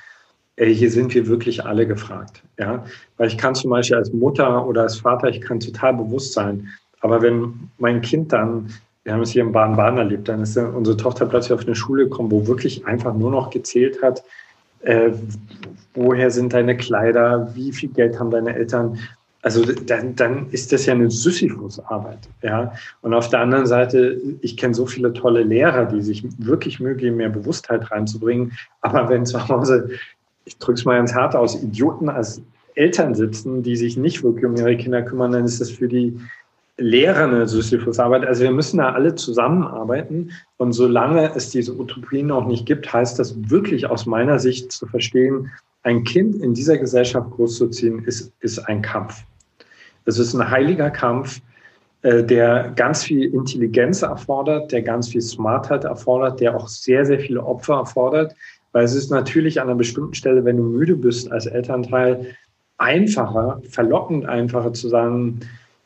ey, 0.57 0.75
hier 0.75 0.91
sind 0.91 1.15
wir 1.15 1.27
wirklich 1.27 1.65
alle 1.65 1.87
gefragt. 1.87 2.43
Ja? 2.59 2.85
Weil 3.17 3.29
ich 3.29 3.39
kann 3.39 3.55
zum 3.55 3.71
Beispiel 3.71 3.97
als 3.97 4.13
Mutter 4.13 4.67
oder 4.67 4.83
als 4.83 4.99
Vater, 4.99 5.29
ich 5.29 5.41
kann 5.41 5.61
total 5.61 5.95
bewusst 5.95 6.33
sein, 6.33 6.69
aber 7.01 7.23
wenn 7.23 7.71
mein 7.79 8.01
Kind 8.01 8.33
dann, 8.33 8.71
wir 9.05 9.13
haben 9.15 9.23
es 9.23 9.31
hier 9.31 9.43
in 9.43 9.53
Baden-Baden 9.53 9.99
erlebt, 9.99 10.29
dann 10.29 10.43
ist 10.43 10.57
unsere 10.57 10.97
Tochter 10.97 11.27
plötzlich 11.27 11.53
auf 11.53 11.65
eine 11.65 11.75
Schule 11.75 12.05
gekommen, 12.05 12.31
wo 12.31 12.47
wirklich 12.47 12.87
einfach 12.87 13.15
nur 13.15 13.31
noch 13.31 13.51
gezählt 13.51 14.03
hat, 14.03 14.23
äh, 14.81 15.11
woher 15.95 16.31
sind 16.31 16.53
deine 16.53 16.77
Kleider, 16.77 17.51
wie 17.55 17.73
viel 17.73 17.89
Geld 17.89 18.19
haben 18.19 18.31
deine 18.31 18.55
Eltern. 18.55 18.99
Also 19.43 19.65
dann, 19.65 20.15
dann 20.17 20.51
ist 20.51 20.73
das 20.73 20.87
ja 20.87 20.95
eine 20.95 21.11
Sisyphus-Arbeit. 21.11 22.29
Ja? 22.43 22.73
Und 23.03 23.15
auf 23.15 23.29
der 23.29 23.41
anderen 23.41 23.67
Seite, 23.67 24.21
ich 24.41 24.57
kenne 24.57 24.75
so 24.75 24.87
viele 24.87 25.13
tolle 25.13 25.43
Lehrer, 25.43 25.87
die 25.87 26.03
sich 26.03 26.25
wirklich 26.39 26.79
geben, 26.79 27.17
mehr 27.17 27.29
Bewusstheit 27.29 27.91
reinzubringen. 27.91 28.53
Aber 28.81 29.09
wenn 29.09 29.27
zu 29.27 29.49
Hause, 29.49 29.91
ich 30.45 30.59
drücke 30.59 30.79
es 30.79 30.85
mal 30.85 30.97
ganz 30.97 31.15
hart 31.15 31.37
aus, 31.37 31.63
Idioten 31.63 32.09
als 32.09 32.43
Eltern 32.75 33.15
sitzen, 33.15 33.63
die 33.63 33.77
sich 33.77 33.97
nicht 33.97 34.23
wirklich 34.23 34.45
um 34.45 34.57
ihre 34.57 34.77
Kinder 34.77 35.03
kümmern, 35.03 35.33
dann 35.33 35.45
ist 35.45 35.61
das 35.61 35.71
für 35.71 35.89
die 35.89 36.19
Lehrer 36.79 37.25
eine 37.25 37.49
Sisyphus-Arbeit. 37.49 38.25
Also 38.25 38.45
wir 38.45 38.53
müssen 38.53 38.79
da 38.79 38.93
alle 38.93 39.15
zusammenarbeiten. 39.17 40.31
Und 40.57 40.73
solange 40.73 41.35
es 41.35 41.51
diese 41.51 41.77
Utopien 41.77 42.29
noch 42.29 42.47
nicht 42.47 42.67
gibt, 42.67 42.93
heißt 42.93 43.19
das 43.19 43.51
wirklich 43.51 43.87
aus 43.87 44.07
meiner 44.07 44.39
Sicht 44.39 44.71
zu 44.73 44.87
verstehen, 44.87 45.51
ein 45.83 46.05
Kind 46.05 46.37
in 46.37 46.55
dieser 46.55 46.79
Gesellschaft 46.79 47.31
großzuziehen, 47.31 48.05
ist, 48.05 48.33
ist 48.41 48.59
ein 48.61 48.83
Kampf. 48.83 49.25
Es 50.05 50.19
ist 50.19 50.35
ein 50.35 50.51
heiliger 50.51 50.91
Kampf, 50.91 51.41
äh, 52.03 52.23
der 52.23 52.73
ganz 52.77 53.05
viel 53.05 53.35
Intelligenz 53.35 54.03
erfordert, 54.03 54.71
der 54.71 54.83
ganz 54.83 55.09
viel 55.09 55.21
Smartheit 55.21 55.85
erfordert, 55.85 56.41
der 56.41 56.57
auch 56.57 56.69
sehr, 56.69 57.05
sehr 57.05 57.19
viele 57.19 57.45
Opfer 57.45 57.75
erfordert. 57.75 58.35
Weil 58.73 58.85
es 58.85 58.95
ist 58.95 59.11
natürlich 59.11 59.61
an 59.61 59.69
einer 59.69 59.77
bestimmten 59.77 60.15
Stelle, 60.15 60.45
wenn 60.45 60.59
du 60.59 60.63
müde 60.63 60.95
bist 60.95 61.33
als 61.33 61.47
Elternteil, 61.47 62.37
einfacher, 62.77 63.61
verlockend 63.69 64.27
einfacher 64.27 64.73
zu 64.73 64.89
sagen, 64.89 65.41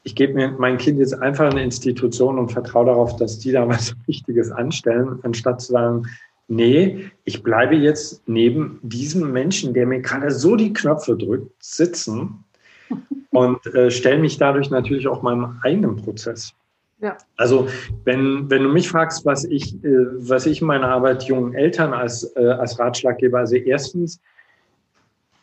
ich 0.04 0.14
gebe 0.14 0.34
mir 0.34 0.50
mein 0.58 0.78
Kind 0.78 0.98
jetzt 0.98 1.14
einfach 1.14 1.50
eine 1.50 1.62
Institution 1.62 2.38
und 2.38 2.50
vertraue 2.50 2.86
darauf, 2.86 3.16
dass 3.16 3.38
die 3.38 3.52
da 3.52 3.68
was 3.68 3.94
Wichtiges 4.06 4.50
anstellen, 4.50 5.18
anstatt 5.22 5.60
zu 5.60 5.72
sagen, 5.72 6.06
nee, 6.48 7.10
ich 7.24 7.42
bleibe 7.42 7.74
jetzt 7.76 8.22
neben 8.26 8.78
diesem 8.82 9.32
Menschen, 9.32 9.74
der 9.74 9.86
mir 9.86 10.00
gerade 10.00 10.30
so 10.30 10.56
die 10.56 10.72
Knöpfe 10.72 11.16
drückt, 11.16 11.50
sitzen 11.62 12.44
und 13.30 13.64
äh, 13.74 13.90
stelle 13.90 14.18
mich 14.18 14.38
dadurch 14.38 14.70
natürlich 14.70 15.08
auch 15.08 15.22
meinem 15.22 15.58
eigenen 15.62 15.96
Prozess. 15.96 16.52
Ja. 17.00 17.16
Also 17.36 17.68
wenn, 18.04 18.48
wenn 18.48 18.62
du 18.62 18.68
mich 18.68 18.88
fragst, 18.88 19.26
was 19.26 19.44
ich, 19.44 19.74
äh, 19.84 20.06
was 20.18 20.46
ich 20.46 20.60
in 20.60 20.68
meiner 20.68 20.88
Arbeit 20.88 21.24
jungen 21.24 21.52
Eltern 21.54 21.92
als, 21.92 22.24
äh, 22.36 22.44
als 22.44 22.78
Ratschlag 22.78 23.18
gebe, 23.18 23.38
also 23.38 23.56
erstens, 23.56 24.20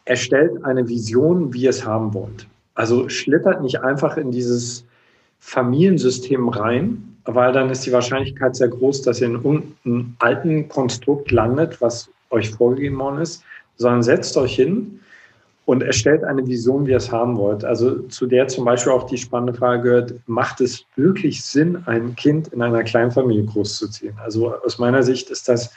erstellt 0.05 0.63
eine 0.63 0.87
Vision, 0.87 1.53
wie 1.53 1.63
ihr 1.63 1.69
es 1.69 1.85
haben 1.85 2.13
wollt. 2.13 2.47
Also 2.79 3.09
schlittert 3.09 3.61
nicht 3.61 3.81
einfach 3.81 4.15
in 4.15 4.31
dieses 4.31 4.85
Familiensystem 5.41 6.47
rein, 6.47 7.17
weil 7.25 7.51
dann 7.51 7.69
ist 7.69 7.85
die 7.85 7.91
Wahrscheinlichkeit 7.91 8.55
sehr 8.55 8.69
groß, 8.69 9.01
dass 9.01 9.19
ihr 9.19 9.27
in 9.27 9.33
irgendeinem 9.33 10.15
alten 10.19 10.69
Konstrukt 10.69 11.29
landet, 11.29 11.81
was 11.81 12.09
euch 12.29 12.51
vorgegeben 12.51 12.97
worden 12.97 13.19
ist, 13.19 13.43
sondern 13.75 14.01
setzt 14.01 14.37
euch 14.37 14.55
hin 14.55 15.01
und 15.65 15.83
erstellt 15.83 16.23
eine 16.23 16.47
Vision, 16.47 16.87
wie 16.87 16.91
ihr 16.91 16.97
es 16.97 17.11
haben 17.11 17.35
wollt. 17.35 17.65
Also 17.65 17.99
zu 18.03 18.27
der 18.27 18.47
zum 18.47 18.63
Beispiel 18.63 18.93
auch 18.93 19.07
die 19.07 19.17
spannende 19.17 19.55
Frage 19.55 19.83
gehört, 19.83 20.13
macht 20.27 20.61
es 20.61 20.85
wirklich 20.95 21.43
Sinn, 21.43 21.83
ein 21.85 22.15
Kind 22.15 22.47
in 22.47 22.61
einer 22.61 22.83
Kleinfamilie 22.85 23.43
großzuziehen? 23.43 24.15
Also 24.23 24.55
aus 24.55 24.79
meiner 24.79 25.03
Sicht 25.03 25.29
ist 25.31 25.49
das 25.49 25.73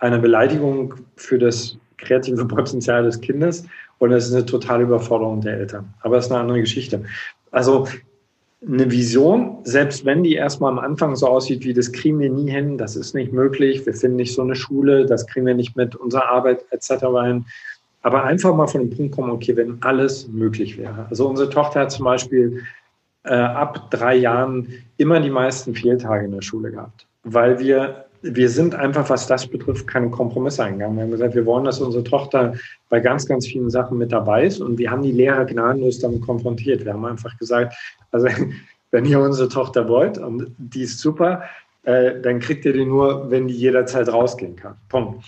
eine 0.00 0.18
Beleidigung 0.18 0.96
für 1.16 1.38
das 1.38 1.78
kreative 1.96 2.44
Potenzial 2.44 3.04
des 3.04 3.22
Kindes 3.22 3.64
und 3.98 4.12
es 4.12 4.26
ist 4.26 4.34
eine 4.34 4.46
totale 4.46 4.84
Überforderung 4.84 5.40
der 5.40 5.58
Eltern. 5.58 5.94
Aber 6.00 6.18
es 6.18 6.26
ist 6.26 6.32
eine 6.32 6.40
andere 6.40 6.60
Geschichte. 6.60 7.04
Also 7.50 7.86
eine 8.66 8.90
Vision, 8.90 9.58
selbst 9.64 10.04
wenn 10.04 10.22
die 10.22 10.34
erstmal 10.34 10.72
am 10.72 10.78
Anfang 10.78 11.14
so 11.14 11.26
aussieht 11.28 11.64
wie, 11.64 11.74
das 11.74 11.92
kriegen 11.92 12.18
wir 12.18 12.30
nie 12.30 12.50
hin, 12.50 12.78
das 12.78 12.96
ist 12.96 13.14
nicht 13.14 13.32
möglich, 13.32 13.84
wir 13.86 13.94
finden 13.94 14.16
nicht 14.16 14.34
so 14.34 14.42
eine 14.42 14.56
Schule, 14.56 15.06
das 15.06 15.26
kriegen 15.26 15.46
wir 15.46 15.54
nicht 15.54 15.76
mit 15.76 15.94
unserer 15.94 16.28
Arbeit 16.30 16.64
etc. 16.70 17.04
rein. 17.04 17.46
Aber 18.02 18.24
einfach 18.24 18.54
mal 18.54 18.66
von 18.66 18.82
dem 18.82 18.96
Punkt 18.96 19.14
kommen, 19.14 19.30
okay, 19.30 19.56
wenn 19.56 19.82
alles 19.82 20.28
möglich 20.28 20.78
wäre. 20.78 21.06
Also 21.10 21.28
unsere 21.28 21.50
Tochter 21.50 21.80
hat 21.80 21.92
zum 21.92 22.04
Beispiel 22.04 22.62
äh, 23.24 23.34
ab 23.34 23.90
drei 23.90 24.16
Jahren 24.16 24.68
immer 24.96 25.20
die 25.20 25.30
meisten 25.30 25.74
Fehltage 25.74 26.24
in 26.24 26.32
der 26.32 26.42
Schule 26.42 26.70
gehabt, 26.70 27.06
weil 27.24 27.58
wir 27.58 28.05
wir 28.30 28.48
sind 28.48 28.74
einfach, 28.74 29.08
was 29.10 29.26
das 29.26 29.46
betrifft, 29.46 29.86
keine 29.86 30.10
Kompromisse 30.10 30.64
eingegangen. 30.64 30.96
Wir 30.96 31.04
haben 31.04 31.10
gesagt, 31.10 31.34
wir 31.34 31.46
wollen, 31.46 31.64
dass 31.64 31.80
unsere 31.80 32.04
Tochter 32.04 32.54
bei 32.88 33.00
ganz, 33.00 33.26
ganz 33.26 33.46
vielen 33.46 33.70
Sachen 33.70 33.98
mit 33.98 34.12
dabei 34.12 34.46
ist 34.46 34.60
und 34.60 34.78
wir 34.78 34.90
haben 34.90 35.02
die 35.02 35.12
Lehrer 35.12 35.44
gnadenlos 35.44 35.98
damit 36.00 36.22
konfrontiert. 36.22 36.84
Wir 36.84 36.94
haben 36.94 37.04
einfach 37.04 37.36
gesagt, 37.38 37.74
also 38.10 38.28
wenn 38.90 39.04
ihr 39.04 39.20
unsere 39.20 39.48
Tochter 39.48 39.88
wollt 39.88 40.18
und 40.18 40.54
die 40.58 40.82
ist 40.82 40.98
super, 40.98 41.42
äh, 41.84 42.20
dann 42.20 42.40
kriegt 42.40 42.64
ihr 42.64 42.72
die 42.72 42.84
nur, 42.84 43.30
wenn 43.30 43.48
die 43.48 43.54
jederzeit 43.54 44.08
rausgehen 44.08 44.56
kann. 44.56 44.74
Punkt. 44.88 45.24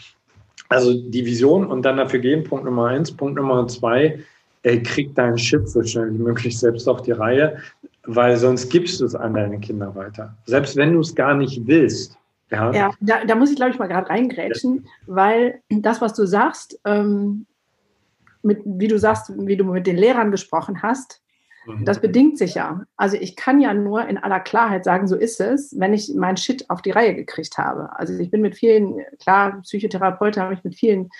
Also 0.68 0.92
die 0.94 1.24
Vision 1.24 1.66
und 1.66 1.82
dann 1.82 1.96
dafür 1.96 2.20
gehen, 2.20 2.44
Punkt 2.44 2.64
Nummer 2.64 2.88
eins. 2.88 3.10
Punkt 3.10 3.36
Nummer 3.36 3.66
zwei, 3.68 4.18
äh, 4.64 4.78
krieg 4.78 5.14
deinen 5.14 5.38
Shit 5.38 5.68
so 5.68 5.82
schnell 5.82 6.12
wie 6.12 6.18
möglich 6.18 6.58
selbst 6.58 6.88
auf 6.88 7.02
die 7.02 7.12
Reihe, 7.12 7.58
weil 8.04 8.36
sonst 8.36 8.68
gibst 8.70 9.00
du 9.00 9.06
es 9.06 9.14
an 9.14 9.34
deine 9.34 9.58
Kinder 9.60 9.94
weiter. 9.94 10.34
Selbst 10.46 10.76
wenn 10.76 10.92
du 10.92 11.00
es 11.00 11.14
gar 11.14 11.34
nicht 11.34 11.66
willst, 11.66 12.17
ja, 12.50 12.72
ja 12.72 12.90
da, 13.00 13.24
da 13.24 13.34
muss 13.34 13.50
ich, 13.50 13.56
glaube 13.56 13.72
ich, 13.72 13.78
mal 13.78 13.88
gerade 13.88 14.10
reingrätschen, 14.10 14.86
weil 15.06 15.62
das, 15.68 16.00
was 16.00 16.14
du 16.14 16.26
sagst, 16.26 16.80
ähm, 16.84 17.46
mit, 18.42 18.60
wie 18.64 18.88
du 18.88 18.98
sagst, 18.98 19.32
wie 19.36 19.56
du 19.56 19.64
mit 19.64 19.86
den 19.86 19.96
Lehrern 19.96 20.30
gesprochen 20.30 20.82
hast, 20.82 21.20
Mhm. 21.68 21.84
Das 21.84 22.00
bedingt 22.00 22.38
sich 22.38 22.54
ja. 22.54 22.82
Also 22.96 23.16
ich 23.16 23.36
kann 23.36 23.60
ja 23.60 23.74
nur 23.74 24.06
in 24.08 24.18
aller 24.18 24.40
Klarheit 24.40 24.84
sagen, 24.84 25.06
so 25.06 25.16
ist 25.16 25.40
es, 25.40 25.78
wenn 25.78 25.92
ich 25.92 26.12
mein 26.14 26.36
Shit 26.36 26.68
auf 26.70 26.82
die 26.82 26.90
Reihe 26.90 27.14
gekriegt 27.14 27.58
habe. 27.58 27.90
Also 27.96 28.18
ich 28.18 28.30
bin 28.30 28.40
mit 28.40 28.56
vielen, 28.56 29.04
klar, 29.20 29.60
Psychotherapeuten 29.62 30.42
habe 30.42 30.54
ich 30.54 30.64
mit 30.64 30.74
vielen 30.74 31.10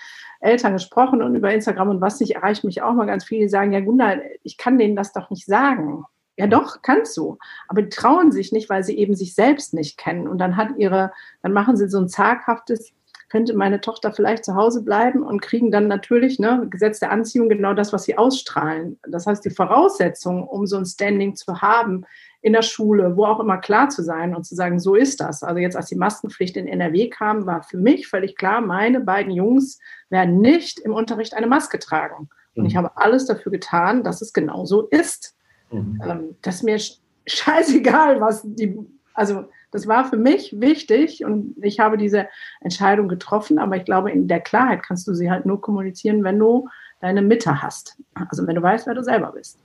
Eltern 0.41 0.73
gesprochen 0.73 1.21
und 1.21 1.35
über 1.35 1.53
Instagram 1.53 1.89
und 1.89 2.01
was 2.01 2.19
nicht, 2.19 2.35
erreicht 2.35 2.63
mich 2.63 2.81
auch 2.81 2.93
mal 2.93 3.05
ganz 3.05 3.25
viele, 3.25 3.41
die 3.41 3.49
sagen, 3.49 3.73
ja 3.73 3.81
Gunda, 3.81 4.15
ich 4.43 4.57
kann 4.57 4.77
denen 4.77 4.95
das 4.95 5.13
doch 5.13 5.29
nicht 5.29 5.45
sagen. 5.45 6.05
Ja 6.39 6.47
doch, 6.47 6.81
kannst 6.81 7.17
du. 7.17 7.37
Aber 7.67 7.81
die 7.81 7.89
trauen 7.89 8.31
sich 8.31 8.53
nicht, 8.53 8.69
weil 8.69 8.81
sie 8.81 8.97
eben 8.97 9.13
sich 9.13 9.35
selbst 9.35 9.73
nicht 9.73 9.97
kennen. 9.97 10.25
Und 10.25 10.37
dann 10.37 10.55
hat 10.55 10.69
ihre, 10.77 11.11
dann 11.43 11.51
machen 11.51 11.75
sie 11.75 11.89
so 11.89 11.99
ein 11.99 12.07
zaghaftes, 12.07 12.93
könnte 13.27 13.53
meine 13.57 13.81
Tochter 13.81 14.13
vielleicht 14.13 14.45
zu 14.45 14.55
Hause 14.55 14.81
bleiben 14.81 15.21
und 15.21 15.41
kriegen 15.41 15.69
dann 15.69 15.89
natürlich, 15.89 16.39
ne, 16.39 16.65
Gesetz 16.69 17.01
der 17.01 17.11
Anziehung, 17.11 17.49
genau 17.49 17.73
das, 17.73 17.91
was 17.91 18.05
sie 18.05 18.17
ausstrahlen. 18.17 18.97
Das 19.05 19.27
heißt, 19.27 19.43
die 19.43 19.49
Voraussetzung, 19.49 20.47
um 20.47 20.65
so 20.65 20.77
ein 20.77 20.85
Standing 20.85 21.35
zu 21.35 21.61
haben, 21.61 22.05
in 22.41 22.53
der 22.53 22.61
Schule, 22.61 23.17
wo 23.17 23.25
auch 23.25 23.41
immer 23.41 23.57
klar 23.57 23.89
zu 23.89 24.01
sein 24.01 24.33
und 24.33 24.45
zu 24.45 24.55
sagen, 24.55 24.79
so 24.79 24.95
ist 24.95 25.19
das. 25.19 25.43
Also 25.43 25.59
jetzt, 25.59 25.75
als 25.75 25.87
die 25.87 25.95
Maskenpflicht 25.95 26.55
in 26.55 26.67
NRW 26.67 27.09
kam, 27.09 27.45
war 27.45 27.63
für 27.63 27.77
mich 27.77 28.07
völlig 28.07 28.37
klar, 28.37 28.61
meine 28.61 29.01
beiden 29.01 29.33
Jungs 29.33 29.77
werden 30.09 30.39
nicht 30.39 30.79
im 30.79 30.93
Unterricht 30.93 31.33
eine 31.33 31.47
Maske 31.47 31.79
tragen. 31.79 32.29
Und 32.55 32.65
ich 32.65 32.75
mhm. 32.75 32.77
habe 32.77 32.91
alles 32.95 33.25
dafür 33.25 33.51
getan, 33.51 34.05
dass 34.05 34.21
es 34.21 34.31
genauso 34.31 34.87
ist. 34.87 35.35
Mhm. 35.71 36.01
Ähm, 36.05 36.35
das 36.41 36.55
ist 36.55 36.63
mir 36.63 36.79
scheißegal, 37.27 38.21
was 38.21 38.41
die, 38.43 38.77
also 39.13 39.45
das 39.71 39.87
war 39.87 40.05
für 40.05 40.17
mich 40.17 40.59
wichtig 40.59 41.23
und 41.23 41.55
ich 41.61 41.79
habe 41.79 41.97
diese 41.97 42.27
Entscheidung 42.61 43.07
getroffen, 43.07 43.59
aber 43.59 43.77
ich 43.77 43.85
glaube, 43.85 44.11
in 44.11 44.27
der 44.27 44.39
Klarheit 44.39 44.83
kannst 44.83 45.07
du 45.07 45.13
sie 45.13 45.29
halt 45.29 45.45
nur 45.45 45.61
kommunizieren, 45.61 46.23
wenn 46.23 46.39
du 46.39 46.67
deine 47.01 47.21
Mitte 47.21 47.61
hast. 47.61 47.97
Also 48.13 48.45
wenn 48.47 48.55
du 48.55 48.61
weißt, 48.61 48.87
wer 48.87 48.95
du 48.95 49.03
selber 49.03 49.31
bist. 49.31 49.59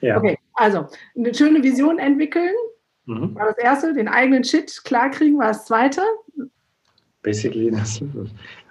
Ja. 0.00 0.16
Okay, 0.16 0.38
also 0.54 0.86
eine 1.16 1.34
schöne 1.34 1.62
Vision 1.62 1.98
entwickeln 1.98 2.54
mhm. 3.06 3.34
war 3.34 3.46
das 3.46 3.58
erste, 3.58 3.94
den 3.94 4.08
eigenen 4.08 4.44
Shit 4.44 4.82
klarkriegen 4.84 5.38
war 5.38 5.48
das 5.48 5.64
zweite. 5.64 6.02
Basically, 7.22 7.70
das 7.72 8.02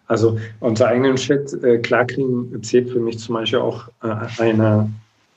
also 0.07 0.37
unser 0.59 0.87
eigenen 0.87 1.17
Shit 1.17 1.53
äh, 1.63 1.77
klarkriegen 1.77 2.61
zählt 2.63 2.89
für 2.89 2.99
mich 2.99 3.19
zum 3.19 3.35
Beispiel 3.35 3.59
auch 3.59 3.87
äh, 4.03 4.27
eine, 4.39 4.89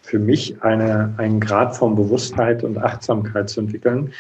für 0.05 0.19
mich 0.19 0.63
eine, 0.63 1.15
einen 1.17 1.41
Grad 1.41 1.75
von 1.75 1.97
Bewusstheit 1.97 2.63
und 2.63 2.77
Achtsamkeit 2.77 3.49
zu 3.49 3.61
entwickeln, 3.61 4.13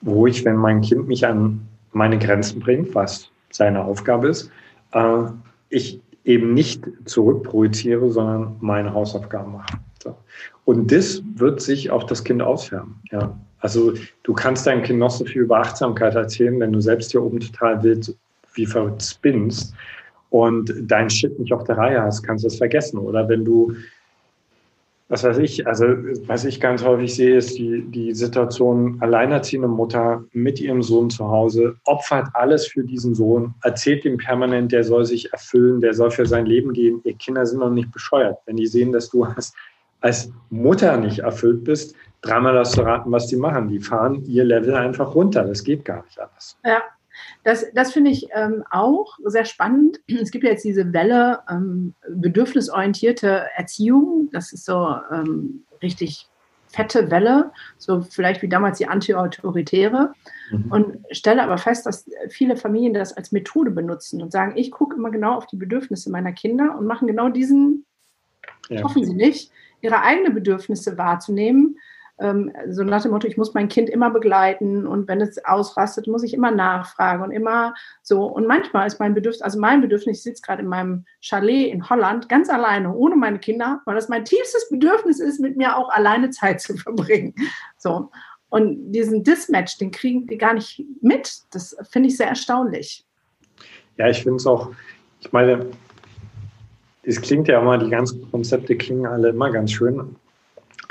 wo 0.00 0.26
ich, 0.26 0.44
wenn 0.44 0.56
mein 0.56 0.80
Kind 0.80 1.06
mich 1.06 1.24
an 1.24 1.60
meine 1.92 2.18
Grenzen 2.18 2.58
bringt, 2.58 2.94
was 2.94 3.30
seine 3.52 3.84
Aufgabe 3.84 4.28
ist, 4.28 4.50
äh, 4.92 5.24
ich 5.68 6.00
eben 6.24 6.54
nicht 6.54 6.84
zurückprojiziere, 7.04 8.10
sondern 8.10 8.56
meine 8.60 8.92
Hausaufgaben 8.92 9.52
mache. 9.52 9.78
So. 10.02 10.16
Und 10.64 10.90
das 10.90 11.22
wird 11.36 11.60
sich 11.60 11.90
auf 11.90 12.06
das 12.06 12.24
Kind 12.24 12.42
ausfärben. 12.42 13.00
Ja. 13.12 13.38
Also 13.60 13.92
du 14.24 14.32
kannst 14.32 14.66
deinem 14.66 14.82
Kind 14.82 14.98
noch 14.98 15.10
so 15.10 15.24
viel 15.24 15.42
über 15.42 15.58
Achtsamkeit 15.58 16.16
erzählen, 16.16 16.58
wenn 16.58 16.72
du 16.72 16.80
selbst 16.80 17.12
hier 17.12 17.22
oben 17.22 17.38
total 17.38 17.80
wild 17.84 18.16
wie 18.54 18.66
verrückt 18.66 19.02
spinnst 19.02 19.72
und 20.30 20.72
dein 20.82 21.08
Shit 21.08 21.38
nicht 21.38 21.52
auf 21.52 21.62
der 21.64 21.78
Reihe 21.78 22.02
hast, 22.02 22.24
kannst 22.24 22.42
du 22.42 22.48
es 22.48 22.56
vergessen. 22.56 22.98
Oder 22.98 23.28
wenn 23.28 23.44
du 23.44 23.72
was 25.12 25.24
weiß 25.24 25.36
ich, 25.38 25.66
also 25.66 25.84
was 26.26 26.46
ich 26.46 26.58
ganz 26.58 26.82
häufig 26.82 27.14
sehe, 27.14 27.36
ist 27.36 27.58
die, 27.58 27.82
die 27.82 28.14
Situation, 28.14 28.96
alleinerziehende 29.00 29.68
Mutter 29.68 30.24
mit 30.32 30.58
ihrem 30.58 30.82
Sohn 30.82 31.10
zu 31.10 31.28
Hause, 31.28 31.76
opfert 31.84 32.28
alles 32.32 32.66
für 32.66 32.82
diesen 32.82 33.14
Sohn, 33.14 33.52
erzählt 33.62 34.06
ihm 34.06 34.16
permanent, 34.16 34.72
der 34.72 34.84
soll 34.84 35.04
sich 35.04 35.30
erfüllen, 35.30 35.82
der 35.82 35.92
soll 35.92 36.10
für 36.10 36.24
sein 36.24 36.46
Leben 36.46 36.72
gehen. 36.72 37.02
Ihr 37.04 37.12
Kinder 37.12 37.44
sind 37.44 37.58
noch 37.58 37.68
nicht 37.68 37.92
bescheuert. 37.92 38.38
Wenn 38.46 38.56
die 38.56 38.66
sehen, 38.66 38.90
dass 38.90 39.10
du 39.10 39.24
als, 39.24 39.52
als 40.00 40.32
Mutter 40.48 40.96
nicht 40.96 41.18
erfüllt 41.18 41.62
bist, 41.64 41.94
dreimal 42.22 42.54
das 42.54 42.70
zu 42.70 42.80
raten, 42.80 43.12
was 43.12 43.26
die 43.26 43.36
machen. 43.36 43.68
Die 43.68 43.80
fahren 43.80 44.24
ihr 44.24 44.44
Level 44.44 44.74
einfach 44.74 45.14
runter. 45.14 45.44
Das 45.44 45.62
geht 45.62 45.84
gar 45.84 46.02
nicht 46.04 46.18
anders. 46.18 46.56
Ja, 46.64 46.80
das, 47.44 47.66
das 47.74 47.92
finde 47.92 48.10
ich 48.10 48.28
ähm, 48.34 48.64
auch 48.70 49.18
sehr 49.24 49.44
spannend. 49.44 50.00
Es 50.06 50.30
gibt 50.30 50.44
ja 50.44 50.50
jetzt 50.50 50.64
diese 50.64 50.92
Welle 50.92 51.40
ähm, 51.50 51.94
bedürfnisorientierte 52.08 53.46
Erziehung. 53.56 54.28
Das 54.32 54.52
ist 54.52 54.64
so 54.64 54.96
ähm, 55.10 55.64
richtig 55.82 56.28
fette 56.68 57.10
Welle, 57.10 57.52
so 57.76 58.00
vielleicht 58.00 58.40
wie 58.40 58.48
damals 58.48 58.78
die 58.78 58.88
anti-autoritäre. 58.88 60.14
Mhm. 60.50 60.72
Und 60.72 60.98
stelle 61.10 61.42
aber 61.42 61.58
fest, 61.58 61.84
dass 61.84 62.08
viele 62.30 62.56
Familien 62.56 62.94
das 62.94 63.12
als 63.12 63.30
Methode 63.30 63.70
benutzen 63.70 64.22
und 64.22 64.32
sagen, 64.32 64.54
ich 64.56 64.70
gucke 64.70 64.96
immer 64.96 65.10
genau 65.10 65.34
auf 65.34 65.46
die 65.46 65.56
Bedürfnisse 65.56 66.10
meiner 66.10 66.32
Kinder 66.32 66.76
und 66.78 66.86
machen 66.86 67.08
genau 67.08 67.28
diesen, 67.28 67.84
ja. 68.70 68.82
hoffen 68.82 69.04
sie 69.04 69.14
nicht, 69.14 69.50
ihre 69.82 70.00
eigenen 70.00 70.32
Bedürfnisse 70.32 70.96
wahrzunehmen 70.96 71.76
ähm, 72.20 72.52
so 72.68 72.84
nach 72.84 73.02
dem 73.02 73.10
Motto, 73.10 73.26
ich 73.26 73.36
muss 73.36 73.54
mein 73.54 73.68
Kind 73.68 73.88
immer 73.90 74.10
begleiten 74.10 74.86
und 74.86 75.08
wenn 75.08 75.20
es 75.20 75.44
ausrastet, 75.44 76.06
muss 76.06 76.22
ich 76.22 76.34
immer 76.34 76.50
nachfragen 76.50 77.22
und 77.22 77.30
immer 77.30 77.74
so. 78.02 78.24
Und 78.24 78.46
manchmal 78.46 78.86
ist 78.86 79.00
mein 79.00 79.14
Bedürfnis, 79.14 79.42
also 79.42 79.58
mein 79.58 79.80
Bedürfnis, 79.80 80.18
ich 80.18 80.22
sitze 80.22 80.42
gerade 80.42 80.62
in 80.62 80.68
meinem 80.68 81.04
Chalet 81.20 81.72
in 81.72 81.88
Holland 81.88 82.28
ganz 82.28 82.48
alleine, 82.48 82.94
ohne 82.94 83.16
meine 83.16 83.38
Kinder, 83.38 83.80
weil 83.86 83.94
das 83.94 84.08
mein 84.08 84.24
tiefstes 84.24 84.68
Bedürfnis 84.68 85.20
ist, 85.20 85.40
mit 85.40 85.56
mir 85.56 85.76
auch 85.76 85.88
alleine 85.88 86.30
Zeit 86.30 86.60
zu 86.60 86.76
verbringen. 86.76 87.34
So. 87.78 88.10
Und 88.50 88.92
diesen 88.92 89.24
Dismatch, 89.24 89.78
den 89.78 89.90
kriegen 89.90 90.26
die 90.26 90.36
gar 90.36 90.52
nicht 90.52 90.84
mit. 91.00 91.38
Das 91.52 91.74
finde 91.90 92.10
ich 92.10 92.18
sehr 92.18 92.28
erstaunlich. 92.28 93.06
Ja, 93.96 94.08
ich 94.08 94.22
finde 94.22 94.36
es 94.36 94.46
auch, 94.46 94.70
ich 95.20 95.32
meine, 95.32 95.66
es 97.02 97.20
klingt 97.20 97.48
ja 97.48 97.60
immer, 97.60 97.78
die 97.78 97.90
ganzen 97.90 98.30
Konzepte 98.30 98.76
klingen 98.76 99.06
alle 99.06 99.30
immer 99.30 99.50
ganz 99.50 99.72
schön, 99.72 100.16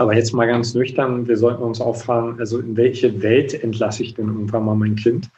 aber 0.01 0.15
jetzt 0.15 0.33
mal 0.33 0.47
ganz 0.47 0.73
nüchtern, 0.73 1.27
wir 1.27 1.37
sollten 1.37 1.63
uns 1.63 1.79
auch 1.79 1.95
fragen, 1.95 2.39
also 2.39 2.59
in 2.59 2.75
welche 2.75 3.21
Welt 3.21 3.53
entlasse 3.63 4.03
ich 4.03 4.15
denn 4.15 4.27
irgendwann 4.27 4.65
mal 4.65 4.75
mein 4.75 4.95
Kind? 4.95 5.29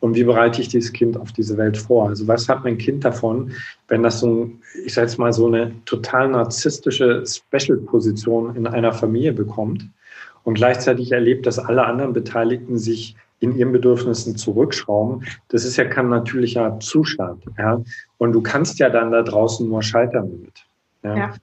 Und 0.00 0.14
wie 0.14 0.24
bereite 0.24 0.60
ich 0.62 0.68
dieses 0.68 0.92
Kind 0.92 1.16
auf 1.16 1.32
diese 1.32 1.56
Welt 1.58 1.76
vor? 1.76 2.08
Also 2.08 2.26
was 2.26 2.48
hat 2.48 2.64
mein 2.64 2.78
Kind 2.78 3.04
davon, 3.04 3.52
wenn 3.88 4.02
das 4.02 4.20
so, 4.20 4.50
ich 4.84 4.94
sage 4.94 5.06
jetzt 5.06 5.18
mal, 5.18 5.32
so 5.32 5.46
eine 5.46 5.72
total 5.84 6.28
narzisstische 6.28 7.22
Special-Position 7.26 8.56
in 8.56 8.66
einer 8.66 8.92
Familie 8.92 9.32
bekommt 9.32 9.86
und 10.42 10.54
gleichzeitig 10.54 11.12
erlebt, 11.12 11.46
dass 11.46 11.58
alle 11.58 11.84
anderen 11.84 12.12
Beteiligten 12.12 12.78
sich 12.78 13.14
in 13.40 13.56
ihren 13.56 13.72
Bedürfnissen 13.72 14.36
zurückschrauben. 14.36 15.24
Das 15.48 15.64
ist 15.64 15.76
ja 15.76 15.84
kein 15.84 16.08
natürlicher 16.08 16.80
Zustand. 16.80 17.44
Ja? 17.58 17.82
Und 18.18 18.32
du 18.32 18.40
kannst 18.40 18.78
ja 18.78 18.90
dann 18.90 19.10
da 19.10 19.22
draußen 19.22 19.68
nur 19.68 19.82
scheitern 19.82 20.30
damit. 20.30 20.64
Ja? 21.02 21.16
ja. 21.16 21.34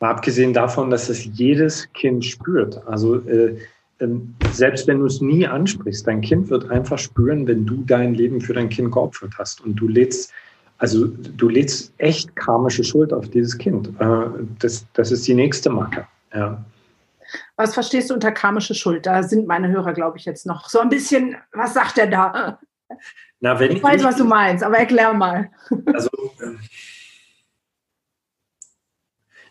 Mal 0.00 0.10
abgesehen 0.10 0.52
davon, 0.52 0.90
dass 0.90 1.08
es 1.08 1.24
jedes 1.24 1.90
Kind 1.92 2.24
spürt. 2.24 2.86
Also 2.86 3.16
äh, 3.26 3.56
äh, 3.98 4.08
selbst 4.52 4.86
wenn 4.86 4.98
du 5.00 5.06
es 5.06 5.20
nie 5.20 5.46
ansprichst, 5.46 6.06
dein 6.06 6.20
Kind 6.20 6.50
wird 6.50 6.70
einfach 6.70 6.98
spüren, 6.98 7.46
wenn 7.46 7.64
du 7.64 7.82
dein 7.86 8.14
Leben 8.14 8.40
für 8.40 8.52
dein 8.52 8.68
Kind 8.68 8.92
geopfert 8.92 9.32
hast 9.38 9.62
und 9.62 9.76
du 9.76 9.88
lädst, 9.88 10.32
also 10.78 11.06
du 11.06 11.48
lädst 11.48 11.92
echt 11.98 12.34
karmische 12.36 12.84
Schuld 12.84 13.12
auf 13.12 13.28
dieses 13.30 13.56
Kind. 13.56 13.88
Äh, 13.98 14.26
das, 14.58 14.86
das 14.92 15.12
ist 15.12 15.26
die 15.26 15.34
nächste 15.34 15.70
Marke. 15.70 16.06
Ja. 16.34 16.62
Was 17.56 17.74
verstehst 17.74 18.10
du 18.10 18.14
unter 18.14 18.32
karmische 18.32 18.74
Schuld? 18.74 19.06
Da 19.06 19.22
sind 19.22 19.46
meine 19.46 19.68
Hörer, 19.68 19.94
glaube 19.94 20.18
ich, 20.18 20.26
jetzt 20.26 20.46
noch 20.46 20.68
so 20.68 20.80
ein 20.80 20.88
bisschen, 20.88 21.36
was 21.52 21.74
sagt 21.74 21.98
er 21.98 22.06
da? 22.06 22.58
Na, 23.40 23.58
wenn 23.58 23.72
ich 23.72 23.82
weiß, 23.82 24.00
ich, 24.00 24.06
was 24.06 24.16
du 24.16 24.24
meinst, 24.24 24.62
aber 24.62 24.78
erklär 24.78 25.12
mal. 25.12 25.50
Also, 25.86 26.08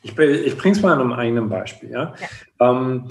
ich, 0.06 0.18
ich 0.18 0.58
bringe 0.58 0.76
es 0.76 0.82
mal 0.82 0.94
an 0.94 1.02
einem 1.02 1.14
eigenen 1.14 1.50
Beispiel. 1.50 1.90
Ja? 1.90 2.14
ja. 2.20 2.72
Ähm, 2.72 3.06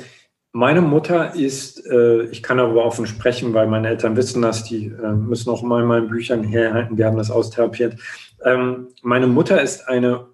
meine 0.52 0.80
Mutter 0.80 1.34
ist, 1.34 1.84
äh, 1.86 2.26
ich 2.26 2.42
kann 2.42 2.58
darüber 2.58 2.84
offen 2.84 3.06
sprechen, 3.06 3.52
weil 3.54 3.66
meine 3.66 3.88
Eltern 3.88 4.16
wissen 4.16 4.40
das, 4.40 4.62
die 4.62 4.86
äh, 4.86 5.12
müssen 5.12 5.50
auch 5.50 5.62
mal 5.62 5.82
in 5.82 5.88
meinen 5.88 6.08
Büchern 6.08 6.44
herhalten, 6.44 6.96
wir 6.96 7.06
haben 7.06 7.16
das 7.16 7.32
austherapiert. 7.32 7.96
Ähm, 8.44 8.88
meine 9.02 9.26
Mutter 9.26 9.60
ist 9.60 9.88
eine 9.88 10.28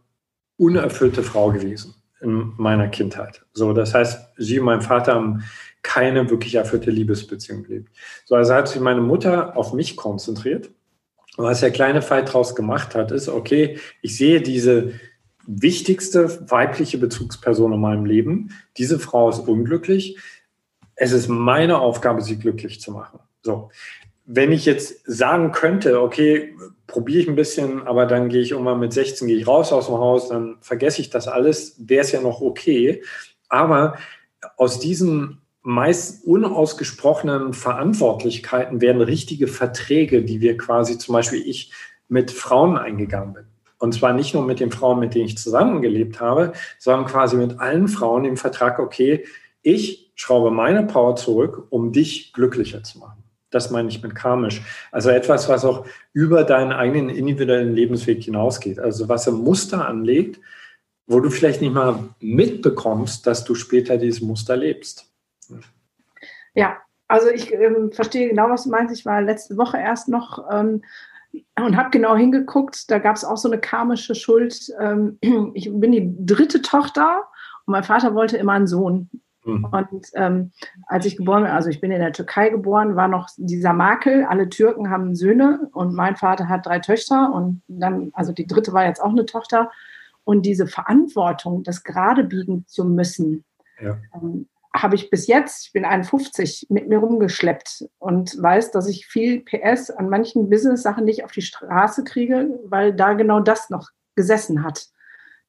unerfüllte 0.59 1.23
Frau 1.23 1.51
gewesen 1.51 1.95
in 2.21 2.53
meiner 2.59 2.89
Kindheit. 2.89 3.43
So, 3.55 3.73
das 3.73 3.95
heißt, 3.95 4.35
sie 4.37 4.59
und 4.59 4.67
mein 4.67 4.83
Vater 4.83 5.15
haben 5.15 5.43
keine 5.81 6.29
wirklich 6.29 6.55
erfüllte 6.57 6.91
Liebesbeziehung 6.91 7.63
gelebt. 7.63 7.89
So, 8.27 8.35
also 8.35 8.53
hat 8.53 8.69
sich 8.69 8.83
meine 8.83 9.01
Mutter 9.01 9.57
auf 9.57 9.73
mich 9.73 9.97
konzentriert. 9.97 10.71
Und 11.39 11.47
was 11.47 11.61
der 11.61 11.71
kleine 11.71 12.03
Fall 12.03 12.27
daraus 12.27 12.55
gemacht 12.55 12.95
hat, 12.95 13.11
ist, 13.11 13.31
okay, 13.31 13.79
ich 14.03 14.19
sehe 14.19 14.43
diese 14.43 14.93
wichtigste 15.59 16.51
weibliche 16.51 16.99
Bezugsperson 16.99 17.73
in 17.73 17.81
meinem 17.81 18.05
Leben. 18.05 18.51
Diese 18.77 18.99
Frau 18.99 19.29
ist 19.29 19.41
unglücklich. 19.41 20.19
Es 20.95 21.13
ist 21.13 21.29
meine 21.29 21.79
Aufgabe, 21.81 22.23
sie 22.23 22.39
glücklich 22.39 22.81
zu 22.81 22.93
machen. 22.93 23.21
So. 23.43 23.71
Wenn 24.27 24.53
ich 24.53 24.65
jetzt 24.65 25.03
sagen 25.07 25.51
könnte, 25.51 26.01
okay, 26.01 26.55
probiere 26.87 27.21
ich 27.21 27.29
ein 27.29 27.35
bisschen, 27.35 27.83
aber 27.83 28.07
dann 28.07 28.29
gehe 28.29 28.43
ich 28.43 28.53
irgendwann 28.53 28.79
mit 28.79 28.93
16, 28.93 29.27
gehe 29.27 29.39
ich 29.39 29.47
raus 29.47 29.73
aus 29.73 29.87
dem 29.87 29.97
Haus, 29.97 30.29
dann 30.29 30.59
vergesse 30.61 31.01
ich 31.01 31.11
das 31.11 31.27
alles, 31.27 31.75
wäre 31.79 32.03
es 32.03 32.13
ja 32.13 32.21
noch 32.21 32.41
okay. 32.41 33.03
Aber 33.49 33.97
aus 34.57 34.79
diesen 34.79 35.41
meist 35.63 36.25
unausgesprochenen 36.25 37.55
Verantwortlichkeiten 37.55 38.81
werden 38.81 39.03
richtige 39.03 39.49
Verträge, 39.49 40.23
die 40.23 40.41
wir 40.41 40.57
quasi 40.57 40.97
zum 40.97 41.15
Beispiel 41.15 41.43
ich 41.45 41.73
mit 42.09 42.31
Frauen 42.31 42.79
eingegangen 42.79 43.35
bin. 43.35 43.50
Und 43.81 43.95
zwar 43.95 44.13
nicht 44.13 44.35
nur 44.35 44.45
mit 44.45 44.61
den 44.61 44.71
Frauen, 44.71 45.01
mit 45.01 45.15
denen 45.15 45.25
ich 45.25 45.39
zusammengelebt 45.39 46.21
habe, 46.21 46.53
sondern 46.79 47.07
quasi 47.07 47.37
mit 47.37 47.59
allen 47.59 47.89
Frauen 47.89 48.25
im 48.25 48.37
Vertrag, 48.37 48.79
okay, 48.79 49.25
Ich 49.63 50.13
schraube 50.15 50.51
meine 50.51 50.85
Power 50.85 51.17
zurück, 51.17 51.67
um 51.69 51.93
dich 51.93 52.33
glücklicher 52.33 52.83
zu 52.83 52.99
machen. 52.99 53.23
Das 53.51 53.71
meine 53.71 53.89
ich 53.89 54.03
mit 54.03 54.15
karmisch. 54.15 54.63
Also 54.91 55.11
etwas, 55.11 55.49
was 55.49 55.65
auch 55.65 55.87
über 56.13 56.45
deinen 56.45 56.73
eigenen 56.73 57.11
individuellen 57.11 57.75
Lebensweg 57.75 58.23
hinausgeht. 58.23 58.79
Also 58.79 59.09
was 59.09 59.29
ein 59.29 59.35
Muster 59.35 59.87
anlegt, 59.87 60.41
wo 61.07 61.21
du 61.21 61.29
vielleicht 61.29 61.61
nicht 61.61 61.75
mal 61.75 61.99
mitbekommst, 62.21 63.27
dass 63.27 63.45
du 63.45 63.55
später 63.55 63.99
dieses 63.99 64.21
Muster 64.21 64.57
lebst. 64.57 65.11
Ja, 66.55 66.79
also 67.09 67.29
ich 67.29 67.53
ähm, 67.53 67.91
verstehe 67.93 68.29
genau, 68.29 68.49
was 68.49 68.65
du 68.65 68.71
meinst. 68.71 68.95
Ich 68.97 69.05
war 69.05 69.21
letzte 69.21 69.57
Woche 69.57 69.79
erst 69.79 70.09
noch 70.09 70.49
ähm, 70.51 70.83
und 71.57 71.77
habe 71.77 71.91
genau 71.91 72.17
hingeguckt. 72.17 72.91
Da 72.91 72.99
gab 72.99 73.17
es 73.17 73.25
auch 73.25 73.37
so 73.37 73.51
eine 73.51 73.61
karmische 73.61 74.15
Schuld. 74.15 74.73
Ähm, 74.81 75.19
ich 75.55 75.71
bin 75.73 75.93
die 75.93 76.15
dritte 76.25 76.63
Tochter 76.63 77.25
und 77.67 77.73
mein 77.73 77.85
Vater 77.85 78.15
wollte 78.15 78.37
immer 78.37 78.53
einen 78.53 78.67
Sohn. 78.67 79.11
Mhm. 79.45 79.65
Und 79.65 80.07
ähm, 80.15 80.53
als 80.87 81.07
ich 81.07 81.17
geboren 81.17 81.45
bin, 81.45 81.53
also 81.53 81.71
ich 81.71 81.81
bin 81.81 81.91
in 81.91 82.01
der 82.01 82.13
Türkei 82.13 82.51
geboren, 82.51 82.97
war 82.97 83.09
noch 83.09 83.29
dieser 83.37 83.73
Makel, 83.73 84.25
alle 84.25 84.49
Türken 84.49 84.91
haben 84.91 85.15
Söhne 85.15 85.69
und 85.73 85.95
mein 85.95 86.17
Vater 86.17 86.49
hat 86.49 86.67
drei 86.67 86.79
Töchter 86.79 87.33
und 87.33 87.63
dann, 87.69 88.11
also 88.13 88.33
die 88.33 88.47
dritte 88.47 88.73
war 88.73 88.85
jetzt 88.85 89.03
auch 89.03 89.11
eine 89.11 89.27
Tochter. 89.27 89.71
Und 90.25 90.43
diese 90.43 90.67
Verantwortung, 90.67 91.63
das 91.65 91.83
gerade 91.83 92.25
biegen 92.25 92.65
zu 92.67 92.85
müssen, 92.85 93.45
ja. 93.81 93.97
ähm, 94.15 94.47
habe 94.75 94.95
ich 94.95 95.11
bis 95.11 95.27
jetzt, 95.27 95.67
ich 95.67 95.73
bin 95.73 95.85
51, 95.85 96.67
mit 96.71 96.89
mir 96.89 96.99
rumgeschleppt 96.99 97.87
und 97.99 98.41
weiß, 98.41 98.71
dass 98.71 98.89
ich 98.89 99.07
viel 99.07 99.41
PS 99.41 99.91
an 99.91 100.09
manchen 100.09 100.49
Business-Sachen 100.49 101.05
nicht 101.05 101.25
auf 101.25 101.33
die 101.33 101.43
Straße 101.43 102.05
kriege, 102.05 102.59
weil 102.65 102.95
da 102.95 103.15
genau 103.15 103.41
das 103.41 103.71
noch 103.71 103.89
gesessen 104.15 104.63
hat 104.63 104.91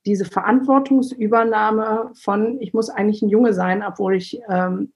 diese 0.05 0.25
Verantwortungsübernahme 0.25 2.11
von, 2.15 2.59
ich 2.59 2.73
muss 2.73 2.89
eigentlich 2.89 3.21
ein 3.21 3.29
Junge 3.29 3.53
sein, 3.53 3.83
obwohl 3.83 4.15
ich 4.15 4.41
ähm, 4.49 4.93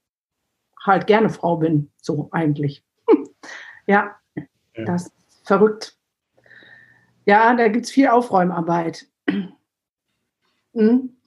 halt 0.83 1.07
gerne 1.07 1.29
Frau 1.29 1.57
bin, 1.57 1.91
so 2.01 2.29
eigentlich. 2.31 2.83
ja, 3.87 4.15
ja, 4.35 4.43
das 4.85 5.07
ist 5.07 5.47
verrückt. 5.47 5.97
Ja, 7.25 7.55
da 7.55 7.67
gibt 7.67 7.85
es 7.85 7.91
viel 7.91 8.07
Aufräumarbeit. 8.07 9.07
hm. 10.73 11.17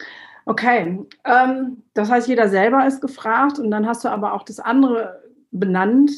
Okay, 0.49 0.99
ähm, 1.25 1.83
das 1.93 2.11
heißt, 2.11 2.27
jeder 2.27 2.49
selber 2.49 2.87
ist 2.87 3.03
gefragt 3.03 3.59
und 3.59 3.71
dann 3.71 3.87
hast 3.87 4.03
du 4.03 4.09
aber 4.09 4.33
auch 4.33 4.45
das 4.45 4.61
andere 4.61 5.23
benannt, 5.51 6.11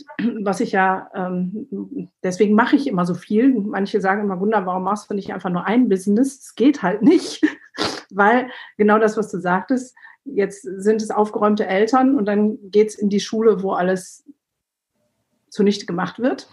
was 0.42 0.60
ich 0.60 0.70
ja, 0.70 1.10
ähm, 1.16 2.08
deswegen 2.22 2.54
mache 2.54 2.76
ich 2.76 2.86
immer 2.86 3.04
so 3.04 3.14
viel. 3.14 3.52
Manche 3.52 4.00
sagen 4.00 4.22
immer, 4.22 4.38
Wunder, 4.38 4.64
warum 4.66 4.84
machst 4.84 5.10
du 5.10 5.14
nicht 5.14 5.34
einfach 5.34 5.50
nur 5.50 5.66
ein 5.66 5.88
Business? 5.88 6.38
Es 6.38 6.54
geht 6.54 6.80
halt 6.80 7.02
nicht, 7.02 7.42
weil 8.10 8.48
genau 8.76 9.00
das, 9.00 9.16
was 9.16 9.32
du 9.32 9.40
sagtest, 9.40 9.96
jetzt 10.24 10.62
sind 10.62 11.02
es 11.02 11.10
aufgeräumte 11.10 11.66
Eltern 11.66 12.14
und 12.14 12.26
dann 12.26 12.56
geht 12.70 12.90
es 12.90 12.94
in 12.94 13.08
die 13.08 13.18
Schule, 13.18 13.64
wo 13.64 13.72
alles 13.72 14.24
zunichte 15.48 15.86
gemacht 15.86 16.20
wird. 16.20 16.48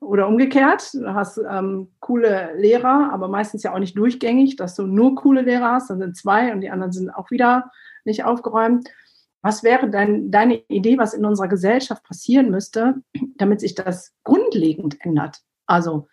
Oder 0.00 0.28
umgekehrt, 0.28 0.92
du 0.94 1.14
hast 1.14 1.38
ähm, 1.38 1.92
coole 2.00 2.54
Lehrer, 2.56 3.10
aber 3.12 3.28
meistens 3.28 3.62
ja 3.62 3.72
auch 3.72 3.78
nicht 3.78 3.96
durchgängig, 3.96 4.56
dass 4.56 4.74
du 4.74 4.86
nur 4.86 5.14
coole 5.14 5.42
Lehrer 5.42 5.72
hast, 5.72 5.90
dann 5.90 5.98
sind 5.98 6.16
zwei 6.16 6.52
und 6.52 6.60
die 6.60 6.70
anderen 6.70 6.92
sind 6.92 7.10
auch 7.10 7.30
wieder 7.30 7.70
nicht 8.04 8.24
aufgeräumt. 8.24 8.88
Was 9.42 9.62
wäre 9.62 9.90
dein, 9.90 10.30
deine 10.30 10.56
Idee, 10.68 10.98
was 10.98 11.14
in 11.14 11.24
unserer 11.24 11.48
Gesellschaft 11.48 12.02
passieren 12.04 12.50
müsste, 12.50 12.96
damit 13.36 13.60
sich 13.60 13.74
das 13.74 14.12
grundlegend 14.24 14.96
ändert? 15.00 15.40
Also 15.66 16.08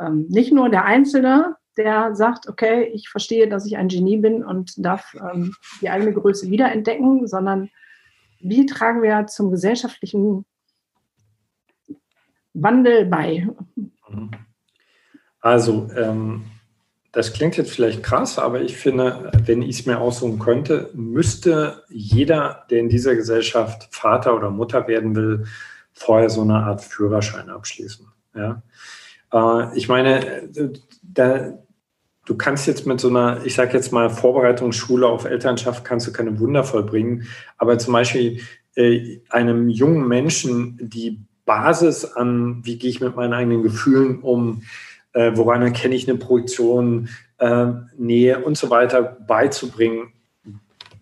ähm, 0.00 0.26
nicht 0.28 0.52
nur 0.52 0.68
der 0.68 0.84
Einzelne, 0.84 1.56
der 1.76 2.14
sagt, 2.14 2.48
okay, 2.48 2.84
ich 2.92 3.08
verstehe, 3.08 3.48
dass 3.48 3.66
ich 3.66 3.76
ein 3.76 3.88
Genie 3.88 4.18
bin 4.18 4.44
und 4.44 4.72
darf 4.76 5.14
ähm, 5.14 5.54
die 5.80 5.90
eigene 5.90 6.12
Größe 6.12 6.50
wiederentdecken, 6.50 7.26
sondern 7.26 7.70
wie 8.40 8.66
tragen 8.66 9.02
wir 9.02 9.26
zum 9.26 9.50
gesellschaftlichen 9.50 10.44
Wandel 12.54 13.06
bei? 13.06 13.48
Also 15.40 15.90
ähm, 15.96 16.44
das 17.12 17.32
klingt 17.32 17.56
jetzt 17.56 17.72
vielleicht 17.72 18.02
krass, 18.02 18.38
aber 18.38 18.60
ich 18.62 18.76
finde, 18.76 19.30
wenn 19.44 19.62
ich 19.62 19.80
es 19.80 19.86
mir 19.86 20.00
aussuchen 20.00 20.38
könnte, 20.38 20.90
müsste 20.94 21.84
jeder, 21.88 22.64
der 22.70 22.80
in 22.80 22.88
dieser 22.88 23.14
Gesellschaft 23.14 23.88
Vater 23.90 24.34
oder 24.34 24.50
Mutter 24.50 24.88
werden 24.88 25.14
will, 25.14 25.44
vorher 25.92 26.28
so 26.28 26.42
eine 26.42 26.56
Art 26.56 26.82
Führerschein 26.82 27.50
abschließen. 27.50 28.06
Ja? 28.34 28.62
Äh, 29.32 29.76
ich 29.76 29.88
meine, 29.88 30.48
da, 31.02 31.52
du 32.26 32.36
kannst 32.36 32.66
jetzt 32.66 32.86
mit 32.86 33.00
so 33.00 33.08
einer, 33.08 33.44
ich 33.44 33.54
sage 33.54 33.74
jetzt 33.74 33.92
mal, 33.92 34.10
Vorbereitungsschule 34.10 35.06
auf 35.06 35.24
Elternschaft, 35.24 35.84
kannst 35.84 36.06
du 36.08 36.12
keine 36.12 36.38
Wunder 36.40 36.64
vollbringen, 36.64 37.26
aber 37.58 37.78
zum 37.78 37.92
Beispiel 37.92 38.40
äh, 38.74 39.20
einem 39.30 39.68
jungen 39.68 40.08
Menschen 40.08 40.78
die 40.80 41.20
Basis 41.44 42.04
an, 42.04 42.60
wie 42.64 42.78
gehe 42.78 42.90
ich 42.90 43.00
mit 43.00 43.16
meinen 43.16 43.32
eigenen 43.32 43.62
Gefühlen 43.62 44.20
um, 44.20 44.62
äh, 45.12 45.32
woran 45.34 45.62
erkenne 45.62 45.94
ich 45.94 46.08
eine 46.08 46.18
Projektion, 46.18 47.08
äh, 47.38 47.66
Nähe 47.96 48.44
und 48.44 48.56
so 48.56 48.70
weiter 48.70 49.02
beizubringen, 49.02 50.12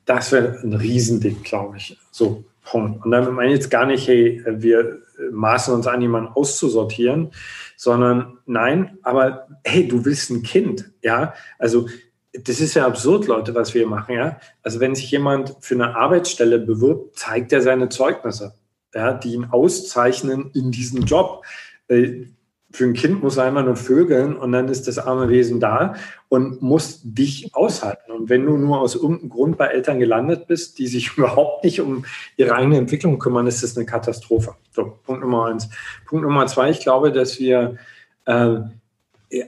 das 0.05 0.33
wäre 0.33 0.59
ein 0.63 0.75
Riesending, 0.75 1.43
glaube 1.43 1.77
ich. 1.77 1.97
So, 2.11 2.45
Punkt. 2.65 3.05
Und 3.05 3.11
damit 3.11 3.33
meine 3.33 3.51
ich 3.51 3.59
jetzt 3.59 3.71
gar 3.71 3.87
nicht, 3.87 4.07
hey, 4.09 4.43
wir 4.47 4.99
maßen 5.31 5.75
uns 5.75 5.87
an, 5.87 6.03
jemanden 6.03 6.33
auszusortieren, 6.33 7.33
sondern 7.77 8.39
nein, 8.47 8.99
aber 9.03 9.47
hey, 9.65 9.87
du 9.87 10.05
willst 10.05 10.31
ein 10.31 10.43
Kind, 10.43 10.91
ja? 11.03 11.35
Also 11.59 11.89
das 12.33 12.61
ist 12.61 12.75
ja 12.75 12.87
absurd, 12.87 13.27
Leute, 13.27 13.55
was 13.55 13.75
wir 13.75 13.87
machen, 13.87 14.15
ja? 14.15 14.39
Also 14.63 14.81
wenn 14.81 14.95
sich 14.95 15.11
jemand 15.11 15.57
für 15.61 15.75
eine 15.75 15.97
Arbeitsstelle 15.97 16.59
bewirbt, 16.59 17.19
zeigt 17.19 17.53
er 17.53 17.61
seine 17.61 17.89
Zeugnisse, 17.89 18.55
ja, 18.95 19.13
die 19.15 19.35
ihn 19.35 19.47
auszeichnen 19.51 20.51
in 20.55 20.71
diesem 20.71 21.03
Job. 21.05 21.45
Äh, 21.89 22.27
für 22.73 22.85
ein 22.85 22.95
Kind 22.95 23.23
muss 23.23 23.37
er 23.37 23.45
einmal 23.45 23.65
nur 23.65 23.77
vögeln 23.77 24.35
und 24.35 24.53
dann 24.53 24.69
ist 24.69 24.89
das 24.89 24.99
arme 24.99 25.29
Wesen 25.29 25.61
da 25.61 25.95
und 26.29 26.63
muss 26.63 27.03
dich 27.05 27.55
aushalten. 27.55 28.11
Und 28.11 28.31
wenn 28.31 28.47
du 28.47 28.57
nur 28.57 28.81
aus 28.81 28.95
irgendeinem 28.95 29.29
Grund 29.29 29.59
bei 29.59 29.67
Eltern 29.67 29.99
gelandet 29.99 30.47
bist, 30.47 30.79
die 30.79 30.87
sich 30.87 31.13
überhaupt 31.17 31.65
nicht 31.65 31.81
um 31.81 32.07
ihre 32.37 32.55
eigene 32.55 32.79
Entwicklung 32.79 33.19
kümmern, 33.19 33.47
ist 33.47 33.63
das 33.63 33.77
eine 33.77 33.85
Katastrophe. 33.85 34.55
So, 34.71 34.99
Punkt 35.05 35.23
Nummer 35.23 35.47
eins. 35.47 35.69
Punkt 36.07 36.25
Nummer 36.25 36.47
zwei, 36.47 36.71
ich 36.71 36.81
glaube, 36.81 37.13
dass 37.13 37.39
wir 37.39 37.77
äh, 38.25 38.57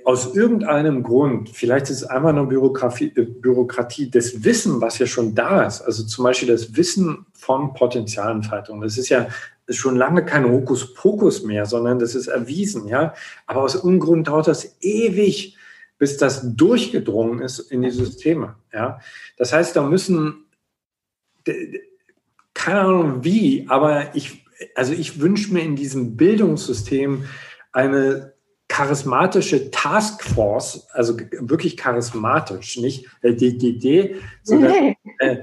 aus 0.05 0.35
irgendeinem 0.35 1.03
Grund, 1.03 1.51
vielleicht 1.51 1.90
ist 1.90 2.03
es 2.03 2.05
einfach 2.05 2.33
nur 2.33 2.49
Bürokratie, 2.49 3.12
äh, 3.16 3.23
Bürokratie, 3.23 4.11
das 4.11 4.42
Wissen, 4.44 4.81
was 4.81 4.99
ja 4.99 5.07
schon 5.07 5.35
da 5.35 5.66
ist, 5.66 5.83
also 5.83 6.05
zum 6.05 6.25
Beispiel 6.25 6.49
das 6.49 6.77
Wissen 6.77 7.27
von 7.35 7.75
Potenzialentfaltung, 7.75 8.81
das 8.81 8.97
ist 8.97 9.11
ja 9.11 9.29
schon 9.68 9.97
lange 9.97 10.25
kein 10.25 10.44
Hokuspokus 10.44 11.42
mehr, 11.42 11.66
sondern 11.66 11.99
das 11.99 12.14
ist 12.14 12.29
erwiesen, 12.29 12.87
ja. 12.88 13.14
Aber 13.47 13.62
aus 13.62 13.75
irgendeinem 13.75 14.01
Grund 14.01 14.29
dauert 14.29 14.49
das 14.49 14.77
ewig, 14.81 15.57
bis 15.99 16.16
das 16.16 16.42
durchgedrungen 16.55 17.40
ist 17.40 17.59
in 17.59 17.83
die 17.83 17.90
Systeme, 17.90 18.57
ja. 18.73 19.01
Das 19.37 19.53
heißt, 19.53 19.77
da 19.77 19.83
müssen, 19.83 20.44
keine 22.55 22.81
Ahnung 22.81 23.25
wie, 23.25 23.66
aber 23.68 24.14
ich, 24.14 24.47
also 24.75 24.92
ich 24.92 25.20
wünsche 25.20 25.53
mir 25.53 25.62
in 25.62 25.77
diesem 25.77 26.16
Bildungssystem 26.16 27.25
eine 27.73 28.34
charismatische 28.75 29.71
Taskforce, 29.71 30.89
also 30.91 31.17
wirklich 31.39 31.77
charismatisch, 31.77 32.77
nicht 32.79 33.07
DDD, 33.23 34.17
sondern 34.43 34.97
äh, 35.21 35.37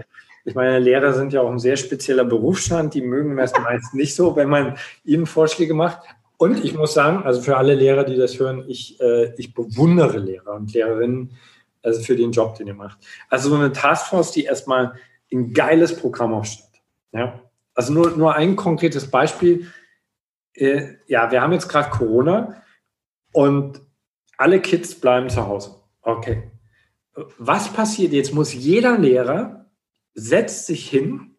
ich 0.43 0.53
meine, 0.53 0.79
Lehrer 0.79 1.13
sind 1.13 1.31
ja 1.31 1.39
auch 1.39 1.49
ein 1.49 1.59
sehr 1.59 1.77
spezieller 1.77 2.25
Berufsstand, 2.25 2.93
die 2.93 3.01
mögen 3.01 3.37
das 3.37 3.53
meist 3.57 3.93
nicht 3.93 4.15
so, 4.15 4.35
wenn 4.35 4.49
man 4.49 4.75
ihnen 5.05 5.27
Vorschläge 5.27 5.73
macht. 5.73 5.99
Und 6.35 6.65
ich 6.65 6.73
muss 6.73 6.93
sagen, 6.93 7.23
also 7.23 7.41
für 7.41 7.55
alle 7.55 7.73
Lehrer, 7.73 8.03
die 8.03 8.17
das 8.17 8.37
hören, 8.37 8.65
ich, 8.67 8.99
äh, 8.99 9.33
ich 9.37 9.53
bewundere 9.53 10.17
Lehrer 10.19 10.55
und 10.55 10.73
Lehrerinnen 10.73 11.31
also 11.83 12.01
für 12.01 12.17
den 12.17 12.33
Job, 12.33 12.55
den 12.55 12.67
ihr 12.67 12.73
macht. 12.73 12.97
Also 13.29 13.47
so 13.47 13.55
eine 13.55 13.71
Taskforce, 13.71 14.33
die 14.33 14.43
erstmal 14.43 14.95
ein 15.31 15.53
geiles 15.53 15.95
Programm 15.95 16.33
aufstellt. 16.33 16.81
Ja? 17.13 17.39
Also 17.75 17.93
nur, 17.93 18.11
nur 18.11 18.35
ein 18.35 18.57
konkretes 18.57 19.09
Beispiel. 19.09 19.67
Äh, 20.53 20.95
ja, 21.07 21.31
wir 21.31 21.41
haben 21.41 21.53
jetzt 21.53 21.69
gerade 21.69 21.89
Corona 21.91 22.61
und 23.33 23.81
alle 24.37 24.59
Kids 24.59 24.95
bleiben 24.95 25.29
zu 25.29 25.45
Hause. 25.47 25.75
Okay. 26.01 26.51
Was 27.37 27.71
passiert 27.71 28.13
jetzt? 28.13 28.33
Muss 28.33 28.53
jeder 28.53 28.97
Lehrer 28.97 29.65
setzt 30.13 30.65
sich 30.65 30.89
hin, 30.89 31.35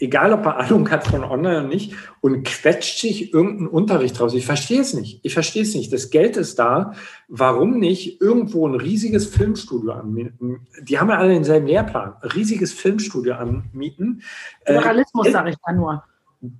egal 0.00 0.32
ob 0.32 0.44
er 0.44 0.56
Ahnung 0.58 0.90
hat 0.90 1.06
von 1.06 1.22
Online 1.24 1.60
oder 1.60 1.68
nicht, 1.68 1.94
und 2.20 2.44
quetscht 2.44 2.98
sich 2.98 3.32
irgendeinen 3.32 3.68
Unterricht 3.68 4.20
raus. 4.20 4.34
Ich 4.34 4.46
verstehe 4.46 4.80
es 4.80 4.94
nicht. 4.94 5.20
Ich 5.22 5.32
verstehe 5.34 5.62
es 5.62 5.74
nicht. 5.74 5.92
Das 5.92 6.10
Geld 6.10 6.36
ist 6.36 6.58
da. 6.58 6.94
Warum 7.28 7.78
nicht 7.78 8.20
irgendwo 8.20 8.66
ein 8.66 8.74
riesiges 8.74 9.26
Filmstudio 9.26 9.92
anmieten? 9.92 10.66
Die 10.82 10.98
haben 10.98 11.10
ja 11.10 11.18
alle 11.18 11.34
denselben 11.34 11.66
Lehrplan. 11.66 12.14
Ein 12.20 12.30
riesiges 12.30 12.72
Filmstudio 12.72 13.34
anmieten. 13.34 14.22
Pluralismus, 14.64 15.28
äh, 15.28 15.32
sage 15.32 15.50
ich 15.50 15.56
da 15.64 15.72
nur. 15.72 16.04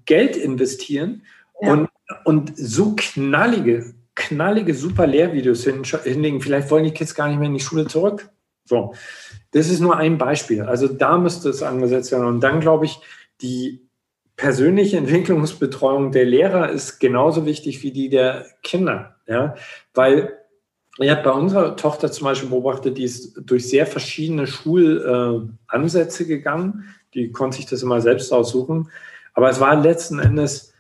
Geld 0.07 0.37
investieren 0.37 1.23
ja. 1.61 1.73
und, 1.73 1.89
und 2.25 2.53
so 2.57 2.95
knallige, 2.97 3.95
knallige, 4.15 4.75
super 4.75 5.07
Lehrvideos 5.07 5.65
hinlegen. 5.65 6.41
Vielleicht 6.41 6.71
wollen 6.71 6.85
die 6.85 6.93
Kids 6.93 7.15
gar 7.15 7.29
nicht 7.29 7.39
mehr 7.39 7.49
in 7.49 7.55
die 7.55 7.61
Schule 7.61 7.87
zurück. 7.87 8.29
So 8.65 8.95
das 9.55 9.71
ist 9.71 9.79
nur 9.81 9.97
ein 9.97 10.19
Beispiel. 10.19 10.63
Also 10.63 10.89
da 10.89 11.17
müsste 11.17 11.49
es 11.49 11.63
angesetzt 11.63 12.11
werden. 12.11 12.27
Und 12.27 12.41
dann 12.41 12.59
glaube 12.59 12.87
ich, 12.87 12.99
die 13.41 13.89
persönliche 14.37 14.97
Entwicklungsbetreuung 14.97 16.11
der 16.11 16.25
Lehrer 16.25 16.71
ist 16.71 16.99
genauso 16.99 17.47
wichtig 17.47 17.85
wie 17.85 17.93
die 17.93 18.09
der 18.09 18.47
Kinder. 18.65 19.15
Ja? 19.29 19.55
Weil 19.95 20.33
ich 20.99 21.09
habe 21.09 21.23
bei 21.23 21.31
unserer 21.31 21.77
Tochter 21.77 22.11
zum 22.11 22.25
Beispiel 22.25 22.51
beobachtet, 22.51 22.99
die 22.99 23.05
ist 23.05 23.41
durch 23.45 23.69
sehr 23.69 23.87
verschiedene 23.87 24.49
Schulansätze 24.49 26.27
gegangen. 26.27 26.93
Die 27.15 27.31
konnte 27.31 27.59
sich 27.59 27.67
das 27.67 27.85
immer 27.85 28.01
selbst 28.01 28.33
aussuchen. 28.33 28.91
Aber 29.35 29.51
es 29.51 29.61
war 29.61 29.81
letzten 29.81 30.19
Endes 30.19 30.74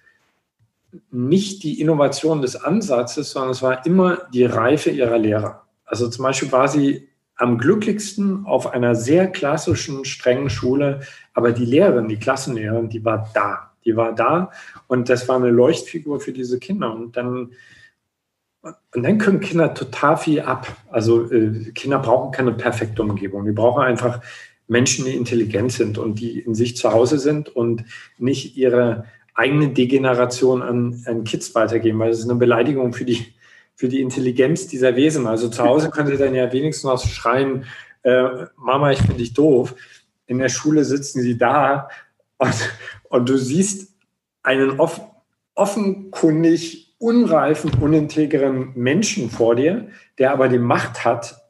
nicht 1.10 1.62
die 1.62 1.80
Innovation 1.80 2.42
des 2.42 2.56
Ansatzes, 2.56 3.30
sondern 3.30 3.50
es 3.50 3.62
war 3.62 3.86
immer 3.86 4.18
die 4.32 4.44
Reife 4.44 4.90
ihrer 4.90 5.18
Lehrer. 5.18 5.66
Also 5.84 6.08
zum 6.08 6.24
Beispiel 6.24 6.52
war 6.52 6.68
sie 6.68 7.08
am 7.36 7.58
glücklichsten 7.58 8.46
auf 8.46 8.72
einer 8.72 8.94
sehr 8.94 9.26
klassischen, 9.26 10.04
strengen 10.04 10.50
Schule, 10.50 11.00
aber 11.32 11.52
die 11.52 11.64
Lehrerin, 11.64 12.08
die 12.08 12.18
Klassenlehrerin, 12.18 12.88
die 12.88 13.04
war 13.04 13.30
da. 13.34 13.70
Die 13.84 13.96
war 13.96 14.14
da 14.14 14.50
und 14.86 15.10
das 15.10 15.28
war 15.28 15.36
eine 15.36 15.50
Leuchtfigur 15.50 16.18
für 16.18 16.32
diese 16.32 16.58
Kinder. 16.58 16.94
Und 16.94 17.16
dann, 17.18 17.52
und 18.62 19.02
dann 19.02 19.18
können 19.18 19.40
Kinder 19.40 19.74
total 19.74 20.16
viel 20.16 20.40
ab. 20.40 20.74
Also 20.90 21.30
äh, 21.30 21.70
Kinder 21.72 21.98
brauchen 21.98 22.32
keine 22.32 22.52
perfekte 22.52 23.02
Umgebung. 23.02 23.44
Die 23.44 23.52
brauchen 23.52 23.82
einfach 23.82 24.22
Menschen, 24.68 25.04
die 25.04 25.14
intelligent 25.14 25.72
sind 25.72 25.98
und 25.98 26.18
die 26.18 26.38
in 26.38 26.54
sich 26.54 26.76
zu 26.76 26.92
Hause 26.92 27.18
sind 27.18 27.54
und 27.54 27.84
nicht 28.16 28.56
ihre 28.56 29.04
eigene 29.34 29.68
Degeneration 29.68 30.62
an, 30.62 31.02
an 31.06 31.24
Kids 31.24 31.54
weitergeben, 31.54 31.98
weil 31.98 32.10
das 32.10 32.20
ist 32.20 32.30
eine 32.30 32.38
Beleidigung 32.38 32.92
für 32.92 33.04
die, 33.04 33.34
für 33.74 33.88
die 33.88 34.00
Intelligenz 34.00 34.68
dieser 34.68 34.96
Wesen. 34.96 35.26
Also 35.26 35.48
zu 35.48 35.64
Hause 35.64 35.90
können 35.90 36.08
sie 36.08 36.16
dann 36.16 36.34
ja 36.34 36.52
wenigstens 36.52 36.84
noch 36.84 37.04
schreien, 37.04 37.64
äh, 38.02 38.46
Mama, 38.56 38.92
ich 38.92 38.98
finde 38.98 39.16
dich 39.16 39.34
doof. 39.34 39.74
In 40.26 40.38
der 40.38 40.48
Schule 40.48 40.84
sitzen 40.84 41.20
sie 41.20 41.36
da 41.36 41.88
und, 42.38 42.54
und 43.08 43.28
du 43.28 43.36
siehst 43.36 43.94
einen 44.42 44.78
off, 44.78 45.00
offenkundig 45.54 46.94
unreifen, 46.98 47.72
unintegren 47.80 48.72
Menschen 48.74 49.30
vor 49.30 49.56
dir, 49.56 49.88
der 50.18 50.32
aber 50.32 50.48
die 50.48 50.58
Macht 50.58 51.04
hat. 51.04 51.42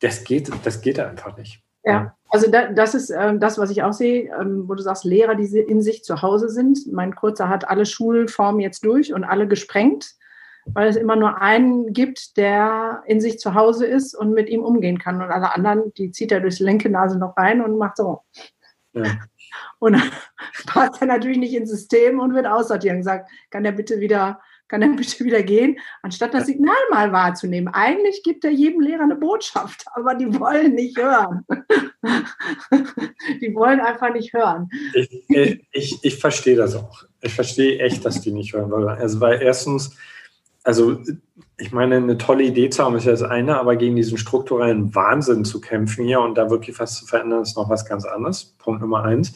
Das 0.00 0.24
geht, 0.24 0.50
das 0.64 0.80
geht 0.80 0.98
einfach 1.00 1.36
nicht. 1.36 1.62
Ja, 1.84 2.14
also 2.30 2.50
da, 2.50 2.72
das 2.72 2.94
ist 2.94 3.10
ähm, 3.10 3.40
das, 3.40 3.58
was 3.58 3.70
ich 3.70 3.82
auch 3.82 3.92
sehe, 3.92 4.30
ähm, 4.40 4.68
wo 4.68 4.74
du 4.74 4.82
sagst, 4.82 5.04
Lehrer, 5.04 5.34
die 5.34 5.46
in 5.58 5.82
sich 5.82 6.04
zu 6.04 6.22
Hause 6.22 6.48
sind. 6.48 6.78
Mein 6.92 7.14
Kurzer 7.14 7.48
hat 7.48 7.68
alle 7.68 7.86
Schulformen 7.86 8.60
jetzt 8.60 8.84
durch 8.84 9.12
und 9.12 9.24
alle 9.24 9.48
gesprengt, 9.48 10.14
weil 10.66 10.88
es 10.88 10.96
immer 10.96 11.16
nur 11.16 11.40
einen 11.40 11.92
gibt, 11.92 12.36
der 12.36 13.02
in 13.06 13.20
sich 13.20 13.38
zu 13.38 13.54
Hause 13.54 13.86
ist 13.86 14.14
und 14.14 14.32
mit 14.32 14.48
ihm 14.48 14.62
umgehen 14.62 14.98
kann. 14.98 15.20
Und 15.20 15.30
alle 15.30 15.54
anderen, 15.54 15.92
die 15.94 16.12
zieht 16.12 16.30
er 16.30 16.40
durchs 16.40 16.60
linke 16.60 16.88
Nase 16.88 17.18
noch 17.18 17.36
rein 17.36 17.60
und 17.60 17.78
macht 17.78 17.96
so. 17.96 18.20
Ja. 18.92 19.04
Und 19.80 20.00
passt 20.66 21.00
er 21.00 21.08
natürlich 21.08 21.38
nicht 21.38 21.54
ins 21.54 21.70
System 21.70 22.20
und 22.20 22.34
wird 22.34 22.46
aussortiert 22.46 22.94
und 22.94 23.02
sagt, 23.02 23.28
kann 23.50 23.64
er 23.64 23.72
bitte 23.72 24.00
wieder 24.00 24.40
kann 24.70 24.82
er 24.82 24.88
bitte 24.90 25.24
wieder 25.24 25.42
gehen, 25.42 25.80
anstatt 26.00 26.32
das 26.32 26.46
Signal 26.46 26.76
mal 26.90 27.12
wahrzunehmen. 27.12 27.74
Eigentlich 27.74 28.22
gibt 28.22 28.44
er 28.44 28.52
jedem 28.52 28.80
Lehrer 28.80 29.02
eine 29.02 29.16
Botschaft, 29.16 29.84
aber 29.94 30.14
die 30.14 30.38
wollen 30.38 30.76
nicht 30.76 30.96
hören. 30.96 31.44
die 33.40 33.54
wollen 33.54 33.80
einfach 33.80 34.12
nicht 34.12 34.32
hören. 34.32 34.68
Ich, 34.94 35.66
ich, 35.72 35.98
ich 36.02 36.16
verstehe 36.16 36.56
das 36.56 36.74
auch. 36.74 37.04
Ich 37.20 37.34
verstehe 37.34 37.78
echt, 37.78 38.04
dass 38.04 38.20
die 38.22 38.32
nicht 38.32 38.54
hören 38.54 38.70
wollen. 38.70 38.88
Also, 38.88 39.20
weil 39.20 39.42
erstens, 39.42 39.96
also 40.64 40.98
ich 41.58 41.72
meine, 41.72 41.96
eine 41.96 42.16
tolle 42.16 42.44
Idee 42.44 42.70
zu 42.70 42.82
haben 42.82 42.96
ist 42.96 43.04
ja 43.04 43.12
das 43.12 43.22
eine, 43.22 43.58
aber 43.58 43.76
gegen 43.76 43.96
diesen 43.96 44.16
strukturellen 44.16 44.94
Wahnsinn 44.94 45.44
zu 45.44 45.60
kämpfen 45.60 46.06
hier 46.06 46.20
und 46.20 46.36
da 46.36 46.48
wirklich 46.48 46.78
was 46.78 46.98
zu 46.98 47.06
verändern, 47.06 47.42
ist 47.42 47.56
noch 47.56 47.68
was 47.68 47.84
ganz 47.84 48.04
anderes. 48.04 48.54
Punkt 48.58 48.80
Nummer 48.80 49.04
eins. 49.04 49.34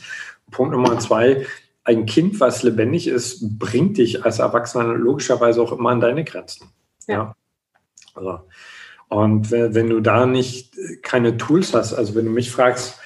Punkt 0.50 0.72
Nummer 0.72 0.98
zwei, 0.98 1.46
ein 1.84 2.06
Kind, 2.06 2.40
was 2.40 2.62
lebendig 2.62 3.08
ist, 3.08 3.58
bringt 3.58 3.98
dich 3.98 4.24
als 4.24 4.38
Erwachsener 4.38 4.94
logischerweise 4.94 5.60
auch 5.60 5.72
immer 5.72 5.90
an 5.90 6.00
deine 6.00 6.24
Grenzen. 6.24 6.70
Ja. 7.06 7.14
ja. 7.14 7.34
Also, 8.14 8.40
und 9.14 9.52
wenn, 9.52 9.90
du 9.90 10.00
da 10.00 10.26
nicht 10.26 10.76
keine 11.02 11.36
Tools 11.36 11.72
hast, 11.72 11.94
also 11.94 12.16
wenn 12.16 12.24
du 12.24 12.32
mich 12.32 12.50
fragst, 12.50 12.98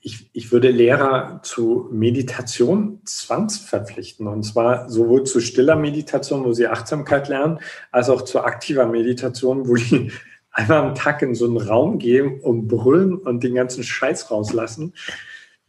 ich, 0.00 0.30
ich 0.32 0.50
würde 0.50 0.70
Lehrer 0.70 1.40
zu 1.42 1.90
Meditation 1.92 3.02
zwangsverpflichten. 3.04 4.26
Und 4.26 4.44
zwar 4.44 4.88
sowohl 4.88 5.24
zu 5.24 5.40
stiller 5.40 5.76
Meditation, 5.76 6.42
wo 6.44 6.54
sie 6.54 6.68
Achtsamkeit 6.68 7.28
lernen, 7.28 7.58
als 7.92 8.08
auch 8.08 8.22
zu 8.22 8.40
aktiver 8.40 8.86
Meditation, 8.86 9.68
wo 9.68 9.74
die 9.74 10.10
einmal 10.52 10.78
am 10.78 10.94
Tag 10.94 11.20
in 11.20 11.34
so 11.34 11.44
einen 11.44 11.58
Raum 11.58 11.98
gehen 11.98 12.40
und 12.40 12.66
brüllen 12.66 13.14
und 13.14 13.44
den 13.44 13.54
ganzen 13.54 13.84
Scheiß 13.84 14.30
rauslassen. 14.30 14.94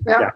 Ja. 0.06 0.22
ja. 0.22 0.34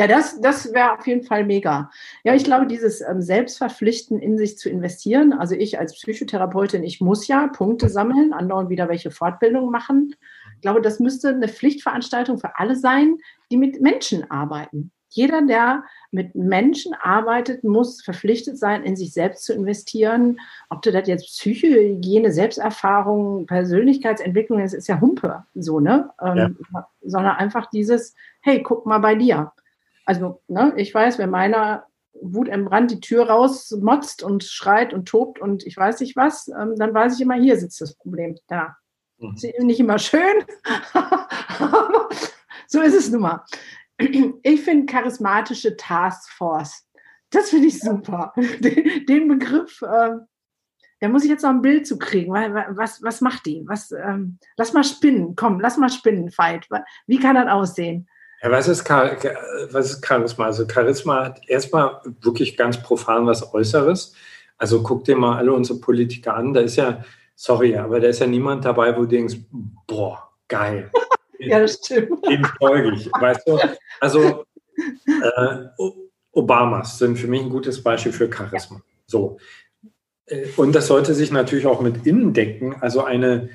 Ja, 0.00 0.06
das, 0.06 0.40
das 0.40 0.72
wäre 0.72 0.94
auf 0.94 1.06
jeden 1.06 1.24
Fall 1.24 1.44
mega. 1.44 1.90
Ja, 2.24 2.34
ich 2.34 2.42
glaube, 2.42 2.66
dieses 2.66 3.02
ähm, 3.02 3.20
Selbstverpflichten 3.20 4.18
in 4.18 4.38
sich 4.38 4.56
zu 4.56 4.70
investieren, 4.70 5.34
also 5.34 5.54
ich 5.54 5.78
als 5.78 5.92
Psychotherapeutin, 5.92 6.82
ich 6.84 7.02
muss 7.02 7.28
ja 7.28 7.48
Punkte 7.48 7.90
sammeln, 7.90 8.32
andauernd 8.32 8.70
wieder 8.70 8.88
welche 8.88 9.10
Fortbildungen 9.10 9.70
machen. 9.70 10.16
Ich 10.54 10.62
glaube, 10.62 10.80
das 10.80 11.00
müsste 11.00 11.28
eine 11.28 11.48
Pflichtveranstaltung 11.48 12.38
für 12.38 12.58
alle 12.58 12.76
sein, 12.76 13.18
die 13.50 13.58
mit 13.58 13.82
Menschen 13.82 14.30
arbeiten. 14.30 14.90
Jeder, 15.10 15.42
der 15.42 15.84
mit 16.10 16.34
Menschen 16.34 16.94
arbeitet, 16.94 17.62
muss 17.62 18.00
verpflichtet 18.00 18.56
sein, 18.56 18.84
in 18.84 18.96
sich 18.96 19.12
selbst 19.12 19.44
zu 19.44 19.52
investieren. 19.52 20.40
Ob 20.70 20.80
du 20.80 20.92
das 20.92 21.06
jetzt 21.08 21.26
Psychohygiene, 21.26 22.32
Selbsterfahrung, 22.32 23.44
Persönlichkeitsentwicklung 23.44 24.60
ist, 24.60 24.72
ist 24.72 24.88
ja 24.88 24.98
Humpe, 24.98 25.44
so, 25.54 25.78
ne? 25.78 26.08
Ähm, 26.22 26.56
ja. 26.72 26.88
Sondern 27.02 27.36
einfach 27.36 27.68
dieses, 27.68 28.14
hey, 28.40 28.62
guck 28.62 28.86
mal 28.86 29.00
bei 29.00 29.14
dir. 29.14 29.52
Also, 30.10 30.42
ne, 30.48 30.72
ich 30.76 30.92
weiß, 30.92 31.18
wenn 31.18 31.30
meiner 31.30 31.86
Wut 32.20 32.48
im 32.48 32.64
Brand 32.64 32.90
die 32.90 32.98
Tür 32.98 33.30
rausmotzt 33.30 34.24
und 34.24 34.42
schreit 34.42 34.92
und 34.92 35.06
tobt 35.06 35.40
und 35.40 35.64
ich 35.64 35.76
weiß 35.76 36.00
nicht 36.00 36.16
was, 36.16 36.48
ähm, 36.48 36.74
dann 36.76 36.92
weiß 36.92 37.14
ich 37.14 37.20
immer, 37.20 37.36
hier 37.36 37.56
sitzt 37.56 37.80
das 37.80 37.94
Problem. 37.94 38.36
Da. 38.48 38.76
Mhm. 39.18 39.34
Ist 39.36 39.60
nicht 39.60 39.78
immer 39.78 40.00
schön, 40.00 40.44
aber 40.94 42.08
so 42.66 42.80
ist 42.80 42.96
es 42.96 43.12
nun 43.12 43.20
mal. 43.20 43.44
Ich 43.98 44.62
finde 44.62 44.92
charismatische 44.92 45.76
Taskforce. 45.76 46.88
Das 47.30 47.50
finde 47.50 47.68
ich 47.68 47.78
super. 47.78 48.32
Den, 48.36 49.06
den 49.06 49.28
Begriff, 49.28 49.80
äh, 49.82 50.16
da 50.98 51.08
muss 51.08 51.22
ich 51.22 51.30
jetzt 51.30 51.44
noch 51.44 51.50
ein 51.50 51.62
Bild 51.62 51.86
zu 51.86 52.00
kriegen. 52.00 52.32
Was, 52.32 53.00
was 53.00 53.20
macht 53.20 53.46
die? 53.46 53.62
Was, 53.64 53.92
ähm, 53.92 54.40
lass 54.56 54.72
mal 54.72 54.82
spinnen. 54.82 55.36
Komm, 55.36 55.60
lass 55.60 55.76
mal 55.76 55.88
spinnen, 55.88 56.32
Fight. 56.32 56.66
Wie 57.06 57.20
kann 57.20 57.36
das 57.36 57.46
aussehen? 57.46 58.08
Ja, 58.42 58.50
was 58.50 58.68
ist, 58.68 58.88
was 58.88 59.90
ist 59.90 60.06
Charisma? 60.06 60.46
Also 60.46 60.66
Charisma 60.66 61.26
hat 61.26 61.40
erstmal 61.46 62.00
wirklich 62.22 62.56
ganz 62.56 62.82
profan 62.82 63.26
was 63.26 63.52
Äußeres. 63.52 64.14
Also 64.56 64.82
guck 64.82 65.04
dir 65.04 65.16
mal 65.16 65.36
alle 65.36 65.52
unsere 65.52 65.78
Politiker 65.78 66.34
an. 66.34 66.54
Da 66.54 66.60
ist 66.60 66.76
ja, 66.76 67.04
sorry, 67.34 67.76
aber 67.76 68.00
da 68.00 68.08
ist 68.08 68.20
ja 68.20 68.26
niemand 68.26 68.64
dabei, 68.64 68.96
wo 68.96 69.02
du 69.02 69.08
denkst, 69.08 69.36
boah, 69.86 70.30
geil. 70.48 70.90
ja, 71.38 71.60
das 71.60 71.74
stimmt. 71.74 72.26
Den 72.26 72.44
folge 72.58 72.94
ich, 72.94 73.10
weißt 73.12 73.46
du? 73.46 73.58
Also 74.00 74.44
äh, 75.06 75.84
Obamas 76.32 76.98
sind 76.98 77.18
für 77.18 77.26
mich 77.26 77.42
ein 77.42 77.50
gutes 77.50 77.82
Beispiel 77.82 78.12
für 78.12 78.32
Charisma. 78.32 78.80
So. 79.06 79.38
Äh, 80.26 80.46
und 80.56 80.74
das 80.74 80.86
sollte 80.86 81.14
sich 81.14 81.30
natürlich 81.30 81.66
auch 81.66 81.80
mit 81.80 82.06
innen 82.06 82.32
decken. 82.32 82.76
Also 82.80 83.04
eine, 83.04 83.50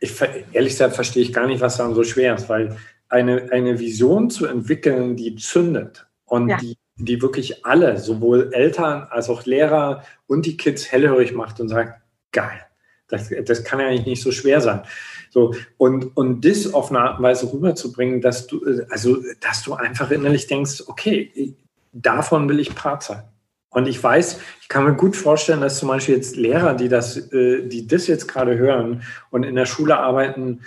ich, 0.00 0.20
ehrlich 0.52 0.72
gesagt 0.72 0.94
verstehe 0.94 1.22
ich 1.22 1.32
gar 1.32 1.46
nicht, 1.46 1.60
was 1.62 1.78
daran 1.78 1.94
so 1.94 2.04
schwer 2.04 2.34
ist, 2.34 2.48
weil 2.48 2.76
eine, 3.08 3.52
eine 3.52 3.78
Vision 3.78 4.30
zu 4.30 4.46
entwickeln, 4.46 5.16
die 5.16 5.36
zündet 5.36 6.06
und 6.24 6.48
ja. 6.48 6.56
die, 6.58 6.76
die 6.96 7.22
wirklich 7.22 7.64
alle, 7.64 7.98
sowohl 7.98 8.50
Eltern 8.52 9.06
als 9.10 9.28
auch 9.28 9.44
Lehrer 9.44 10.02
und 10.26 10.46
die 10.46 10.56
Kids 10.56 10.90
hellhörig 10.90 11.32
macht 11.32 11.60
und 11.60 11.68
sagt, 11.68 12.00
geil, 12.32 12.60
das, 13.08 13.30
das 13.44 13.64
kann 13.64 13.80
ja 13.80 13.86
eigentlich 13.86 14.06
nicht 14.06 14.22
so 14.22 14.32
schwer 14.32 14.60
sein. 14.60 14.82
So, 15.30 15.54
und, 15.76 16.16
und 16.16 16.44
das 16.44 16.72
auf 16.72 16.90
eine 16.90 17.00
Art 17.00 17.18
und 17.18 17.24
Weise 17.24 17.52
rüberzubringen, 17.52 18.20
dass 18.20 18.46
du, 18.46 18.64
also, 18.90 19.18
dass 19.40 19.62
du 19.62 19.74
einfach 19.74 20.10
innerlich 20.10 20.46
denkst, 20.46 20.84
okay, 20.86 21.54
davon 21.92 22.48
will 22.48 22.60
ich 22.60 22.74
Part 22.74 23.02
sein. 23.02 23.22
Und 23.68 23.86
ich 23.86 24.02
weiß, 24.02 24.40
ich 24.62 24.68
kann 24.68 24.84
mir 24.84 24.94
gut 24.94 25.16
vorstellen, 25.16 25.60
dass 25.60 25.78
zum 25.78 25.88
Beispiel 25.88 26.14
jetzt 26.14 26.36
Lehrer, 26.36 26.72
die 26.72 26.88
das, 26.88 27.16
äh, 27.32 27.66
die 27.66 27.86
das 27.86 28.06
jetzt 28.06 28.26
gerade 28.26 28.56
hören 28.56 29.02
und 29.30 29.42
in 29.42 29.54
der 29.54 29.66
Schule 29.66 29.98
arbeiten, 29.98 30.62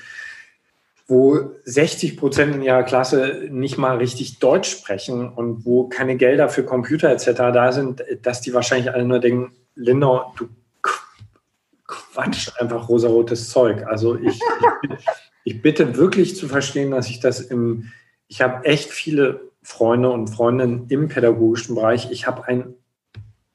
wo 1.09 1.55
60 1.65 2.17
Prozent 2.17 2.55
in 2.55 2.61
ihrer 2.61 2.83
Klasse 2.83 3.47
nicht 3.49 3.79
mal 3.79 3.97
richtig 3.97 4.37
Deutsch 4.37 4.69
sprechen 4.69 5.27
und 5.27 5.65
wo 5.65 5.89
keine 5.89 6.17
Gelder 6.17 6.49
für 6.49 6.63
Computer 6.63 7.09
etc. 7.09 7.31
da 7.35 7.71
sind, 7.71 8.03
dass 8.21 8.41
die 8.41 8.53
wahrscheinlich 8.53 8.93
alle 8.93 9.05
nur 9.05 9.19
denken, 9.19 9.51
Linda, 9.73 10.31
du 10.37 10.49
quatscht 11.87 12.61
einfach 12.61 12.89
rosarotes 12.89 13.49
Zeug. 13.49 13.87
Also 13.87 14.17
ich, 14.17 14.39
ich, 14.83 15.05
ich 15.45 15.61
bitte 15.63 15.97
wirklich 15.97 16.35
zu 16.35 16.47
verstehen, 16.47 16.91
dass 16.91 17.09
ich 17.09 17.19
das 17.19 17.39
im, 17.41 17.91
ich 18.27 18.41
habe 18.41 18.65
echt 18.65 18.91
viele 18.91 19.49
Freunde 19.63 20.11
und 20.11 20.27
Freundinnen 20.27 20.85
im 20.89 21.07
pädagogischen 21.07 21.73
Bereich. 21.73 22.11
Ich 22.11 22.27
habe 22.27 22.47
einen 22.47 22.75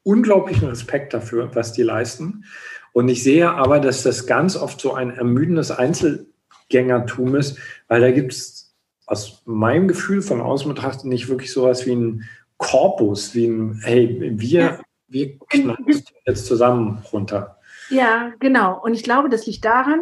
unglaublichen 0.03 0.69
Respekt 0.69 1.15
dafür, 1.15 1.55
was 1.55 1.73
die 1.73 1.85
leisten. 1.85 2.45
Und 2.93 3.09
ich 3.09 3.23
sehe 3.23 3.51
aber, 3.51 3.79
dass 3.79 4.03
das 4.03 4.27
ganz 4.27 4.57
oft 4.57 4.81
so 4.81 4.93
ein 4.93 5.11
ermüdendes 5.11 5.71
Einzel 5.71 6.27
Gängertum 6.69 7.35
ist, 7.37 7.59
weil 7.89 8.01
da 8.01 8.11
gibt 8.11 8.33
es 8.33 8.75
aus 9.07 9.43
meinem 9.45 9.89
Gefühl 9.89 10.23
von 10.23 10.41
außen 10.41 10.73
betrachtet 10.73 11.05
nicht 11.05 11.29
wirklich 11.29 11.53
sowas 11.53 11.87
wie 11.87 11.95
ein 11.95 12.25
Korpus, 12.57 13.35
wie 13.35 13.47
ein, 13.47 13.81
hey, 13.83 14.33
wir, 14.37 14.61
ja. 14.61 14.81
wir 15.09 15.39
knallen 15.39 16.03
jetzt 16.27 16.47
zusammen 16.47 17.03
runter. 17.13 17.59
Ja, 17.91 18.33
genau. 18.39 18.83
Und 18.83 18.95
ich 18.95 19.03
glaube, 19.03 19.29
das 19.29 19.47
liegt 19.47 19.65
daran, 19.65 20.01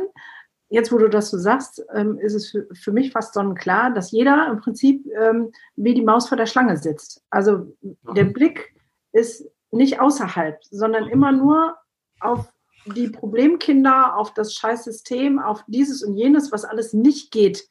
jetzt 0.68 0.92
wo 0.92 0.98
du 0.98 1.08
das 1.08 1.30
so 1.30 1.38
sagst, 1.38 1.84
ähm, 1.94 2.18
ist 2.18 2.34
es 2.34 2.56
für, 2.72 2.92
mich 2.92 3.12
fast 3.12 3.34
sonnenklar, 3.34 3.92
dass 3.92 4.10
jeder 4.10 4.48
im 4.50 4.58
Prinzip 4.58 5.04
ähm, 5.20 5.52
wie 5.76 5.94
die 5.94 6.02
Maus 6.02 6.28
vor 6.28 6.38
der 6.38 6.46
Schlange 6.46 6.76
sitzt. 6.76 7.22
Also 7.30 7.74
mhm. 7.80 8.14
der 8.14 8.24
Blick 8.24 8.74
ist 9.12 9.44
nicht 9.70 10.00
außerhalb, 10.00 10.58
sondern 10.70 11.08
immer 11.08 11.32
nur 11.32 11.76
auf 12.20 12.52
die 12.86 13.08
Problemkinder, 13.08 14.16
auf 14.16 14.34
das 14.34 14.54
Scheißsystem, 14.54 15.38
auf 15.38 15.64
dieses 15.66 16.02
und 16.02 16.14
jenes, 16.14 16.52
was 16.52 16.64
alles 16.64 16.92
nicht 16.92 17.30
geht, 17.30 17.68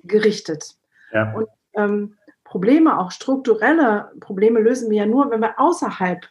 gerichtet. 0.00 0.76
Ja. 1.12 1.32
Und 1.34 1.48
ähm, 1.74 2.16
Probleme, 2.44 2.98
auch 2.98 3.10
strukturelle 3.10 4.12
Probleme, 4.20 4.60
lösen 4.60 4.90
wir 4.90 4.98
ja 4.98 5.06
nur, 5.06 5.30
wenn 5.30 5.40
wir 5.40 5.58
außerhalb 5.58 6.26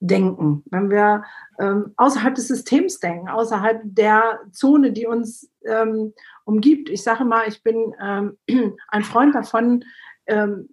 denken, 0.00 0.62
wenn 0.70 0.90
wir 0.90 1.24
ähm, 1.58 1.94
außerhalb 1.96 2.34
des 2.34 2.48
Systems 2.48 3.00
denken, 3.00 3.28
außerhalb 3.28 3.80
der 3.84 4.40
Zone, 4.52 4.92
die 4.92 5.06
uns 5.06 5.50
ähm, 5.64 6.12
umgibt. 6.44 6.88
Ich 6.88 7.02
sage 7.02 7.24
mal, 7.24 7.48
ich 7.48 7.62
bin 7.62 7.94
ähm, 8.00 8.38
ein 8.88 9.04
Freund 9.04 9.34
davon, 9.34 9.84
ähm, 10.26 10.68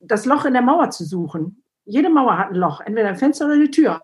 das 0.00 0.26
Loch 0.26 0.44
in 0.44 0.52
der 0.52 0.62
Mauer 0.62 0.90
zu 0.90 1.04
suchen. 1.04 1.64
Jede 1.84 2.10
Mauer 2.10 2.38
hat 2.38 2.50
ein 2.50 2.56
Loch, 2.56 2.80
entweder 2.80 3.08
ein 3.08 3.16
Fenster 3.16 3.46
oder 3.46 3.54
eine 3.54 3.70
Tür. 3.70 4.00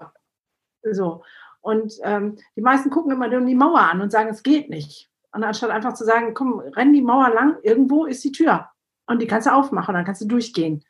So. 0.90 1.22
Und 1.60 1.94
ähm, 2.02 2.38
die 2.56 2.60
meisten 2.60 2.90
gucken 2.90 3.12
immer 3.12 3.28
die 3.28 3.54
Mauer 3.54 3.80
an 3.80 4.00
und 4.00 4.10
sagen, 4.10 4.28
es 4.30 4.42
geht 4.42 4.70
nicht. 4.70 5.10
Und 5.32 5.44
anstatt 5.44 5.70
einfach 5.70 5.94
zu 5.94 6.04
sagen, 6.04 6.34
komm, 6.34 6.60
renn 6.60 6.92
die 6.92 7.02
Mauer 7.02 7.30
lang, 7.30 7.56
irgendwo 7.62 8.06
ist 8.06 8.24
die 8.24 8.32
Tür. 8.32 8.68
Und 9.06 9.20
die 9.20 9.26
kannst 9.26 9.46
du 9.46 9.52
aufmachen, 9.52 9.94
dann 9.94 10.04
kannst 10.04 10.20
du 10.20 10.26
durchgehen. 10.26 10.84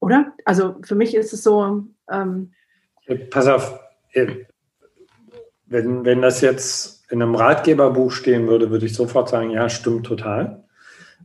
Oder? 0.00 0.32
Also 0.44 0.76
für 0.82 0.94
mich 0.94 1.14
ist 1.14 1.32
es 1.32 1.42
so. 1.42 1.84
Ähm, 2.10 2.52
Pass 3.30 3.46
auf, 3.46 3.78
äh, 4.12 4.44
wenn, 5.66 6.04
wenn 6.04 6.22
das 6.22 6.40
jetzt 6.40 7.10
in 7.10 7.22
einem 7.22 7.34
Ratgeberbuch 7.34 8.10
stehen 8.10 8.46
würde, 8.46 8.70
würde 8.70 8.86
ich 8.86 8.94
sofort 8.94 9.28
sagen, 9.28 9.50
ja, 9.50 9.68
stimmt 9.68 10.06
total. 10.06 10.61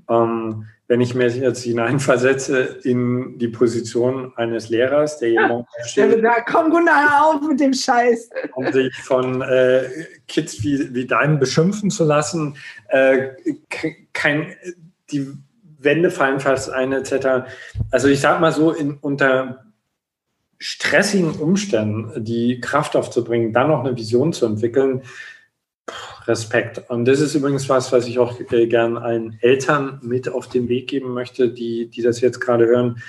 Ähm, 0.10 0.66
wenn 0.88 1.02
ich 1.02 1.14
mir 1.14 1.28
jetzt 1.28 1.64
hineinversetze 1.64 2.60
in 2.84 3.38
die 3.38 3.50
Position 3.50 4.32
eines 4.38 4.70
Lehrers, 4.70 5.20
der 5.20 5.32
jemand 5.32 5.68
steht, 5.86 6.24
ja, 6.24 6.42
komm 6.50 6.70
Gunnar 6.70 7.26
auf 7.26 7.42
mit 7.42 7.60
dem 7.60 7.74
Scheiß, 7.74 8.30
um 8.56 8.72
sich 8.72 8.96
von 8.96 9.42
äh, 9.42 9.84
Kids 10.30 10.64
wie, 10.64 10.94
wie 10.94 11.06
deinen 11.06 11.40
beschimpfen 11.40 11.90
zu 11.90 12.06
lassen, 12.06 12.56
äh, 12.88 13.32
kein, 14.14 14.56
die 15.12 15.28
Wände 15.80 16.10
fallen 16.10 16.40
fast 16.40 16.70
ein, 16.70 16.94
etc. 16.94 17.50
Also 17.92 18.08
ich 18.08 18.22
sage 18.22 18.40
mal 18.40 18.54
so, 18.54 18.72
in, 18.72 18.94
unter 18.94 19.66
stressigen 20.60 21.32
Umständen 21.32 22.24
die 22.24 22.62
Kraft 22.62 22.96
aufzubringen, 22.96 23.54
dann 23.54 23.68
noch 23.68 23.84
eine 23.84 23.96
Vision 23.96 24.32
zu 24.32 24.46
entwickeln, 24.46 25.04
Respekt. 26.28 26.90
Und 26.90 27.06
das 27.06 27.22
ist 27.22 27.36
übrigens 27.36 27.70
was, 27.70 27.92
was 27.92 28.08
ich 28.08 28.20
auch 28.20 28.40
äh, 28.40 28.68
gern 28.68 28.98
allen 28.98 29.38
Eltern 29.42 30.00
mit 30.02 30.30
auf 30.30 30.50
den 30.50 30.68
Weg 30.68 30.88
geben 30.88 31.14
möchte, 31.14 31.50
die, 31.50 31.88
die 31.88 32.02
das 32.02 32.22
jetzt 32.22 32.40
gerade 32.40 32.66
hören. 32.66 33.02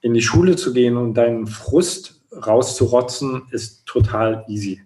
In 0.00 0.14
die 0.14 0.22
Schule 0.22 0.56
zu 0.56 0.72
gehen 0.72 0.96
und 0.96 1.14
deinen 1.14 1.46
Frust 1.46 2.20
rauszurotzen, 2.34 3.42
ist 3.50 3.86
total 3.86 4.44
easy. 4.48 4.82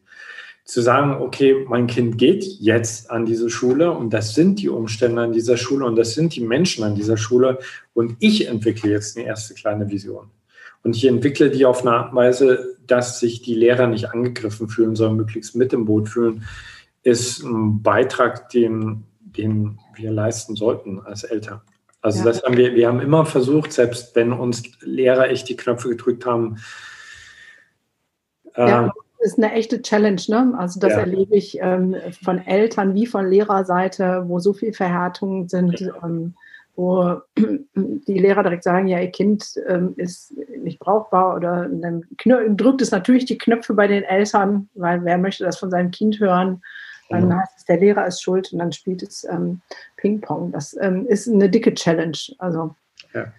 Zu 0.65 0.83
sagen, 0.83 1.23
okay, 1.23 1.65
mein 1.67 1.87
Kind 1.87 2.19
geht 2.19 2.45
jetzt 2.45 3.11
an 3.11 3.25
diese 3.25 3.49
Schule 3.49 3.91
und 3.91 4.11
das 4.13 4.35
sind 4.35 4.61
die 4.61 4.69
Umstände 4.69 5.23
an 5.23 5.33
dieser 5.33 5.57
Schule 5.57 5.87
und 5.87 5.97
das 5.97 6.13
sind 6.13 6.37
die 6.37 6.43
Menschen 6.43 6.85
an 6.85 6.95
dieser 6.95 7.17
Schule 7.17 7.59
und 7.95 8.17
ich 8.21 8.47
entwickle 8.49 8.91
jetzt 8.91 9.17
eine 9.17 9.27
erste 9.27 9.55
kleine 9.55 9.91
Vision. 9.91 10.31
Und 10.83 10.95
ich 10.95 11.07
entwickle 11.07 11.51
die 11.51 11.65
auf 11.65 11.81
eine 11.81 11.93
Art 11.93 12.11
und 12.11 12.17
Weise, 12.17 12.77
dass 12.87 13.19
sich 13.19 13.41
die 13.41 13.55
Lehrer 13.55 13.87
nicht 13.87 14.11
angegriffen 14.11 14.69
fühlen, 14.69 14.95
sondern 14.95 15.17
möglichst 15.17 15.57
mit 15.57 15.73
im 15.73 15.87
Boot 15.87 16.11
fühlen 16.11 16.45
ist 17.03 17.43
ein 17.43 17.83
Beitrag, 17.83 18.49
den, 18.51 19.05
den 19.21 19.79
wir 19.95 20.11
leisten 20.11 20.57
sollten 20.57 21.01
als 21.01 21.25
Eltern. 21.25 21.61
Also 22.01 22.21
ja. 22.21 22.25
das 22.27 22.43
haben 22.43 22.57
wir, 22.57 22.75
wir 22.75 22.89
haben 22.89 23.01
immer 23.01 23.27
versucht, 23.27 23.73
selbst 23.73 24.15
wenn 24.15 24.33
uns 24.33 24.63
Lehrer 24.81 25.31
echt 25.31 25.49
die 25.49 25.57
Knöpfe 25.57 25.89
gedrückt 25.89 26.27
haben. 26.27 26.59
Ja, 28.57 28.87
äh, 28.87 28.91
das 29.19 29.33
ist 29.33 29.39
eine 29.39 29.53
echte 29.53 29.83
Challenge, 29.83 30.21
ne? 30.29 30.55
Also 30.57 30.79
das 30.79 30.93
ja. 30.93 31.01
erlebe 31.01 31.35
ich 31.35 31.59
ähm, 31.61 31.97
von 32.23 32.39
Eltern 32.39 32.95
wie 32.95 33.07
von 33.07 33.29
Lehrerseite, 33.29 34.25
wo 34.27 34.39
so 34.39 34.53
viel 34.53 34.73
Verhärtungen 34.73 35.49
sind, 35.49 35.81
ja. 35.81 35.93
ähm, 36.05 36.35
wo 36.77 37.21
die 37.75 38.19
Lehrer 38.19 38.45
direkt 38.45 38.63
sagen, 38.63 38.87
ja, 38.87 39.01
ihr 39.01 39.11
Kind 39.11 39.55
ähm, 39.67 39.95
ist 39.97 40.35
nicht 40.57 40.79
brauchbar 40.79 41.35
oder 41.35 41.69
dann 41.69 42.05
drückt 42.57 42.81
es 42.81 42.93
natürlich 42.93 43.25
die 43.25 43.39
Knöpfe 43.39 43.75
bei 43.75 43.89
den 43.89 44.05
Eltern, 44.05 44.69
weil 44.75 45.05
wer 45.05 45.19
möchte 45.19 45.45
das 45.45 45.59
von 45.59 45.71
seinem 45.71 45.91
Kind 45.91 46.21
hören? 46.21 46.63
Dann 47.09 47.35
heißt 47.35 47.53
es, 47.57 47.65
der 47.65 47.79
Lehrer 47.79 48.07
ist 48.07 48.23
schuld 48.23 48.53
und 48.53 48.59
dann 48.59 48.73
spielt 48.73 49.03
es 49.03 49.25
ähm, 49.25 49.61
Ping-Pong. 49.97 50.53
Das 50.53 50.77
ähm, 50.79 51.07
ist 51.07 51.29
eine 51.29 51.49
dicke 51.49 51.73
Challenge. 51.73 52.19
Also 52.39 52.75
ja. 53.15 53.33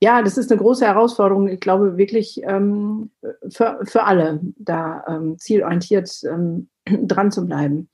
ja. 0.00 0.22
das 0.22 0.36
ist 0.36 0.52
eine 0.52 0.60
große 0.60 0.84
Herausforderung. 0.84 1.48
Ich 1.48 1.60
glaube 1.60 1.96
wirklich 1.96 2.42
ähm, 2.44 3.10
für, 3.48 3.80
für 3.84 4.04
alle, 4.04 4.40
da 4.58 5.04
ähm, 5.08 5.38
zielorientiert 5.38 6.22
ähm, 6.24 6.68
dran 6.84 7.32
zu 7.32 7.46
bleiben. 7.46 7.88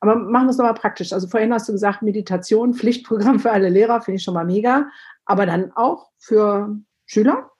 Aber 0.00 0.16
machen 0.16 0.46
wir 0.46 0.50
es 0.50 0.58
nochmal 0.58 0.74
praktisch. 0.74 1.12
Also 1.14 1.26
vorhin 1.26 1.52
hast 1.52 1.68
du 1.68 1.72
gesagt, 1.72 2.02
Meditation, 2.02 2.74
Pflichtprogramm 2.74 3.40
für 3.40 3.50
alle 3.50 3.70
Lehrer, 3.70 4.02
finde 4.02 4.16
ich 4.16 4.24
schon 4.24 4.34
mal 4.34 4.44
mega. 4.44 4.88
Aber 5.24 5.46
dann 5.46 5.72
auch 5.74 6.10
für 6.18 6.76
Schüler? 7.06 7.50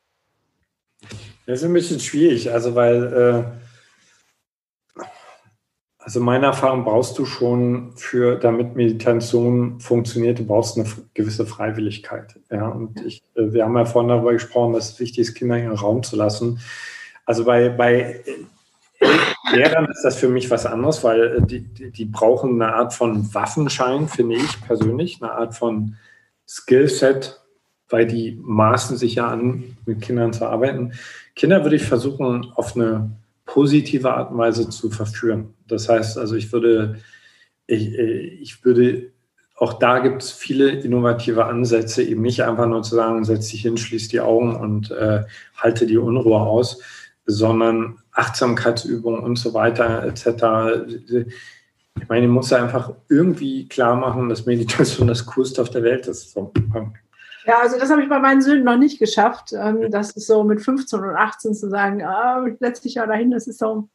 Das 1.46 1.60
ist 1.60 1.64
ein 1.64 1.72
bisschen 1.72 2.00
schwierig, 2.00 2.52
also 2.52 2.74
weil 2.74 3.54
äh 3.54 3.67
also 6.08 6.20
meine 6.20 6.46
Erfahrung 6.46 6.84
brauchst 6.84 7.18
du 7.18 7.26
schon 7.26 7.92
für, 7.94 8.36
damit 8.36 8.74
Meditation 8.74 9.78
funktioniert, 9.78 10.38
du 10.38 10.46
brauchst 10.46 10.78
eine 10.78 10.88
gewisse 11.12 11.44
Freiwilligkeit. 11.44 12.34
Ja, 12.50 12.68
und 12.68 13.04
ich, 13.04 13.20
äh, 13.34 13.52
wir 13.52 13.66
haben 13.66 13.76
ja 13.76 13.84
vorhin 13.84 14.08
darüber 14.08 14.32
gesprochen, 14.32 14.72
dass 14.72 14.92
es 14.92 15.00
wichtig 15.00 15.18
ist, 15.18 15.34
Kinder 15.34 15.58
ihren 15.58 15.76
Raum 15.76 16.02
zu 16.02 16.16
lassen. 16.16 16.60
Also 17.26 17.44
bei, 17.44 17.68
bei 17.68 18.24
Lehrern 19.52 19.84
ist 19.84 20.00
das 20.02 20.16
für 20.16 20.30
mich 20.30 20.50
was 20.50 20.64
anderes, 20.64 21.04
weil 21.04 21.20
äh, 21.20 21.42
die, 21.42 21.60
die, 21.60 21.90
die 21.90 22.06
brauchen 22.06 22.62
eine 22.62 22.72
Art 22.72 22.94
von 22.94 23.34
Waffenschein, 23.34 24.08
finde 24.08 24.36
ich 24.36 24.62
persönlich, 24.62 25.18
eine 25.20 25.32
Art 25.32 25.56
von 25.56 25.96
Skillset, 26.48 27.38
weil 27.90 28.06
die 28.06 28.40
maßen 28.42 28.96
sich 28.96 29.16
ja 29.16 29.28
an, 29.28 29.76
mit 29.84 30.00
Kindern 30.00 30.32
zu 30.32 30.46
arbeiten. 30.46 30.94
Kinder 31.36 31.64
würde 31.64 31.76
ich 31.76 31.84
versuchen, 31.84 32.50
auf 32.54 32.76
eine 32.76 33.10
positive 33.48 34.14
Art 34.14 34.30
und 34.30 34.38
Weise 34.38 34.68
zu 34.68 34.90
verführen. 34.90 35.54
Das 35.66 35.88
heißt, 35.88 36.18
also 36.18 36.36
ich 36.36 36.52
würde, 36.52 36.98
ich, 37.66 37.98
ich 37.98 38.64
würde, 38.64 39.10
auch 39.56 39.72
da 39.72 39.98
gibt 40.00 40.22
es 40.22 40.30
viele 40.30 40.68
innovative 40.68 41.46
Ansätze, 41.46 42.02
eben 42.02 42.22
nicht 42.22 42.44
einfach 42.44 42.66
nur 42.66 42.82
zu 42.82 42.94
sagen, 42.94 43.24
setz 43.24 43.48
dich 43.48 43.62
hin, 43.62 43.78
schließ 43.78 44.08
die 44.08 44.20
Augen 44.20 44.54
und 44.54 44.90
äh, 44.90 45.24
halte 45.56 45.86
die 45.86 45.96
Unruhe 45.96 46.38
aus, 46.38 46.80
sondern 47.24 47.98
Achtsamkeitsübungen 48.12 49.20
und 49.20 49.36
so 49.36 49.54
weiter 49.54 50.04
etc. 50.04 50.92
Ich 52.00 52.08
meine, 52.08 52.26
ich 52.26 52.30
muss 52.30 52.52
einfach 52.52 52.92
irgendwie 53.08 53.66
klar 53.66 53.96
machen, 53.96 54.28
dass 54.28 54.44
Meditation 54.46 55.08
das 55.08 55.24
Coolste 55.24 55.62
auf 55.62 55.70
der 55.70 55.82
Welt 55.82 56.06
ist. 56.06 56.32
So. 56.32 56.52
Ja, 57.48 57.60
also 57.62 57.78
das 57.78 57.90
habe 57.90 58.02
ich 58.02 58.10
bei 58.10 58.18
meinen 58.18 58.42
Söhnen 58.42 58.64
noch 58.64 58.76
nicht 58.76 58.98
geschafft. 58.98 59.54
Ähm, 59.54 59.90
das 59.90 60.10
ist 60.10 60.26
so 60.26 60.44
mit 60.44 60.60
15 60.60 61.00
und 61.00 61.16
18 61.16 61.54
zu 61.54 61.70
sagen, 61.70 62.02
ah, 62.02 62.46
letztlich 62.60 62.96
ja 62.96 63.06
dahin, 63.06 63.30
das 63.30 63.46
ist 63.46 63.58
so, 63.58 63.88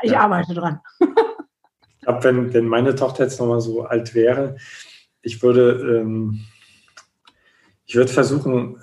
ich 0.00 0.12
ja. 0.12 0.20
arbeite 0.20 0.54
dran. 0.54 0.80
ich 1.00 2.00
glaube, 2.00 2.24
wenn, 2.24 2.54
wenn 2.54 2.66
meine 2.66 2.94
Tochter 2.94 3.24
jetzt 3.24 3.38
nochmal 3.38 3.60
so 3.60 3.82
alt 3.82 4.14
wäre, 4.14 4.56
ich 5.20 5.42
würde, 5.42 5.98
ähm, 6.00 6.40
ich 7.84 7.96
würde 7.96 8.10
versuchen, 8.10 8.80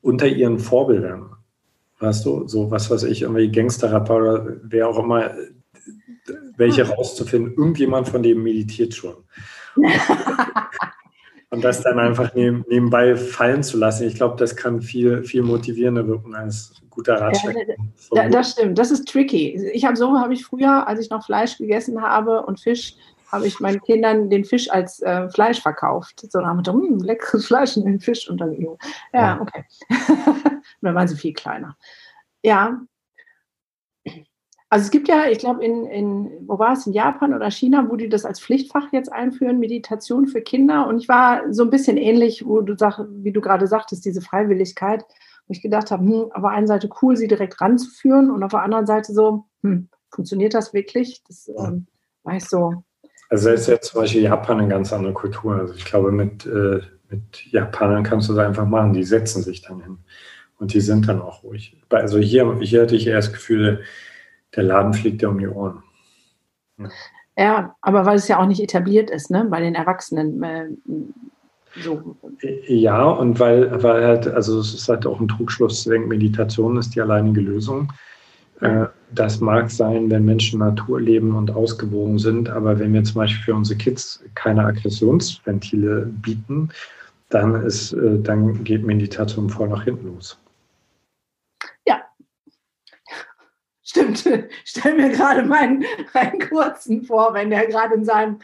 unter 0.00 0.26
ihren 0.26 0.58
Vorbildern, 0.58 1.36
weißt 1.98 2.24
du, 2.24 2.48
so 2.48 2.70
was 2.70 2.90
weiß 2.90 3.02
ich, 3.02 3.20
irgendwie 3.20 3.52
Gangsterrapper 3.52 4.16
oder 4.16 4.46
wer 4.62 4.88
auch 4.88 4.98
immer, 4.98 5.30
welche 6.56 6.88
hm. 6.88 6.92
rauszufinden, 6.92 7.52
irgendjemand 7.52 8.08
von 8.08 8.22
dem 8.22 8.42
meditiert 8.42 8.94
schon. 8.94 9.16
Und 11.52 11.62
das 11.62 11.82
dann 11.82 11.98
einfach 11.98 12.34
neben, 12.34 12.64
nebenbei 12.66 13.14
fallen 13.14 13.62
zu 13.62 13.76
lassen, 13.76 14.06
ich 14.06 14.14
glaube, 14.14 14.36
das 14.36 14.56
kann 14.56 14.80
viel, 14.80 15.22
viel 15.22 15.42
motivierender 15.42 16.06
wirken 16.06 16.34
als 16.34 16.72
guter 16.88 17.20
Ratschlag. 17.20 17.54
Ja, 18.12 18.26
das 18.30 18.52
stimmt, 18.52 18.78
das 18.78 18.90
ist 18.90 19.06
tricky. 19.06 19.70
Ich 19.74 19.84
habe 19.84 19.94
so, 19.94 20.18
habe 20.18 20.32
ich 20.32 20.46
früher, 20.46 20.88
als 20.88 20.98
ich 21.00 21.10
noch 21.10 21.26
Fleisch 21.26 21.58
gegessen 21.58 22.00
habe 22.00 22.40
und 22.46 22.58
Fisch, 22.58 22.96
habe 23.30 23.46
ich 23.46 23.60
meinen 23.60 23.82
Kindern 23.82 24.30
den 24.30 24.46
Fisch 24.46 24.70
als 24.70 25.02
äh, 25.02 25.28
Fleisch 25.28 25.60
verkauft. 25.60 26.26
So 26.30 26.40
haben 26.40 26.64
wir 26.64 26.72
hm, 26.72 27.00
leckeres 27.00 27.46
Fleisch 27.46 27.76
und 27.76 27.84
den 27.84 28.00
Fisch 28.00 28.30
und 28.30 28.40
dann, 28.40 28.52
ja, 28.52 28.70
ja. 29.12 29.40
okay. 29.40 29.66
dann 30.80 30.94
waren 30.94 31.08
sie 31.08 31.16
viel 31.16 31.34
kleiner. 31.34 31.76
Ja. 32.42 32.80
Also 34.72 34.84
es 34.84 34.90
gibt 34.90 35.06
ja, 35.06 35.26
ich 35.28 35.36
glaube, 35.36 35.62
in, 35.62 35.84
in, 35.84 36.30
wo 36.46 36.58
war 36.58 36.72
es, 36.72 36.86
in 36.86 36.94
Japan 36.94 37.34
oder 37.34 37.50
China, 37.50 37.90
wo 37.90 37.96
die 37.96 38.08
das 38.08 38.24
als 38.24 38.40
Pflichtfach 38.40 38.90
jetzt 38.90 39.12
einführen, 39.12 39.58
Meditation 39.58 40.26
für 40.26 40.40
Kinder. 40.40 40.86
Und 40.86 40.98
ich 40.98 41.10
war 41.10 41.42
so 41.52 41.62
ein 41.64 41.68
bisschen 41.68 41.98
ähnlich, 41.98 42.46
wo 42.46 42.62
du 42.62 42.74
sag, 42.78 42.98
wie 43.06 43.32
du 43.32 43.42
gerade 43.42 43.66
sagtest, 43.66 44.06
diese 44.06 44.22
Freiwilligkeit, 44.22 45.04
wo 45.46 45.52
ich 45.52 45.60
gedacht 45.60 45.90
habe, 45.90 46.02
hm, 46.02 46.32
auf 46.32 46.40
der 46.40 46.52
einen 46.52 46.66
Seite 46.66 46.88
cool, 47.02 47.18
sie 47.18 47.28
direkt 47.28 47.60
ranzuführen 47.60 48.30
und 48.30 48.42
auf 48.42 48.52
der 48.52 48.62
anderen 48.62 48.86
Seite 48.86 49.12
so, 49.12 49.44
hm, 49.60 49.90
funktioniert 50.10 50.54
das 50.54 50.72
wirklich? 50.72 51.22
Das 51.28 51.48
ähm, 51.48 51.86
war 52.22 52.36
ich 52.36 52.48
so. 52.48 52.82
Also 53.28 53.50
ist 53.50 53.68
ja 53.68 53.78
zum 53.78 54.00
Beispiel 54.00 54.22
Japan 54.22 54.58
eine 54.58 54.68
ganz 54.68 54.90
andere 54.90 55.12
Kultur. 55.12 55.54
Also 55.54 55.74
ich 55.74 55.84
glaube, 55.84 56.12
mit, 56.12 56.46
äh, 56.46 56.80
mit 57.10 57.44
Japanern 57.50 58.04
kannst 58.04 58.30
du 58.30 58.32
das 58.32 58.46
einfach 58.46 58.66
machen, 58.66 58.94
die 58.94 59.04
setzen 59.04 59.42
sich 59.42 59.60
dann 59.60 59.82
hin. 59.82 59.98
Und 60.58 60.72
die 60.72 60.80
sind 60.80 61.08
dann 61.08 61.20
auch 61.20 61.42
ruhig. 61.42 61.76
Also 61.90 62.18
hier, 62.18 62.58
hier 62.60 62.80
hatte 62.80 62.96
ich 62.96 63.06
eher 63.06 63.16
das 63.16 63.34
Gefühl, 63.34 63.82
der 64.56 64.64
Laden 64.64 64.92
fliegt 64.92 65.22
ja 65.22 65.28
um 65.28 65.38
die 65.38 65.48
Ohren. 65.48 65.82
Ja. 66.78 66.88
ja, 67.36 67.76
aber 67.80 68.04
weil 68.06 68.16
es 68.16 68.28
ja 68.28 68.38
auch 68.38 68.46
nicht 68.46 68.62
etabliert 68.62 69.10
ist, 69.10 69.30
ne, 69.30 69.46
bei 69.50 69.60
den 69.60 69.74
Erwachsenen. 69.74 70.42
Äh, 70.42 70.68
so. 71.80 72.16
Ja, 72.66 73.04
und 73.04 73.40
weil, 73.40 73.82
weil 73.82 74.04
halt, 74.04 74.28
also 74.28 74.60
es 74.60 74.74
ist 74.74 74.88
halt 74.88 75.06
auch 75.06 75.20
ein 75.20 75.28
Trugschluss 75.28 75.82
zu 75.82 75.90
denken, 75.90 76.08
Meditation 76.08 76.76
ist 76.76 76.94
die 76.94 77.00
alleinige 77.00 77.40
Lösung. 77.40 77.90
Äh, 78.60 78.86
das 79.14 79.40
mag 79.40 79.70
sein, 79.70 80.10
wenn 80.10 80.24
Menschen 80.24 80.60
Natur 80.60 81.00
leben 81.00 81.34
und 81.34 81.50
ausgewogen 81.50 82.18
sind, 82.18 82.48
aber 82.48 82.78
wenn 82.78 82.92
wir 82.92 83.02
zum 83.04 83.16
Beispiel 83.16 83.44
für 83.44 83.54
unsere 83.54 83.78
Kids 83.78 84.22
keine 84.34 84.64
Aggressionsventile 84.64 86.10
bieten, 86.22 86.68
dann, 87.30 87.62
ist, 87.62 87.92
äh, 87.92 88.18
dann 88.20 88.62
geht 88.64 88.84
Meditation 88.84 89.48
voll 89.48 89.68
nach 89.68 89.84
hinten 89.84 90.14
los. 90.14 90.38
Stimmt, 93.92 94.24
stell 94.64 94.94
mir 94.94 95.10
gerade 95.10 95.42
meinen, 95.42 95.84
meinen 96.14 96.40
kurzen 96.48 97.02
vor, 97.04 97.34
wenn 97.34 97.50
der 97.50 97.66
gerade 97.66 97.94
in 97.94 98.06
seinem 98.06 98.38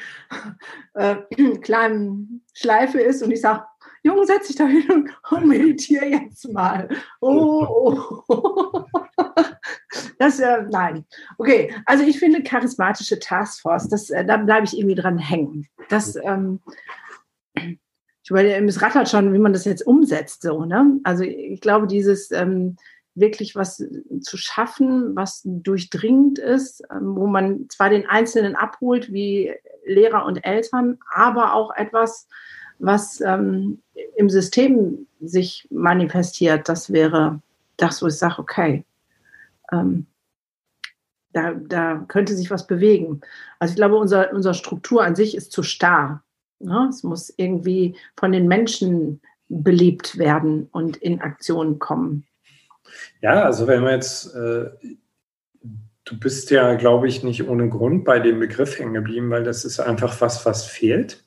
äh, 0.92 1.16
kleinen 1.62 2.44
Schleife 2.53 3.01
ist 3.01 3.22
und 3.22 3.30
ich 3.30 3.40
sage, 3.40 3.64
Junge, 4.03 4.26
setz 4.26 4.49
dich 4.49 4.57
da 4.57 4.66
hin 4.66 5.11
und 5.30 5.46
meditiere 5.46 6.05
jetzt 6.05 6.53
mal. 6.53 6.90
Oh, 7.22 8.22
oh. 8.26 8.84
Das, 10.18 10.38
äh, 10.38 10.64
nein. 10.68 11.07
Okay, 11.38 11.72
also 11.86 12.05
ich 12.05 12.18
finde 12.18 12.42
charismatische 12.42 13.18
Taskforce, 13.18 13.88
das, 13.88 14.11
äh, 14.11 14.24
da 14.24 14.36
bleibe 14.36 14.66
ich 14.66 14.76
irgendwie 14.76 14.96
dran 14.96 15.16
hängen. 15.16 15.66
Das, 15.88 16.16
ähm, 16.16 16.61
ich 17.55 18.30
überlege, 18.30 18.64
es 18.66 18.82
rattert 18.82 19.09
schon, 19.09 19.32
wie 19.32 19.38
man 19.38 19.53
das 19.53 19.64
jetzt 19.64 19.86
umsetzt, 19.86 20.42
so, 20.42 20.64
ne? 20.64 21.01
Also 21.05 21.22
ich 21.22 21.61
glaube, 21.61 21.86
dieses, 21.86 22.30
ähm, 22.32 22.76
wirklich 23.20 23.54
was 23.56 23.84
zu 24.20 24.36
schaffen, 24.36 25.14
was 25.16 25.42
durchdringend 25.44 26.38
ist, 26.38 26.82
ähm, 26.90 27.16
wo 27.16 27.26
man 27.26 27.68
zwar 27.68 27.90
den 27.90 28.06
Einzelnen 28.06 28.56
abholt, 28.56 29.12
wie 29.12 29.52
Lehrer 29.86 30.24
und 30.24 30.44
Eltern, 30.44 30.98
aber 31.12 31.54
auch 31.54 31.74
etwas, 31.74 32.28
was 32.78 33.20
ähm, 33.20 33.82
im 34.16 34.30
System 34.30 35.06
sich 35.20 35.66
manifestiert. 35.70 36.68
Das 36.68 36.92
wäre 36.92 37.40
das, 37.76 38.02
wo 38.02 38.06
ich 38.06 38.14
sage, 38.14 38.38
okay, 38.38 38.84
ähm, 39.72 40.06
da, 41.32 41.52
da 41.54 42.04
könnte 42.08 42.34
sich 42.34 42.50
was 42.50 42.66
bewegen. 42.66 43.20
Also 43.58 43.72
ich 43.72 43.76
glaube, 43.76 43.96
unser, 43.96 44.32
unsere 44.32 44.54
Struktur 44.54 45.04
an 45.04 45.14
sich 45.14 45.36
ist 45.36 45.52
zu 45.52 45.62
starr. 45.62 46.22
Ne? 46.58 46.88
Es 46.88 47.02
muss 47.02 47.32
irgendwie 47.36 47.96
von 48.16 48.32
den 48.32 48.48
Menschen 48.48 49.20
belebt 49.48 50.18
werden 50.18 50.68
und 50.72 50.96
in 50.96 51.20
Aktion 51.20 51.78
kommen. 51.78 52.26
Ja, 53.20 53.45
also 53.45 53.66
wenn 53.66 53.82
wir 53.82 53.93
jetzt, 53.93 54.34
äh, 54.34 54.70
du 56.05 56.18
bist 56.18 56.51
ja, 56.51 56.74
glaube 56.74 57.09
ich, 57.09 57.22
nicht 57.22 57.49
ohne 57.49 57.68
Grund 57.68 58.05
bei 58.05 58.18
dem 58.18 58.41
Begriff 58.41 58.78
hängen 58.78 58.95
geblieben, 58.95 59.30
weil 59.30 59.45
das 59.45 59.64
ist 59.64 59.80
einfach 59.80 60.20
was, 60.20 60.45
was 60.47 60.64
fehlt. 60.64 61.24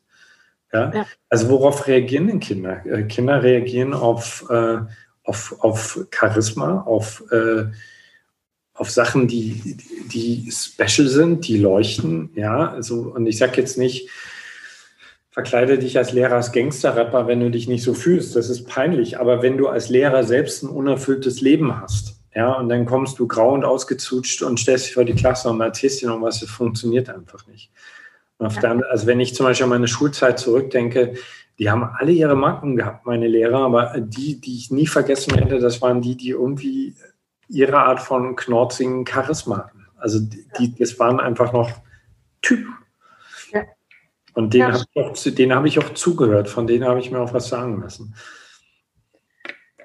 Ja? 0.74 0.92
ja. 0.94 1.06
Also 1.30 1.50
worauf 1.50 1.88
reagieren 1.88 2.28
denn 2.28 2.40
Kinder? 2.40 2.86
Äh, 2.86 3.04
Kinder 3.04 3.44
reagieren 3.44 3.94
auf, 3.94 4.46
äh, 4.50 4.80
auf, 5.24 5.56
auf 5.60 6.06
Charisma, 6.12 6.82
auf, 6.82 7.24
äh, 7.32 7.66
auf 8.74 8.90
Sachen, 8.90 9.28
die, 9.28 9.78
die 10.12 10.52
special 10.52 11.08
sind, 11.08 11.48
die 11.48 11.58
leuchten. 11.58 12.32
Ja, 12.36 12.72
also, 12.72 13.14
und 13.14 13.28
ich 13.28 13.38
sage 13.38 13.58
jetzt 13.58 13.78
nicht, 13.78 14.10
verkleide 15.32 15.80
dich 15.80 15.98
als 15.98 16.12
Lehrer 16.12 16.36
als 16.36 16.52
Gangsterrapper, 16.52 17.26
wenn 17.26 17.40
du 17.40 17.50
dich 17.50 17.68
nicht 17.68 17.84
so 17.84 17.94
fühlst. 17.94 18.36
Das 18.36 18.50
ist 18.50 18.68
peinlich. 18.68 19.20
Aber 19.20 19.42
wenn 19.42 19.58
du 19.58 19.68
als 19.68 19.90
Lehrer 19.90 20.24
selbst 20.24 20.62
ein 20.62 20.70
unerfülltes 20.70 21.42
Leben 21.42 21.82
hast, 21.82 22.18
ja, 22.36 22.54
und 22.54 22.70
dann 22.70 22.86
kommst 22.86 23.20
du 23.20 23.28
grau 23.28 23.54
und 23.54 23.66
ausgezutscht 23.66 24.42
und 24.42 24.60
stellst 24.60 24.88
dich 24.88 24.94
vor 24.94 25.04
die 25.04 25.16
Klasse 25.16 25.50
und 25.50 25.60
erzählst 25.60 26.02
dir 26.02 26.10
noch 26.10 26.22
was, 26.22 26.40
das 26.40 26.50
funktioniert 26.50 27.10
einfach 27.10 27.46
nicht. 27.48 27.72
Der, 28.40 28.82
also 28.90 29.06
wenn 29.06 29.20
ich 29.20 29.36
zum 29.36 29.46
Beispiel 29.46 29.66
an 29.66 29.70
meine 29.70 29.88
Schulzeit 29.88 30.40
zurückdenke, 30.40 31.16
die 31.60 31.70
haben 31.70 31.84
alle 31.84 32.12
ihre 32.12 32.36
Macken 32.36 32.76
gehabt, 32.76 33.06
meine 33.06 33.28
Lehrer, 33.28 33.60
aber 33.60 33.94
die, 34.00 34.42
die 34.42 34.58
ich 34.58 34.72
nie 34.72 34.88
vergessen 34.88 35.36
werde, 35.36 35.60
das 35.60 35.82
waren 35.82 36.02
die, 36.02 36.16
die 36.16 36.30
irgendwie 36.30 36.96
ihre 37.50 37.78
Art 37.78 38.00
von 38.00 38.36
knorzigen 38.36 39.06
Charisma 39.06 39.60
hatten. 39.60 39.86
Also 39.98 40.20
die, 40.58 40.74
das 40.76 40.98
waren 40.98 41.20
einfach 41.20 41.54
noch 41.54 41.70
Typen. 42.42 42.74
Und 44.34 44.54
denen 44.54 44.70
ja. 44.70 44.74
habe 44.74 44.86
ich, 44.94 45.02
auch, 45.02 45.56
hab 45.56 45.66
ich 45.66 45.80
auch 45.80 45.94
zugehört, 45.94 46.50
von 46.50 46.68
denen 46.68 46.86
habe 46.86 47.00
ich 47.00 47.12
mir 47.12 47.20
auch 47.20 47.34
was 47.34 47.50
sagen 47.50 47.82
lassen. 47.82 48.16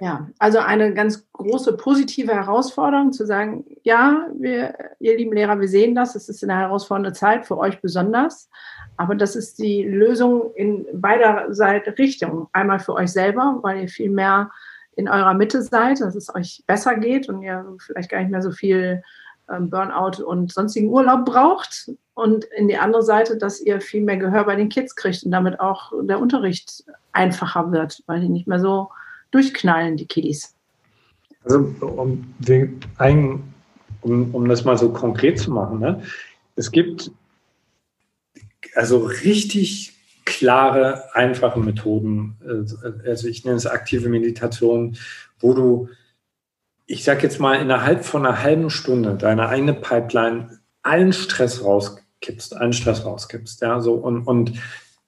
Ja, 0.01 0.29
also 0.39 0.59
eine 0.59 0.93
ganz 0.93 1.27
große 1.33 1.77
positive 1.79 2.35
Herausforderung 2.35 3.13
zu 3.13 3.25
sagen, 3.25 3.65
ja, 3.83 4.27
wir, 4.39 4.75
ihr 5.01 5.17
lieben 5.17 5.33
Lehrer, 5.33 5.59
wir 5.59 5.69
sehen 5.69 5.95
das, 5.95 6.15
es 6.15 6.29
ist 6.29 6.45
eine 6.45 6.57
herausfordernde 6.57 7.15
Zeit, 7.15 7.47
für 7.47 7.57
euch 7.57 7.81
besonders, 7.81 8.51
aber 8.99 9.15
das 9.15 9.37
ist 9.37 9.59
die 9.59 9.83
Lösung 9.85 10.53
in 10.55 10.87
beider 10.93 11.55
Seite 11.55 11.97
Richtung. 11.97 12.49
Einmal 12.53 12.79
für 12.79 12.93
euch 12.93 13.11
selber, 13.11 13.59
weil 13.63 13.83
ihr 13.83 13.89
viel 13.89 14.11
mehr 14.11 14.51
in 14.97 15.09
eurer 15.09 15.35
Mitte 15.35 15.63
seid, 15.63 16.01
dass 16.01 16.15
es 16.15 16.35
euch 16.35 16.63
besser 16.67 16.97
geht 16.97 17.29
und 17.29 17.43
ihr 17.43 17.65
vielleicht 17.79 18.11
gar 18.11 18.21
nicht 18.21 18.31
mehr 18.31 18.43
so 18.43 18.51
viel 18.51 19.03
Burnout 19.47 20.23
und 20.25 20.53
sonstigen 20.53 20.89
Urlaub 20.89 21.25
braucht 21.25 21.91
und 22.15 22.45
in 22.57 22.69
die 22.69 22.79
andere 22.79 23.03
Seite, 23.03 23.37
dass 23.37 23.61
ihr 23.61 23.81
viel 23.81 24.03
mehr 24.03 24.17
Gehör 24.17 24.45
bei 24.45 24.57
den 24.57 24.69
Kids 24.69 24.97
kriegt 24.97 25.23
und 25.25 25.31
damit 25.31 25.61
auch 25.61 25.93
der 26.03 26.21
Unterricht 26.21 26.85
einfacher 27.13 27.71
wird, 27.73 28.03
weil 28.07 28.21
die 28.21 28.29
nicht 28.29 28.47
mehr 28.47 28.61
so 28.61 28.91
durchknallen, 29.31 29.97
die 29.97 30.07
Kiddies. 30.07 30.55
Also 31.45 31.75
um, 31.81 32.35
den, 32.39 32.81
ein, 32.99 33.55
um, 34.01 34.35
um 34.35 34.49
das 34.49 34.65
mal 34.65 34.77
so 34.77 34.93
konkret 34.93 35.39
zu 35.39 35.53
machen, 35.53 35.79
ne? 35.79 36.03
es 36.57 36.73
gibt 36.73 37.11
also 38.75 39.05
richtig 39.05 39.95
klare, 40.25 41.15
einfache 41.15 41.61
Methoden. 41.61 42.37
Äh, 42.45 43.09
also 43.09 43.29
ich 43.29 43.45
nenne 43.45 43.57
es 43.57 43.67
aktive 43.67 44.09
Meditation, 44.09 44.97
wo 45.39 45.55
du 45.55 45.89
ich 46.87 47.05
sage 47.05 47.23
jetzt 47.25 47.41
mal, 47.41 47.61
innerhalb 47.61 48.05
von 48.05 48.25
einer 48.25 48.43
halben 48.43 48.71
Stunde 48.71 49.17
deine 49.17 49.49
eigene 49.49 49.75
Pipeline 49.75 50.61
allen 50.83 51.13
Stress 51.13 51.65
rauskippst, 51.65 52.57
allen 52.57 52.73
Stress 52.73 53.05
rauskippst, 53.05 53.61
ja, 53.61 53.81
so 53.81 53.95
und, 53.95 54.23
und 54.23 54.53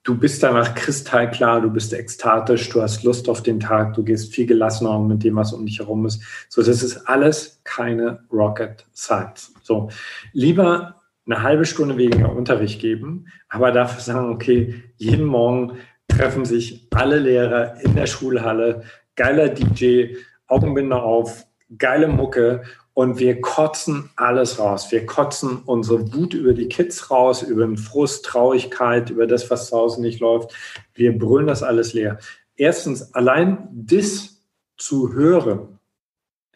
du 0.03 0.17
bist 0.17 0.43
danach 0.43 0.75
kristallklar, 0.75 1.61
du 1.61 1.69
bist 1.69 1.93
ekstatisch, 1.93 2.69
du 2.69 2.81
hast 2.81 3.03
Lust 3.03 3.29
auf 3.29 3.43
den 3.43 3.61
Tag, 3.61 3.93
du 3.93 4.03
gehst 4.03 4.33
viel 4.33 4.45
gelassener 4.45 4.99
mit 4.99 5.23
dem, 5.23 5.37
was 5.37 5.53
um 5.53 5.65
dich 5.65 5.79
herum 5.79 6.05
ist. 6.05 6.21
So, 6.49 6.61
das 6.61 6.83
ist 6.83 7.07
alles 7.07 7.61
keine 7.63 8.23
Rocket 8.31 8.85
Science. 8.93 9.53
So, 9.63 9.89
lieber 10.33 10.95
eine 11.25 11.43
halbe 11.43 11.65
Stunde 11.65 11.95
weniger 11.97 12.31
Unterricht 12.35 12.81
geben, 12.81 13.27
aber 13.47 13.71
dafür 13.71 14.01
sagen, 14.01 14.33
okay, 14.33 14.83
jeden 14.97 15.25
Morgen 15.25 15.77
treffen 16.07 16.43
sich 16.43 16.87
alle 16.91 17.19
Lehrer 17.19 17.79
in 17.81 17.95
der 17.95 18.07
Schulhalle, 18.07 18.83
geiler 19.15 19.49
DJ, 19.49 20.15
Augenbinder 20.47 21.03
auf, 21.03 21.45
geile 21.77 22.07
Mucke 22.07 22.63
und 22.93 23.19
wir 23.19 23.39
kotzen 23.41 24.09
alles 24.15 24.59
raus. 24.59 24.91
Wir 24.91 25.05
kotzen 25.05 25.61
unsere 25.65 26.13
Wut 26.13 26.33
über 26.33 26.53
die 26.53 26.67
Kids 26.67 27.11
raus, 27.11 27.43
über 27.43 27.65
den 27.65 27.77
Frust, 27.77 28.25
Traurigkeit, 28.25 29.09
über 29.09 29.27
das, 29.27 29.49
was 29.49 29.69
draußen 29.69 30.01
nicht 30.01 30.19
läuft. 30.19 30.53
Wir 30.93 31.17
brüllen 31.17 31.47
das 31.47 31.63
alles 31.63 31.93
leer. 31.93 32.19
Erstens, 32.55 33.13
allein 33.13 33.69
das 33.71 34.41
zu 34.77 35.13
hören, 35.13 35.79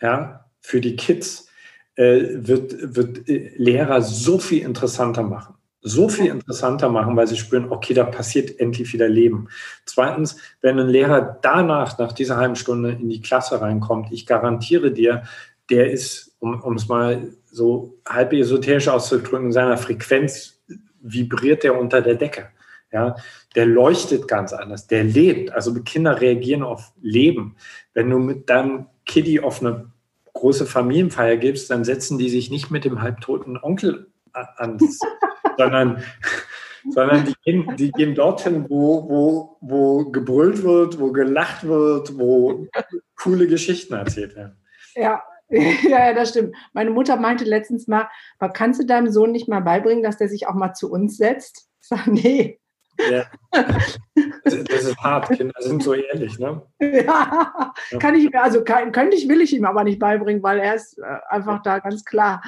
ja, 0.02 0.50
für 0.60 0.82
die 0.82 0.96
Kids 0.96 1.48
äh, 1.96 2.24
wird, 2.34 2.96
wird 2.96 3.30
äh, 3.30 3.54
Lehrer 3.56 4.02
so 4.02 4.40
viel 4.40 4.64
interessanter 4.64 5.24
machen 5.24 5.56
so 5.84 6.08
viel 6.08 6.28
interessanter 6.28 6.90
machen, 6.90 7.16
weil 7.16 7.28
sie 7.28 7.38
spüren, 7.38 7.70
okay, 7.70 7.94
da 7.94 8.06
passiert 8.06 8.60
endlich 8.60 8.92
wieder 8.94 9.10
Leben. 9.10 9.50
Zweitens, 9.86 10.38
wenn 10.62 10.80
ein 10.80 10.88
Lehrer 10.88 11.40
danach, 11.42 11.98
nach 11.98 12.14
dieser 12.14 12.38
halben 12.38 12.56
Stunde 12.56 12.92
in 12.92 13.10
die 13.10 13.22
Klasse 13.22 13.62
reinkommt, 13.62 14.12
ich 14.12 14.26
garantiere 14.26 14.92
dir, 14.92 15.24
der 15.70 15.92
ist, 15.92 16.36
um, 16.40 16.76
es 16.76 16.88
mal 16.88 17.34
so 17.46 18.00
halb 18.08 18.34
esoterisch 18.34 18.88
auszudrücken, 18.88 19.48
in 19.48 19.52
seiner 19.52 19.78
Frequenz 19.78 20.62
vibriert 21.02 21.64
der 21.64 21.78
unter 21.78 22.02
der 22.02 22.16
Decke. 22.16 22.48
Ja, 22.92 23.16
der 23.56 23.66
leuchtet 23.66 24.28
ganz 24.28 24.54
anders, 24.54 24.88
der 24.88 25.04
lebt. 25.04 25.52
Also 25.52 25.74
Kinder 25.82 26.22
reagieren 26.22 26.64
auf 26.64 26.94
Leben. 27.02 27.56
Wenn 27.94 28.10
du 28.10 28.20
mit 28.20 28.50
deinem 28.50 28.86
Kiddie 29.06 29.40
auf 29.40 29.62
eine 29.62 29.92
große 30.34 30.66
Familienfeier 30.68 31.38
gibst, 31.38 31.72
dann 31.72 31.84
setzen 31.84 32.20
die 32.20 32.30
sich 32.30 32.52
nicht 32.52 32.70
mit 32.70 32.86
dem 32.86 33.02
halbtoten 33.02 33.58
Onkel 33.58 34.12
an, 34.32 34.78
sondern, 35.58 36.04
sondern 36.90 37.26
die, 37.26 37.36
gehen, 37.44 37.76
die 37.76 37.92
gehen 37.92 38.16
dorthin, 38.16 38.66
wo, 38.70 39.10
wo, 39.10 39.58
wo 39.62 40.12
gebrüllt 40.12 40.64
wird, 40.64 41.00
wo 41.00 41.12
gelacht 41.12 41.66
wird, 41.66 42.18
wo 42.18 42.68
coole 43.16 43.48
Geschichten 43.48 43.94
erzählt 43.94 44.36
werden. 44.36 44.58
Ja, 44.96 45.24
ja, 45.50 46.08
ja, 46.08 46.14
das 46.14 46.30
stimmt. 46.30 46.56
Meine 46.74 46.90
Mutter 46.90 47.16
meinte 47.18 47.46
letztens 47.46 47.88
mal, 47.88 48.10
aber 48.40 48.54
kannst 48.54 48.82
du 48.82 48.86
deinem 48.86 49.12
Sohn 49.12 49.32
nicht 49.32 49.48
mal 49.48 49.62
beibringen, 49.62 50.04
dass 50.04 50.18
der 50.18 50.30
sich 50.30 50.48
auch 50.48 50.56
mal 50.56 50.74
zu 50.74 50.92
uns 50.92 51.18
setzt? 51.18 51.70
Ich 51.82 51.88
sage, 51.88 52.12
nee. 52.12 52.60
Ja. 53.10 53.26
Das 54.44 54.54
ist 54.54 54.98
hart, 54.98 55.30
Kinder 55.30 55.60
sind 55.60 55.82
so 55.82 55.94
ehrlich, 55.94 56.38
ne? 56.38 56.62
Ja, 56.80 57.74
kann 58.00 58.16
ich, 58.16 58.36
also 58.36 58.64
kann, 58.64 58.92
könnte 58.92 59.18
ich, 59.18 59.28
will 59.28 59.42
ich 59.42 59.54
ihm 59.54 59.66
aber 59.66 59.84
nicht 59.84 60.00
beibringen, 60.00 60.44
weil 60.44 60.60
er 60.60 60.76
ist 60.76 61.00
äh, 61.00 61.04
einfach 61.28 61.62
da 61.64 61.80
ganz 61.80 62.06
klar. 62.06 62.42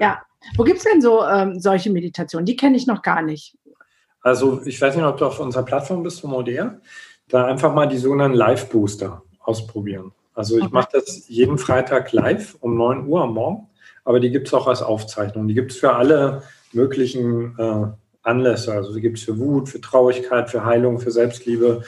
Ja. 0.00 0.22
Wo 0.56 0.64
gibt 0.64 0.78
es 0.78 0.84
denn 0.84 1.00
so 1.00 1.24
ähm, 1.24 1.58
solche 1.58 1.90
Meditationen? 1.90 2.46
Die 2.46 2.56
kenne 2.56 2.76
ich 2.76 2.86
noch 2.86 3.02
gar 3.02 3.22
nicht. 3.22 3.56
Also, 4.20 4.62
ich 4.64 4.80
weiß 4.80 4.96
nicht, 4.96 5.04
ob 5.04 5.18
du 5.18 5.26
auf 5.26 5.40
unserer 5.40 5.64
Plattform 5.64 6.02
bist, 6.02 6.20
vom 6.20 6.32
ODR. 6.32 6.80
Da 7.28 7.46
einfach 7.46 7.74
mal 7.74 7.86
die 7.86 7.98
sogenannten 7.98 8.36
Live-Booster 8.36 9.22
ausprobieren. 9.40 10.12
Also 10.34 10.56
ich 10.56 10.64
okay. 10.64 10.72
mache 10.72 10.88
das 10.92 11.28
jeden 11.28 11.58
Freitag 11.58 12.12
live 12.12 12.56
um 12.60 12.76
9 12.76 13.06
Uhr 13.06 13.22
am 13.22 13.34
Morgen, 13.34 13.68
aber 14.04 14.20
die 14.20 14.30
gibt 14.30 14.48
es 14.48 14.54
auch 14.54 14.66
als 14.66 14.82
Aufzeichnung. 14.82 15.46
Die 15.46 15.54
gibt 15.54 15.72
es 15.72 15.78
für 15.78 15.94
alle 15.94 16.42
möglichen 16.72 17.56
äh, 17.58 17.86
Anlässe. 18.22 18.72
Also 18.72 18.92
die 18.94 19.00
gibt 19.00 19.18
es 19.18 19.24
für 19.24 19.38
Wut, 19.38 19.68
für 19.68 19.80
Traurigkeit, 19.80 20.50
für 20.50 20.64
Heilung, 20.64 20.98
für 20.98 21.12
Selbstliebe. 21.12 21.84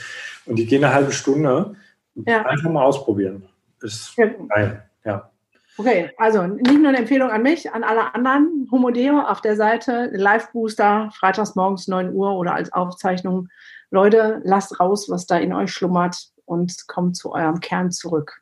Und 0.47 0.57
die 0.57 0.67
gehen 0.67 0.85
eine 0.85 0.95
halbe 0.95 1.13
Stunde. 1.13 1.75
Ja. 2.15 2.47
Einfach 2.47 2.71
mal 2.71 2.85
ausprobieren. 2.85 3.49
Ist 3.83 4.17
geil, 4.17 4.89
ja. 5.05 5.31
Okay, 5.79 6.11
also 6.17 6.47
nicht 6.47 6.79
nur 6.79 6.89
eine 6.89 6.99
Empfehlung 6.99 7.31
an 7.31 7.43
mich, 7.43 7.73
an 7.73 7.85
alle 7.85 8.15
anderen. 8.15 8.67
Homodeo 8.71 9.21
auf 9.21 9.43
der 9.43 9.57
Seite, 9.57 10.11
Live-Booster, 10.13 11.11
freitags 11.15 11.55
morgens 11.55 11.87
9 11.87 12.15
Uhr 12.15 12.37
oder 12.37 12.55
als 12.55 12.73
Aufzeichnung. 12.73 13.49
Leute, 13.91 14.41
lasst 14.45 14.81
raus, 14.81 15.11
was 15.11 15.27
da 15.27 15.37
in 15.37 15.53
euch 15.53 15.71
schlummert 15.71 16.17
und 16.47 16.89
kommt 16.89 17.17
zu 17.17 17.33
eurem 17.33 17.61
Kern 17.61 17.91
zurück. 17.91 18.41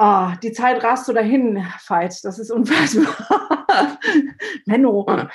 Oh, 0.00 0.28
die 0.42 0.52
Zeit 0.52 0.82
rast 0.84 1.06
so 1.06 1.12
dahin, 1.12 1.66
Veit. 1.86 2.24
Das 2.24 2.38
ist 2.38 2.52
unfassbar. 2.52 3.58
Menno. 4.66 5.04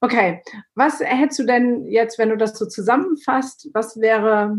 okay, 0.00 0.42
was 0.74 1.00
hättest 1.00 1.38
du 1.38 1.44
denn 1.44 1.86
jetzt, 1.86 2.18
wenn 2.18 2.28
du 2.28 2.36
das 2.36 2.58
so 2.58 2.66
zusammenfasst, 2.66 3.70
was 3.72 3.98
wäre, 3.98 4.58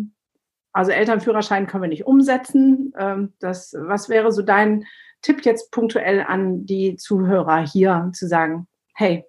also 0.74 0.92
Elternführerschein 0.92 1.68
können 1.68 1.84
wir 1.84 1.90
nicht 1.90 2.06
umsetzen. 2.06 2.94
Ähm, 2.98 3.34
das, 3.40 3.76
was 3.78 4.10
wäre 4.10 4.32
so 4.32 4.42
dein 4.42 4.86
Tipp 5.22 5.46
jetzt 5.46 5.72
punktuell 5.72 6.24
an 6.28 6.66
die 6.66 6.96
Zuhörer 6.96 7.66
hier 7.66 8.10
zu 8.14 8.28
sagen, 8.28 8.68
hey. 8.94 9.26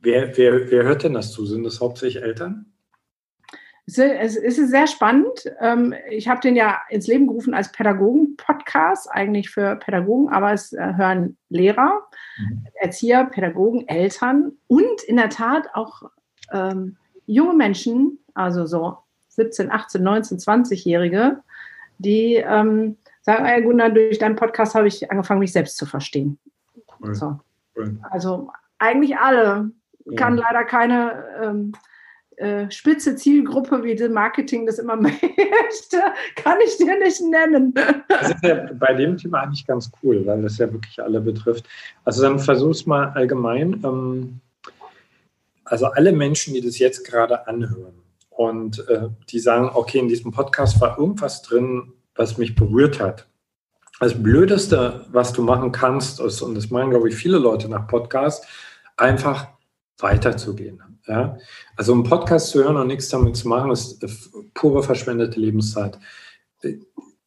Wer, 0.00 0.36
wer, 0.36 0.70
wer 0.70 0.82
hört 0.84 1.04
denn 1.04 1.14
das 1.14 1.32
zu? 1.32 1.46
Sind 1.46 1.64
das 1.64 1.80
hauptsächlich 1.80 2.22
Eltern? 2.22 2.66
Es 3.86 4.36
ist 4.36 4.70
sehr 4.70 4.86
spannend. 4.86 5.52
Ähm, 5.60 5.94
ich 6.10 6.28
habe 6.28 6.40
den 6.40 6.54
ja 6.54 6.78
ins 6.90 7.06
Leben 7.06 7.26
gerufen 7.26 7.54
als 7.54 7.72
Pädagogen-Podcast, 7.72 9.10
eigentlich 9.10 9.50
für 9.50 9.76
Pädagogen, 9.76 10.28
aber 10.28 10.52
es 10.52 10.72
äh, 10.72 10.94
hören 10.96 11.36
Lehrer, 11.48 12.00
mhm. 12.38 12.66
Erzieher, 12.74 13.24
Pädagogen, 13.24 13.88
Eltern 13.88 14.52
und 14.68 15.02
in 15.06 15.16
der 15.16 15.30
Tat 15.30 15.68
auch 15.74 16.02
ähm, 16.52 16.98
junge 17.26 17.54
Menschen, 17.54 18.18
also 18.34 18.66
so 18.66 18.98
17, 19.40 19.70
18, 19.70 20.02
19, 20.02 20.38
20-Jährige, 20.38 21.38
die 21.98 22.34
ähm, 22.34 22.96
sagen, 23.22 23.44
hey 23.44 23.62
Gunnar, 23.62 23.90
durch 23.90 24.18
deinen 24.18 24.36
Podcast 24.36 24.74
habe 24.74 24.88
ich 24.88 25.10
angefangen, 25.10 25.40
mich 25.40 25.52
selbst 25.52 25.76
zu 25.76 25.86
verstehen. 25.86 26.38
Cool. 27.00 27.14
So. 27.14 27.40
Cool. 27.76 27.98
Also 28.10 28.50
eigentlich 28.78 29.16
alle. 29.16 29.70
Kann 30.16 30.36
ja. 30.36 30.44
leider 30.44 30.64
keine 30.64 31.24
ähm, 31.42 31.72
äh, 32.36 32.70
spitze 32.70 33.16
Zielgruppe, 33.16 33.84
wie 33.84 33.94
das 33.94 34.10
Marketing 34.10 34.66
das 34.66 34.78
immer 34.78 34.96
möchte, 35.00 36.00
kann 36.36 36.56
ich 36.64 36.76
dir 36.78 36.98
nicht 36.98 37.20
nennen. 37.20 37.74
Das 38.08 38.30
ist 38.30 38.42
ja 38.42 38.68
bei 38.72 38.94
dem 38.94 39.18
Thema 39.18 39.42
eigentlich 39.42 39.66
ganz 39.66 39.90
cool, 40.02 40.24
weil 40.26 40.42
das 40.42 40.56
ja 40.58 40.72
wirklich 40.72 41.00
alle 41.02 41.20
betrifft. 41.20 41.68
Also 42.04 42.22
dann 42.22 42.38
versuch's 42.38 42.86
mal 42.86 43.10
allgemein. 43.10 43.82
Ähm, 43.84 44.40
also 45.64 45.86
alle 45.86 46.12
Menschen, 46.12 46.54
die 46.54 46.62
das 46.62 46.78
jetzt 46.78 47.04
gerade 47.06 47.46
anhören 47.46 47.99
und 48.40 48.88
äh, 48.88 49.10
die 49.28 49.38
sagen, 49.38 49.68
okay, 49.74 49.98
in 49.98 50.08
diesem 50.08 50.32
Podcast 50.32 50.80
war 50.80 50.98
irgendwas 50.98 51.42
drin, 51.42 51.92
was 52.14 52.38
mich 52.38 52.54
berührt 52.54 52.98
hat. 52.98 53.28
Das 54.00 54.22
Blödeste, 54.22 55.04
was 55.12 55.34
du 55.34 55.42
machen 55.42 55.72
kannst, 55.72 56.20
ist, 56.20 56.40
und 56.40 56.54
das 56.54 56.70
meinen, 56.70 56.88
glaube 56.88 57.10
ich, 57.10 57.14
viele 57.14 57.36
Leute 57.36 57.68
nach 57.68 57.86
Podcast, 57.86 58.46
einfach 58.96 59.48
weiterzugehen. 59.98 60.82
Ja? 61.06 61.36
Also 61.76 61.92
einen 61.92 62.04
Podcast 62.04 62.48
zu 62.48 62.64
hören 62.64 62.76
und 62.76 62.86
nichts 62.86 63.10
damit 63.10 63.36
zu 63.36 63.46
machen, 63.46 63.72
ist 63.72 64.00
pure 64.54 64.82
verschwendete 64.82 65.38
Lebenszeit. 65.38 65.98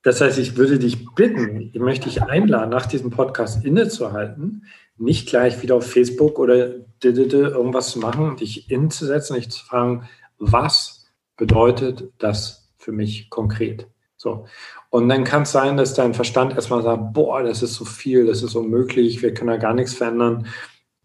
Das 0.01 0.19
heißt, 0.19 0.39
ich 0.39 0.57
würde 0.57 0.79
dich 0.79 1.13
bitten, 1.13 1.69
ich 1.73 1.79
möchte 1.79 2.09
dich 2.09 2.23
einladen, 2.23 2.71
nach 2.71 2.87
diesem 2.87 3.11
Podcast 3.11 3.63
innezuhalten, 3.63 4.65
nicht 4.97 5.29
gleich 5.29 5.61
wieder 5.61 5.75
auf 5.75 5.85
Facebook 5.85 6.39
oder 6.39 6.73
irgendwas 7.03 7.91
zu 7.91 7.99
machen, 7.99 8.35
dich 8.37 8.71
inzusetzen, 8.71 9.35
dich 9.35 9.51
zu 9.51 9.63
fragen, 9.63 10.09
was 10.39 11.02
bedeutet 11.37 12.11
das 12.17 12.71
für 12.77 12.91
mich 12.91 13.29
konkret? 13.29 13.87
So. 14.17 14.45
Und 14.89 15.09
dann 15.09 15.23
kann 15.23 15.43
es 15.43 15.51
sein, 15.51 15.75
dass 15.75 15.93
dein 15.93 16.13
Verstand 16.13 16.53
erstmal 16.53 16.81
sagt, 16.81 17.13
boah, 17.13 17.43
das 17.43 17.61
ist 17.61 17.75
so 17.75 17.83
viel, 17.85 18.25
das 18.25 18.41
ist 18.41 18.55
unmöglich, 18.55 19.21
wir 19.21 19.33
können 19.33 19.49
da 19.49 19.57
gar 19.57 19.73
nichts 19.73 19.93
verändern. 19.93 20.47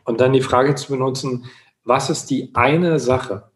Und 0.05 0.21
dann 0.21 0.33
die 0.33 0.41
Frage 0.41 0.75
zu 0.75 0.93
benutzen, 0.93 1.47
was 1.85 2.11
ist 2.11 2.31
die 2.31 2.55
eine 2.55 3.01
Sache, 3.01 3.51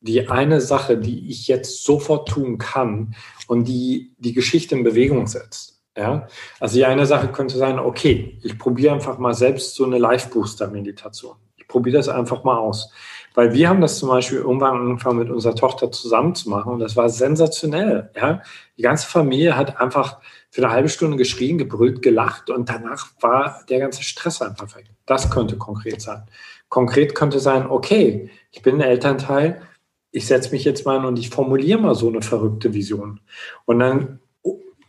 die 0.00 0.28
eine 0.28 0.60
Sache, 0.60 0.98
die 0.98 1.30
ich 1.30 1.48
jetzt 1.48 1.84
sofort 1.84 2.28
tun 2.28 2.58
kann 2.58 3.14
und 3.46 3.66
die 3.66 4.14
die 4.18 4.34
Geschichte 4.34 4.74
in 4.74 4.84
Bewegung 4.84 5.26
setzt. 5.26 5.82
Ja? 5.96 6.28
Also 6.60 6.76
die 6.76 6.84
eine 6.84 7.06
Sache 7.06 7.28
könnte 7.28 7.56
sein, 7.56 7.78
okay, 7.78 8.38
ich 8.42 8.58
probiere 8.58 8.94
einfach 8.94 9.18
mal 9.18 9.34
selbst 9.34 9.74
so 9.74 9.84
eine 9.84 9.98
Live-Booster-Meditation. 9.98 11.36
Ich 11.56 11.68
probiere 11.68 11.96
das 11.96 12.08
einfach 12.08 12.44
mal 12.44 12.58
aus. 12.58 12.90
Weil 13.34 13.52
wir 13.52 13.68
haben 13.68 13.80
das 13.80 13.98
zum 13.98 14.08
Beispiel 14.08 14.38
irgendwann 14.38 14.78
angefangen 14.78 15.18
mit 15.18 15.30
unserer 15.30 15.54
Tochter 15.54 15.90
zusammen 15.90 16.34
zu 16.34 16.50
machen 16.50 16.72
und 16.72 16.80
das 16.80 16.96
war 16.96 17.08
sensationell. 17.08 18.10
Ja? 18.14 18.42
Die 18.76 18.82
ganze 18.82 19.06
Familie 19.06 19.56
hat 19.56 19.80
einfach 19.80 20.18
für 20.50 20.62
eine 20.62 20.72
halbe 20.72 20.88
Stunde 20.88 21.16
geschrien, 21.16 21.58
gebrüllt, 21.58 22.02
gelacht 22.02 22.50
und 22.50 22.68
danach 22.68 23.06
war 23.20 23.62
der 23.68 23.80
ganze 23.80 24.02
Stress 24.02 24.42
einfach 24.42 24.76
weg. 24.76 24.86
Das 25.06 25.30
könnte 25.30 25.56
konkret 25.56 26.02
sein. 26.02 26.24
Konkret 26.68 27.14
könnte 27.14 27.40
sein, 27.40 27.66
okay, 27.68 28.30
ich 28.50 28.62
bin 28.62 28.76
ein 28.76 28.80
Elternteil, 28.82 29.62
ich 30.10 30.26
setze 30.26 30.52
mich 30.52 30.64
jetzt 30.64 30.84
mal 30.84 30.98
hin 30.98 31.06
und 31.06 31.18
ich 31.18 31.30
formuliere 31.30 31.80
mal 31.80 31.94
so 31.94 32.08
eine 32.08 32.20
verrückte 32.20 32.74
Vision. 32.74 33.20
Und 33.64 33.78
dann 33.78 34.20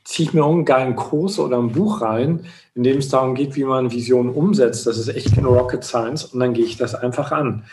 ziehe 0.03 0.27
ich 0.27 0.33
mir 0.33 0.45
einen 0.45 0.65
geilen 0.65 0.95
Kurs 0.95 1.39
oder 1.39 1.57
ein 1.57 1.71
Buch 1.71 2.01
rein, 2.01 2.45
in 2.75 2.83
dem 2.83 2.97
es 2.97 3.09
darum 3.09 3.35
geht, 3.35 3.55
wie 3.55 3.63
man 3.63 3.91
Visionen 3.91 4.33
umsetzt. 4.33 4.85
Das 4.85 4.97
ist 4.97 5.07
echt 5.07 5.33
keine 5.33 5.47
Rocket 5.47 5.83
Science 5.83 6.25
und 6.25 6.39
dann 6.39 6.53
gehe 6.53 6.65
ich 6.65 6.77
das 6.77 6.93
einfach 6.93 7.31
an. 7.31 7.63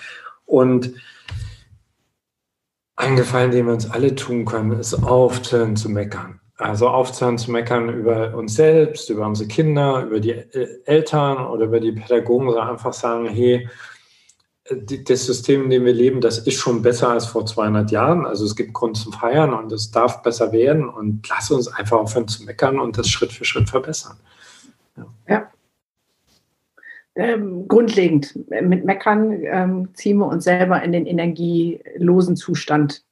Und 0.51 0.95
ein 2.97 3.15
Gefallen, 3.15 3.53
den 3.53 3.67
wir 3.67 3.73
uns 3.73 3.89
alle 3.89 4.15
tun 4.17 4.45
können, 4.45 4.73
ist 4.73 4.95
aufzuhören 4.95 5.77
zu 5.77 5.89
meckern. 5.89 6.41
Also 6.57 6.89
aufzuhören 6.89 7.39
zu 7.39 7.53
meckern 7.53 7.89
über 7.89 8.35
uns 8.35 8.55
selbst, 8.55 9.09
über 9.11 9.27
unsere 9.27 9.49
Kinder, 9.49 10.03
über 10.05 10.19
die 10.19 10.33
Eltern 10.85 11.47
oder 11.47 11.67
über 11.67 11.79
die 11.79 11.93
Pädagogen, 11.93 12.49
sondern 12.49 12.69
einfach 12.69 12.93
sagen, 12.93 13.29
hey, 13.29 13.69
das 14.71 15.25
System, 15.25 15.65
in 15.65 15.71
dem 15.71 15.85
wir 15.85 15.93
leben, 15.93 16.21
das 16.21 16.39
ist 16.39 16.59
schon 16.59 16.83
besser 16.83 17.11
als 17.11 17.27
vor 17.27 17.47
200 17.47 17.91
Jahren. 17.93 18.27
Also 18.27 18.45
es 18.45 18.57
gibt 18.57 18.73
Grund 18.75 18.97
zum 18.97 19.13
Feiern 19.13 19.55
und 19.55 19.71
es 19.73 19.93
darf 19.93 20.23
besser 20.23 20.53
werden 20.53 20.89
und 20.89 21.27
lass 21.29 21.51
uns 21.51 21.69
einfach 21.69 21.99
aufhören 21.99 22.29
zu 22.29 22.45
meckern 22.45 22.81
und 22.81 22.99
das 22.99 23.09
Schritt 23.09 23.33
für 23.33 23.45
Schritt 23.45 23.71
verbessern. 23.71 24.17
Ja. 24.97 25.07
ja. 25.29 25.51
Ähm, 27.17 27.67
grundlegend, 27.67 28.39
mit 28.49 28.85
Meckern 28.85 29.33
ähm, 29.43 29.95
ziehen 29.95 30.19
wir 30.19 30.27
uns 30.27 30.45
selber 30.45 30.83
in 30.83 30.93
den 30.93 31.07
energielosen 31.07 32.37
Zustand. 32.37 33.05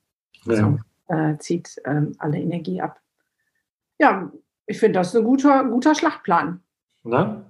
Ja. 0.44 0.52
Also, 0.54 0.78
äh, 1.08 1.38
zieht 1.38 1.80
ähm, 1.84 2.14
alle 2.18 2.38
Energie 2.38 2.80
ab. 2.80 3.00
Ja, 3.98 4.30
ich 4.66 4.78
finde 4.78 5.00
das 5.00 5.16
ein 5.16 5.24
guter, 5.24 5.64
guter 5.64 5.94
Schlachtplan. 5.94 6.60
Na? 7.02 7.44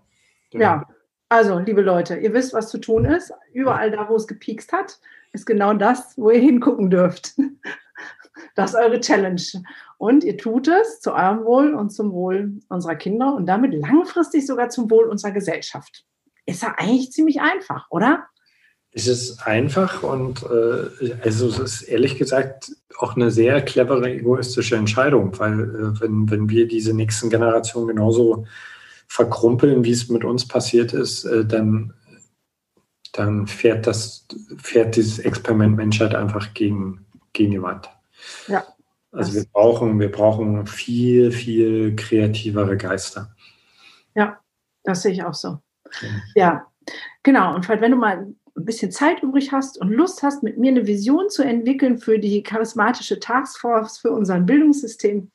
ja. 0.53 0.61
ja. 0.61 0.87
Also, 1.31 1.59
liebe 1.59 1.83
Leute, 1.83 2.17
ihr 2.17 2.33
wisst, 2.33 2.55
was 2.55 2.71
zu 2.71 2.79
tun 2.79 3.05
ist. 3.05 3.33
Überall 3.53 3.91
da, 3.91 4.09
wo 4.09 4.17
es 4.17 4.27
gepiekst 4.27 4.73
hat, 4.73 4.99
ist 5.33 5.45
genau 5.45 5.75
das, 5.75 6.17
wo 6.17 6.31
ihr 6.31 6.41
hingucken 6.41 6.91
dürft. 6.91 7.35
Das 8.55 8.71
ist 8.71 8.77
eure 8.77 9.01
Challenge. 9.01 9.43
Und 9.99 10.23
ihr 10.23 10.37
tut 10.37 10.69
es 10.69 11.01
zu 11.01 11.13
eurem 11.13 11.45
Wohl 11.45 11.75
und 11.75 11.91
zum 11.91 12.13
Wohl 12.13 12.61
unserer 12.69 12.95
Kinder 12.95 13.35
und 13.35 13.47
damit 13.47 13.73
langfristig 13.75 14.47
sogar 14.47 14.69
zum 14.69 14.91
Wohl 14.91 15.09
unserer 15.09 15.33
Gesellschaft. 15.33 16.05
Ist 16.49 16.63
ja 16.63 16.75
eigentlich 16.79 17.13
ziemlich 17.13 17.41
einfach, 17.41 17.87
oder? 17.91 18.27
es 18.93 19.07
ist 19.07 19.47
einfach 19.47 20.03
und 20.03 20.43
äh, 20.45 21.15
also 21.23 21.49
es 21.49 21.59
ist 21.59 21.83
ehrlich 21.83 22.17
gesagt 22.17 22.73
auch 22.99 23.17
eine 23.17 23.31
sehr 23.31 23.63
clevere 23.63 24.11
egoistische 24.11 24.77
Entscheidung, 24.77 25.39
weil 25.39 25.61
äh, 25.61 26.01
wenn, 26.01 26.31
wenn 26.31 26.49
wir 26.49 26.67
diese 26.67 26.95
nächsten 26.95 27.31
Generationen 27.31 27.89
genauso 27.89 28.47
verkrumpeln, 29.07 29.85
wie 29.85 29.93
es 29.93 30.09
mit 30.09 30.25
uns 30.25 30.49
passiert 30.49 30.95
ist, 30.95 31.25
äh, 31.25 31.45
dann, 31.45 31.95
dann 33.13 33.47
fährt 33.47 33.87
das, 33.87 34.27
fährt 34.57 34.97
dieses 34.97 35.19
Experiment 35.19 35.77
Menschheit 35.77 36.15
einfach 36.15 36.55
gegen, 36.55 37.07
gegen 37.35 37.53
die 37.53 37.63
Wand. 37.63 37.89
Ja. 38.49 38.65
Also 39.13 39.35
wir 39.35 39.45
brauchen, 39.53 40.01
wir 40.01 40.11
brauchen 40.11 40.67
viel, 40.67 41.31
viel 41.31 41.95
kreativere 41.95 42.77
Geister. 42.77 43.35
Ja, 44.15 44.41
das 44.83 45.03
sehe 45.03 45.13
ich 45.13 45.23
auch 45.23 45.35
so. 45.35 45.61
Ja, 46.35 46.67
genau. 47.23 47.55
Und 47.55 47.69
wenn 47.69 47.91
du 47.91 47.97
mal 47.97 48.27
ein 48.59 48.65
bisschen 48.65 48.91
Zeit 48.91 49.23
übrig 49.23 49.53
hast 49.53 49.81
und 49.81 49.91
Lust 49.91 50.23
hast, 50.23 50.43
mit 50.43 50.59
mir 50.59 50.71
eine 50.71 50.87
Vision 50.87 51.31
zu 51.31 51.43
entwickeln 51.43 51.99
für 51.99 52.19
die 52.19 52.43
charismatische 52.43 53.21
Taskforce, 53.21 53.99
für 53.99 54.11
unser 54.11 54.41
Bildungssystem, 54.41 55.31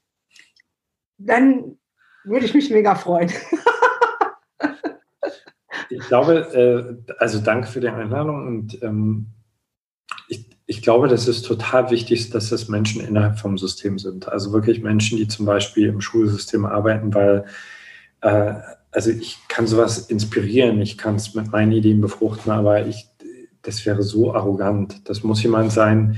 dann 1.18 1.78
würde 2.26 2.46
ich 2.46 2.54
mich 2.54 2.70
mega 2.70 2.96
freuen. 2.96 3.32
ich 5.90 6.02
glaube, 6.08 7.04
äh, 7.08 7.14
also 7.18 7.40
danke 7.40 7.68
für 7.68 7.80
die 7.80 7.90
Einladung 7.90 8.48
und 8.48 8.82
ähm, 8.84 9.28
ich, 10.28 10.50
ich 10.66 10.82
glaube, 10.82 11.08
das 11.08 11.28
ist 11.28 11.44
total 11.44 11.92
wichtig, 11.92 12.30
dass 12.30 12.50
das 12.50 12.68
Menschen 12.68 13.02
innerhalb 13.06 13.40
vom 13.40 13.58
System 13.58 14.00
sind. 14.00 14.28
Also 14.28 14.52
wirklich 14.52 14.82
Menschen, 14.82 15.18
die 15.18 15.28
zum 15.28 15.46
Beispiel 15.46 15.88
im 15.88 16.02
Schulsystem 16.02 16.66
arbeiten, 16.66 17.14
weil 17.14 17.46
äh, 18.22 18.56
also 18.94 19.10
ich 19.10 19.40
kann 19.48 19.68
sowas 19.68 20.10
inspirieren, 20.10 20.80
ich 20.82 20.98
kann 20.98 21.16
es 21.16 21.34
mit 21.34 21.52
meinen 21.52 21.72
Ideen 21.72 22.00
befruchten, 22.00 22.52
aber 22.52 22.86
ich, 22.86 23.10
das 23.64 23.86
wäre 23.86 24.04
so 24.04 24.34
arrogant. 24.34 25.08
Das 25.10 25.24
muss 25.24 25.42
jemand 25.42 25.72
sein, 25.72 26.18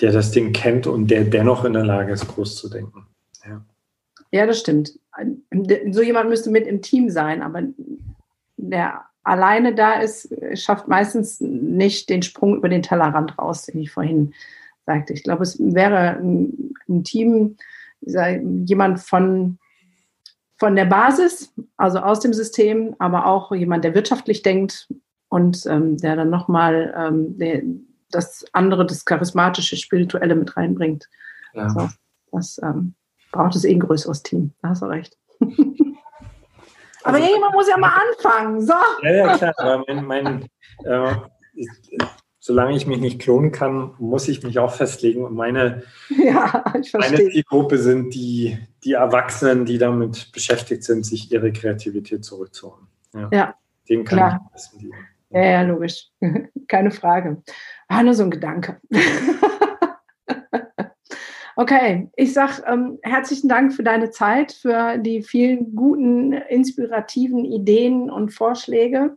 der 0.00 0.12
das 0.12 0.30
Ding 0.30 0.52
kennt 0.52 0.86
und 0.86 1.10
der 1.10 1.24
dennoch 1.24 1.64
in 1.64 1.72
der 1.72 1.84
Lage 1.84 2.12
ist, 2.12 2.28
groß 2.28 2.56
zu 2.56 2.68
denken. 2.68 3.06
Ja, 3.44 3.64
ja 4.30 4.46
das 4.46 4.60
stimmt. 4.60 4.98
So 5.90 6.02
jemand 6.02 6.28
müsste 6.28 6.50
mit 6.50 6.66
im 6.66 6.82
Team 6.82 7.10
sein, 7.10 7.42
aber 7.42 7.62
der 8.56 9.02
alleine 9.24 9.74
da 9.74 9.94
ist, 9.94 10.34
schafft 10.54 10.88
meistens 10.88 11.40
nicht 11.40 12.10
den 12.10 12.22
Sprung 12.22 12.56
über 12.56 12.68
den 12.68 12.82
Tellerrand 12.82 13.38
raus, 13.38 13.66
den 13.66 13.80
ich 13.80 13.90
vorhin 13.90 14.34
sagte. 14.86 15.14
Ich 15.14 15.24
glaube, 15.24 15.42
es 15.42 15.58
wäre 15.58 16.18
ein, 16.18 16.74
ein 16.88 17.04
Team, 17.04 17.56
jemand 18.06 19.00
von, 19.00 19.58
von 20.56 20.76
der 20.76 20.84
Basis, 20.84 21.52
also 21.76 21.98
aus 21.98 22.20
dem 22.20 22.32
System, 22.32 22.94
aber 22.98 23.26
auch 23.26 23.52
jemand, 23.52 23.84
der 23.84 23.94
wirtschaftlich 23.94 24.42
denkt, 24.42 24.88
und 25.34 25.66
ähm, 25.66 25.96
der 25.96 26.14
dann 26.14 26.30
nochmal 26.30 26.94
ähm, 26.96 27.88
das 28.08 28.44
andere, 28.52 28.86
das 28.86 29.04
charismatische, 29.04 29.76
spirituelle 29.76 30.36
mit 30.36 30.56
reinbringt. 30.56 31.08
Ja. 31.54 31.68
So, 31.70 31.88
das 32.30 32.60
ähm, 32.62 32.94
braucht 33.32 33.56
es 33.56 33.64
eh 33.64 33.74
ein 33.74 33.80
größeres 33.80 34.22
Team. 34.22 34.52
Da 34.62 34.68
hast 34.68 34.82
du 34.82 34.86
recht. 34.86 35.18
aber 35.40 37.16
also, 37.16 37.28
jemand 37.28 37.54
muss 37.54 37.68
ja 37.68 37.76
mal 37.76 37.92
anfangen. 38.16 38.60
So. 38.64 38.74
Ja, 39.02 39.10
ja, 39.10 39.36
klar. 39.36 39.54
Aber 39.58 39.84
mein, 39.88 40.04
mein 40.04 40.48
äh, 40.84 41.16
solange 42.44 42.76
ich 42.76 42.86
mich 42.86 43.00
nicht 43.00 43.22
klonen 43.22 43.52
kann, 43.52 43.94
muss 43.98 44.28
ich 44.28 44.42
mich 44.42 44.58
auch 44.58 44.74
festlegen. 44.74 45.24
Und 45.24 45.34
meine, 45.34 45.82
ja, 46.10 46.62
meine 46.92 47.30
Zielgruppe 47.30 47.78
sind 47.78 48.14
die, 48.14 48.58
die 48.84 48.92
Erwachsenen, 48.92 49.64
die 49.64 49.78
damit 49.78 50.30
beschäftigt 50.30 50.84
sind, 50.84 51.06
sich 51.06 51.32
ihre 51.32 51.52
Kreativität 51.52 52.22
zurückzuholen. 52.22 52.86
Ja. 53.14 53.30
ja. 53.32 53.54
Den 53.88 54.04
kann 54.04 54.18
klar. 54.18 54.40
ich 54.44 54.52
besten 54.52 54.90
ja, 55.30 55.42
ja, 55.42 55.62
logisch. 55.62 56.10
Keine 56.68 56.90
Frage. 56.90 57.42
War 57.88 58.02
nur 58.02 58.12
so 58.12 58.24
ein 58.24 58.30
Gedanke. 58.30 58.78
okay, 61.56 62.10
ich 62.14 62.34
sage 62.34 62.62
ähm, 62.66 62.98
herzlichen 63.02 63.48
Dank 63.48 63.72
für 63.72 63.82
deine 63.82 64.10
Zeit, 64.10 64.52
für 64.52 64.98
die 64.98 65.22
vielen 65.22 65.74
guten, 65.74 66.34
inspirativen 66.34 67.46
Ideen 67.46 68.10
und 68.10 68.34
Vorschläge. 68.34 69.16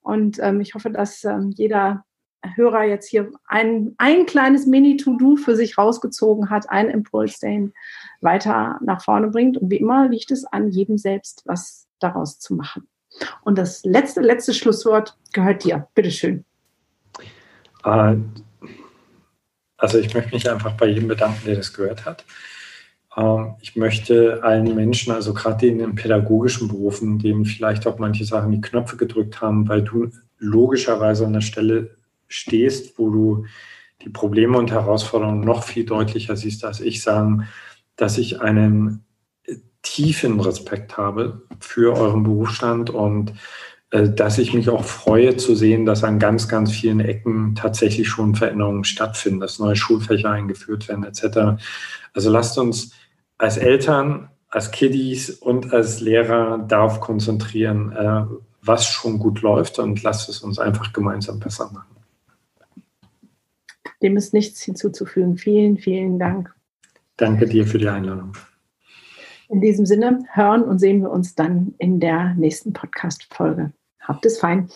Und 0.00 0.38
ähm, 0.40 0.62
ich 0.62 0.74
hoffe, 0.74 0.90
dass 0.90 1.22
ähm, 1.24 1.50
jeder 1.54 2.06
Hörer 2.54 2.84
jetzt 2.84 3.08
hier 3.08 3.30
ein, 3.46 3.94
ein 3.98 4.26
kleines 4.26 4.66
Mini-To-Do 4.66 5.36
für 5.36 5.56
sich 5.56 5.78
rausgezogen 5.78 6.50
hat, 6.50 6.70
einen 6.70 6.90
Impuls, 6.90 7.38
der 7.38 7.50
ihn 7.50 7.72
weiter 8.20 8.78
nach 8.82 9.02
vorne 9.02 9.28
bringt. 9.28 9.56
Und 9.56 9.70
wie 9.70 9.76
immer 9.76 10.08
liegt 10.08 10.30
es 10.30 10.44
an 10.44 10.70
jedem 10.70 10.98
selbst, 10.98 11.42
was 11.46 11.86
daraus 12.00 12.38
zu 12.38 12.54
machen. 12.54 12.88
Und 13.42 13.58
das 13.58 13.84
letzte, 13.84 14.20
letzte 14.20 14.54
Schlusswort 14.54 15.16
gehört 15.32 15.64
dir. 15.64 15.86
Bitteschön. 15.94 16.44
Äh, 17.84 18.16
also 19.76 19.98
ich 19.98 20.14
möchte 20.14 20.34
mich 20.34 20.50
einfach 20.50 20.72
bei 20.76 20.86
jedem 20.86 21.08
bedanken, 21.08 21.42
der 21.44 21.56
das 21.56 21.72
gehört 21.72 22.04
hat. 22.04 22.24
Ähm, 23.16 23.54
ich 23.60 23.76
möchte 23.76 24.42
allen 24.42 24.74
Menschen, 24.74 25.12
also 25.12 25.34
gerade 25.34 25.66
in 25.66 25.78
den 25.78 25.94
pädagogischen 25.94 26.68
Berufen, 26.68 27.18
denen 27.18 27.44
vielleicht 27.44 27.86
auch 27.86 27.98
manche 27.98 28.24
Sachen 28.24 28.52
die 28.52 28.60
Knöpfe 28.60 28.96
gedrückt 28.96 29.40
haben, 29.40 29.68
weil 29.68 29.82
du 29.82 30.10
logischerweise 30.38 31.26
an 31.26 31.34
der 31.34 31.40
Stelle 31.40 31.96
stehst, 32.32 32.98
wo 32.98 33.10
du 33.10 33.46
die 34.02 34.10
Probleme 34.10 34.58
und 34.58 34.70
Herausforderungen 34.70 35.40
noch 35.40 35.62
viel 35.62 35.84
deutlicher 35.84 36.36
siehst 36.36 36.64
als 36.64 36.80
ich, 36.80 37.02
sagen, 37.02 37.48
dass 37.96 38.18
ich 38.18 38.40
einen 38.40 39.04
tiefen 39.82 40.40
Respekt 40.40 40.96
habe 40.96 41.42
für 41.60 41.96
euren 41.96 42.22
Berufsstand 42.22 42.90
und 42.90 43.34
äh, 43.90 44.08
dass 44.08 44.38
ich 44.38 44.54
mich 44.54 44.70
auch 44.70 44.84
freue 44.84 45.36
zu 45.36 45.54
sehen, 45.54 45.86
dass 45.86 46.04
an 46.04 46.18
ganz, 46.18 46.48
ganz 46.48 46.72
vielen 46.72 47.00
Ecken 47.00 47.54
tatsächlich 47.54 48.08
schon 48.08 48.34
Veränderungen 48.34 48.84
stattfinden, 48.84 49.40
dass 49.40 49.58
neue 49.58 49.76
Schulfächer 49.76 50.30
eingeführt 50.30 50.88
werden 50.88 51.04
etc. 51.04 51.62
Also 52.14 52.30
lasst 52.30 52.58
uns 52.58 52.92
als 53.38 53.56
Eltern, 53.56 54.30
als 54.48 54.70
Kiddies 54.70 55.30
und 55.30 55.72
als 55.72 56.00
Lehrer 56.00 56.58
darauf 56.58 57.00
konzentrieren, 57.00 57.92
äh, 57.92 58.24
was 58.62 58.86
schon 58.86 59.18
gut 59.18 59.42
läuft 59.42 59.78
und 59.80 60.02
lasst 60.02 60.28
es 60.28 60.40
uns 60.40 60.58
einfach 60.58 60.92
gemeinsam 60.92 61.40
besser 61.40 61.70
machen. 61.72 61.91
Dem 64.02 64.16
ist 64.16 64.34
nichts 64.34 64.62
hinzuzufügen. 64.62 65.36
Vielen, 65.36 65.78
vielen 65.78 66.18
Dank. 66.18 66.54
Danke 67.16 67.46
dir 67.46 67.66
für 67.66 67.78
die 67.78 67.88
Einladung. 67.88 68.32
In 69.48 69.60
diesem 69.60 69.86
Sinne 69.86 70.24
hören 70.32 70.62
und 70.62 70.78
sehen 70.78 71.02
wir 71.02 71.10
uns 71.10 71.34
dann 71.34 71.74
in 71.78 72.00
der 72.00 72.34
nächsten 72.34 72.72
Podcast-Folge. 72.72 73.72
Habt 74.00 74.26
es 74.26 74.38
fein. 74.38 74.68